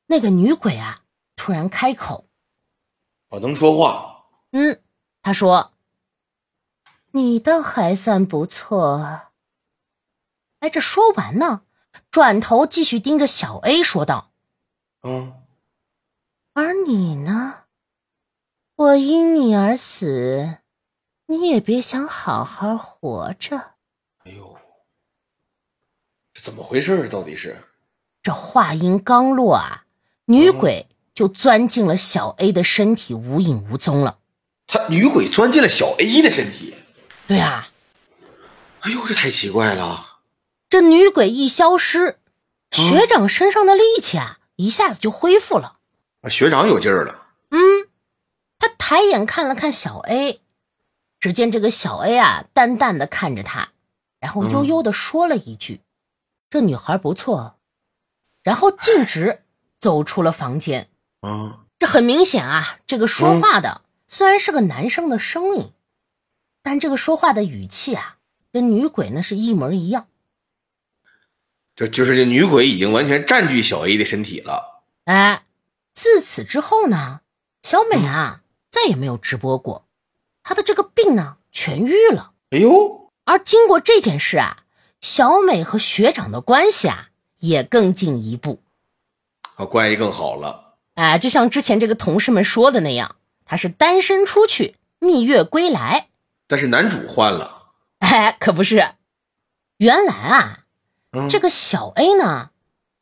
[0.06, 1.00] 那个女鬼啊，
[1.34, 2.26] 突然开口
[3.30, 4.80] 我，能说话，：“嗯，
[5.22, 5.72] 她说，
[7.10, 9.32] 你倒还算不错。”
[10.64, 11.60] 哎，这说完呢，
[12.10, 14.30] 转头继续盯着小 A 说道。
[15.02, 15.34] 嗯，
[16.54, 17.64] 而你呢？
[18.76, 20.60] 我因你而死，
[21.26, 23.74] 你也别想好好活着。
[24.24, 24.56] 哎呦，
[26.32, 27.08] 这怎么回事儿？
[27.10, 27.62] 到底是？
[28.22, 29.84] 这话音刚落啊，
[30.24, 34.18] 女鬼就钻进了小 A 的身体，无影无踪了。
[34.66, 36.74] 他女鬼钻进了小 A 的身体。
[37.26, 37.68] 对啊，
[38.80, 40.12] 哎呦，这太奇怪了。
[40.68, 42.18] 这女鬼一消失，
[42.70, 45.78] 学长身上的力气啊，一下子就恢复了。
[46.22, 47.28] 啊，学长有劲儿了。
[47.50, 47.88] 嗯，
[48.58, 50.40] 他抬眼看了看小 A，
[51.20, 53.70] 只见这个小 A 啊，淡淡的看着他，
[54.18, 55.82] 然后悠悠的说了一句
[56.50, 57.56] ：“这女孩不错。”
[58.42, 59.42] 然后径直
[59.78, 60.88] 走出了房间。
[61.20, 65.72] 啊，这很明显啊，这个说话的、虽然是个男生的声音，
[66.62, 68.16] 但这个说话的语气啊，
[68.52, 70.08] 跟女鬼那是一模一样。
[71.76, 74.82] 这就是这女鬼已经完全占据小 A 的身体了。
[75.04, 75.42] 哎，
[75.92, 77.20] 自此之后呢，
[77.62, 79.86] 小美啊再也没有直播过，
[80.42, 82.32] 她的这个病呢痊愈了。
[82.50, 84.64] 哎呦，而经过这件事啊，
[85.00, 88.62] 小美和学长的关系啊也更进一步。
[89.56, 90.76] 啊，关系更好了。
[90.94, 96.08] 哎，就像之前这个同事们说的那样，她是单身出去，蜜月归来。
[96.46, 97.72] 但是男主换了。
[97.98, 98.90] 哎，可不是，
[99.78, 100.63] 原来啊，
[101.14, 102.50] 嗯，这个小 A 呢，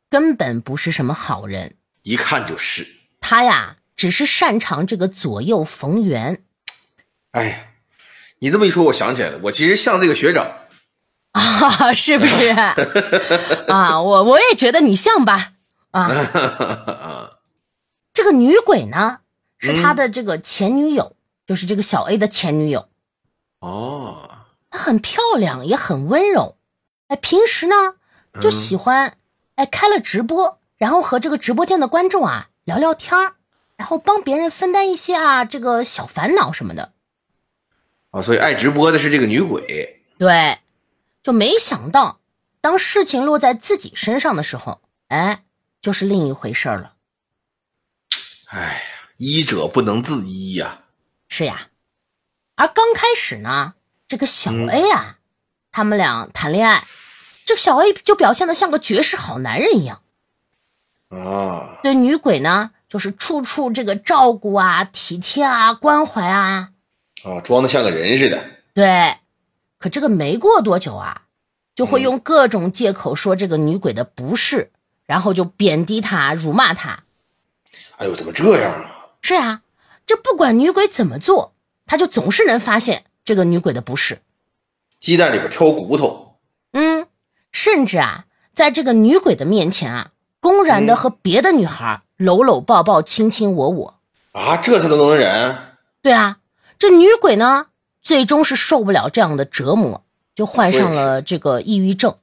[0.09, 2.87] 根本不是什么好人，一看就是。
[3.19, 6.43] 他呀，只是擅长这个左右逢源
[7.31, 7.57] 哎呀，
[8.39, 10.59] 你这么一说，我想起来了，我其实像这个学长。
[11.31, 12.49] 啊，是不是？
[13.67, 15.53] 啊，我我也觉得你像吧？
[15.91, 17.31] 啊， 啊，
[18.13, 19.21] 这个女鬼呢，
[19.57, 21.15] 是他的这个前女友，
[21.47, 22.87] 就是这个小 A 的前女友。
[23.59, 24.29] 哦，
[24.69, 26.57] 她很漂亮，也很温柔。
[27.07, 27.95] 哎，平时呢
[28.41, 29.17] 就喜欢
[29.55, 33.35] 哎开了直播，然后和这个直播间的观众啊聊聊天儿，
[33.75, 36.93] 然后帮别人分担一些啊这个小烦恼什么的。
[38.11, 40.03] 啊，所以爱直播的是这个女鬼。
[40.17, 40.59] 对，
[41.21, 42.19] 就没想到
[42.61, 45.43] 当事情落在自己身上的时候，哎，
[45.81, 46.93] 就是另一回事儿了。
[48.45, 48.81] 哎呀，
[49.17, 50.83] 医者不能自医呀、
[51.27, 51.69] 是呀，
[52.55, 53.73] 而刚开始呢，
[54.07, 55.17] 这个小 A 啊，
[55.71, 56.85] 他们俩谈恋爱，
[57.45, 60.01] 这个小 A 就表现的像个绝世好男人一样。
[61.09, 61.79] 啊。
[61.83, 66.69] 对女鬼呢，就是处处这个照顾啊、体贴啊、关怀啊。
[67.23, 68.43] 啊，装的像个人似的。
[68.73, 69.15] 对，
[69.77, 71.23] 可这个没过多久啊，
[71.75, 74.71] 就会用各种借口说这个女鬼的不是，
[75.05, 77.03] 然后就贬低她、辱骂她。
[77.97, 79.11] 哎呦，怎么这样啊？
[79.21, 79.61] 是啊，
[80.05, 81.53] 这不管女鬼怎么做，
[81.85, 84.21] 他就总是能发现这个女鬼的不是。
[84.99, 86.37] 鸡蛋里边挑骨头。
[86.71, 87.07] 嗯，
[87.53, 90.11] 甚至啊，在这个女鬼的面前啊，
[90.41, 93.99] 公然的和别的女孩搂搂抱抱、亲亲我我。
[94.33, 95.55] 啊，这他都能忍？
[96.01, 96.39] 对啊，
[96.77, 97.67] 这女鬼呢，
[98.01, 100.03] 最终是受不了这样的折磨，
[100.35, 102.17] 就患上了这个抑郁症，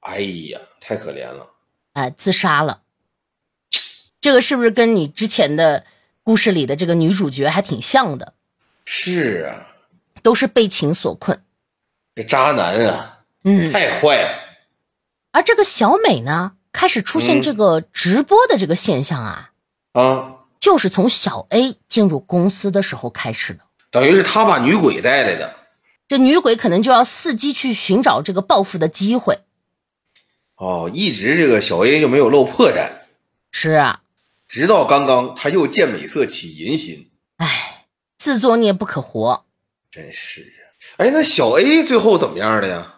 [0.00, 1.48] 哎呀，太可怜了。
[1.94, 2.82] 哎，自杀了。
[4.20, 5.84] 这个是不是跟你之前的
[6.22, 8.34] 故事里的这个女主角还挺像的？
[8.84, 9.66] 是啊，
[10.22, 11.42] 都是被情所困。
[12.14, 14.47] 这渣男啊，嗯，太坏了。
[15.38, 19.52] 而这个小美呢，开始出现嗯这个直播的这个现象啊，
[19.92, 23.60] 啊，就是从小 A 进入公司的时候开始的。
[23.92, 25.54] 等于是他把女鬼带来的。
[26.08, 29.38] 这女鬼可能就要伺机去寻找这个报复的机会。
[30.56, 32.90] 哦，一直这个小 A 就没有露破绽，
[33.52, 34.00] 是啊，
[34.48, 37.86] 直到刚刚他又见美色起淫心，哎，
[38.16, 39.44] 自作孽不可活。
[39.88, 40.66] 真是啊。
[40.96, 42.94] 哎，那小 A 最后怎么样了呀？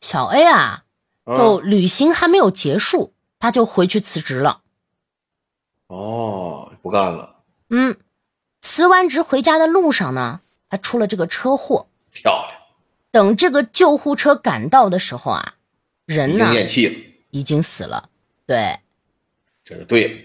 [0.00, 0.82] 小 A 啊，啊
[1.26, 4.62] 就旅行还没有结束，他就回去辞职了。
[5.88, 7.96] 哦，不干了，嗯，
[8.60, 11.88] 辞完职回家的路上呢，他出了这个车祸。
[12.12, 12.60] 漂亮，
[13.10, 15.54] 等这个救护车赶到的时候啊，
[16.06, 16.94] 人呢经咽气了，
[17.30, 18.08] 已经死了。
[18.46, 18.80] 对，
[19.64, 20.20] 这是对了。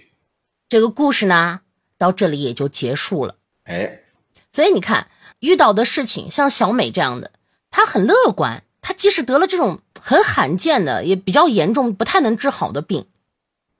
[0.69, 1.61] 这个故事呢
[1.97, 3.35] 到这里也就结束了。
[3.65, 4.03] 哎，
[4.51, 5.09] 所以你看，
[5.39, 7.31] 遇到的事情像小美这样的，
[7.69, 8.63] 她很乐观。
[8.81, 13.05] 她即使得了这种很罕见的、也比较严重、不太能治好的病，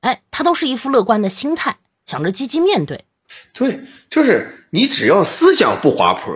[0.02, 3.06] 哎，他都是一副乐观的心态，想着积极面对。
[3.54, 6.34] 对，就是你只要思想不滑坡，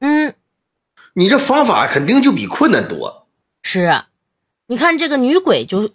[0.00, 0.34] 嗯，
[1.14, 3.28] 你这方法肯定就比困难多。
[3.62, 4.08] 是啊，
[4.66, 5.90] 你看这个女鬼就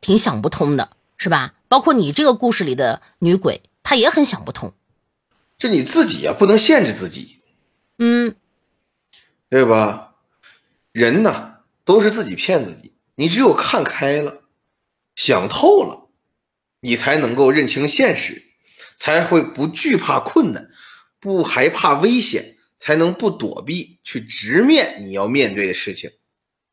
[0.00, 1.54] 挺想不通的，是吧？
[1.68, 4.72] 包括你这个故事里的女鬼，她也很想不通。
[5.56, 7.40] 就你自己呀、不能限制自己，
[7.98, 8.34] 嗯，
[9.48, 10.14] 对吧？
[10.92, 11.49] 人呐，
[11.90, 12.94] 都是自己骗自己。
[13.16, 14.44] 你只有看开了，
[15.16, 16.08] 想透了，
[16.82, 18.40] 你才能够认清现实，
[18.96, 20.70] 才会不惧怕困难，
[21.18, 26.12] 不害怕危险，才能不躲避，去直面你要面对的事情。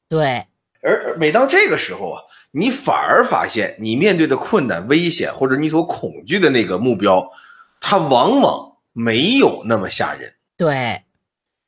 [0.08, 0.46] 对，
[0.84, 2.22] 而而每当这个时候啊，
[2.52, 7.28] 你反而发现你面对的困难、危险，或者你所恐惧的那个目标，
[7.82, 11.06] 它往往没有那么吓人，对，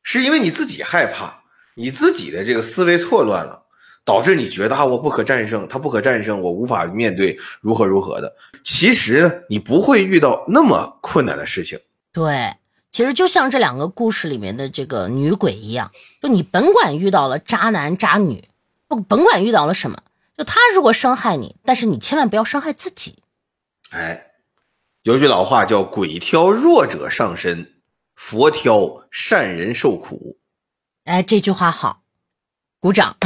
[0.04, 1.39] 是因为你自己害怕，
[1.80, 3.64] 你自己的这个思维错乱了，
[4.04, 8.36] 导致你觉得啊，我不可战胜，他不可战胜，我无法面对，如何如何的。
[8.62, 11.80] 其实呢，你不会遇到那么困难的事情。
[12.12, 12.54] 对，
[12.92, 15.90] 其实就像这两个故事里面的这个女鬼一样，
[16.22, 18.44] 就你甭管遇到了渣男渣女，
[18.90, 20.00] 不甭管遇到了什么，
[20.38, 23.20] 就他如果伤害你，但是你千万不要伤害自己。
[23.92, 24.32] 哎，
[25.04, 27.72] 有句老话叫“鬼挑弱者上身，
[28.16, 30.36] 佛挑善人受苦”。
[31.10, 32.04] 哎，这句话好，
[32.80, 33.18] 鼓掌。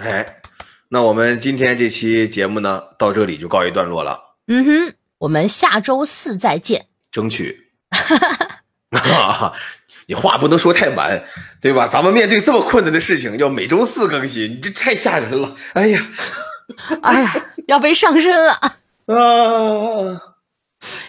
[0.00, 0.40] 哎，
[0.88, 6.86] 那我们今天这期节目呢，到这里就告一段落了，嗯哼，我们下周四再见。
[7.12, 7.70] 争取。
[10.08, 11.22] 你话不能说太满，
[11.60, 11.86] 对吧？
[11.86, 15.54] 咱们面对这么困难的事情，要每周四更新，你这太吓人了。
[15.74, 16.04] 哎呀，
[17.02, 17.32] 哎呀，
[17.68, 18.52] 要被上身了。
[19.06, 20.34] 啊，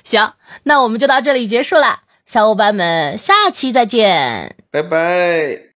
[0.03, 4.55] 行，那我们就到这里结束了，小伙伴们，下期再见。
[4.69, 5.66] 拜拜拜。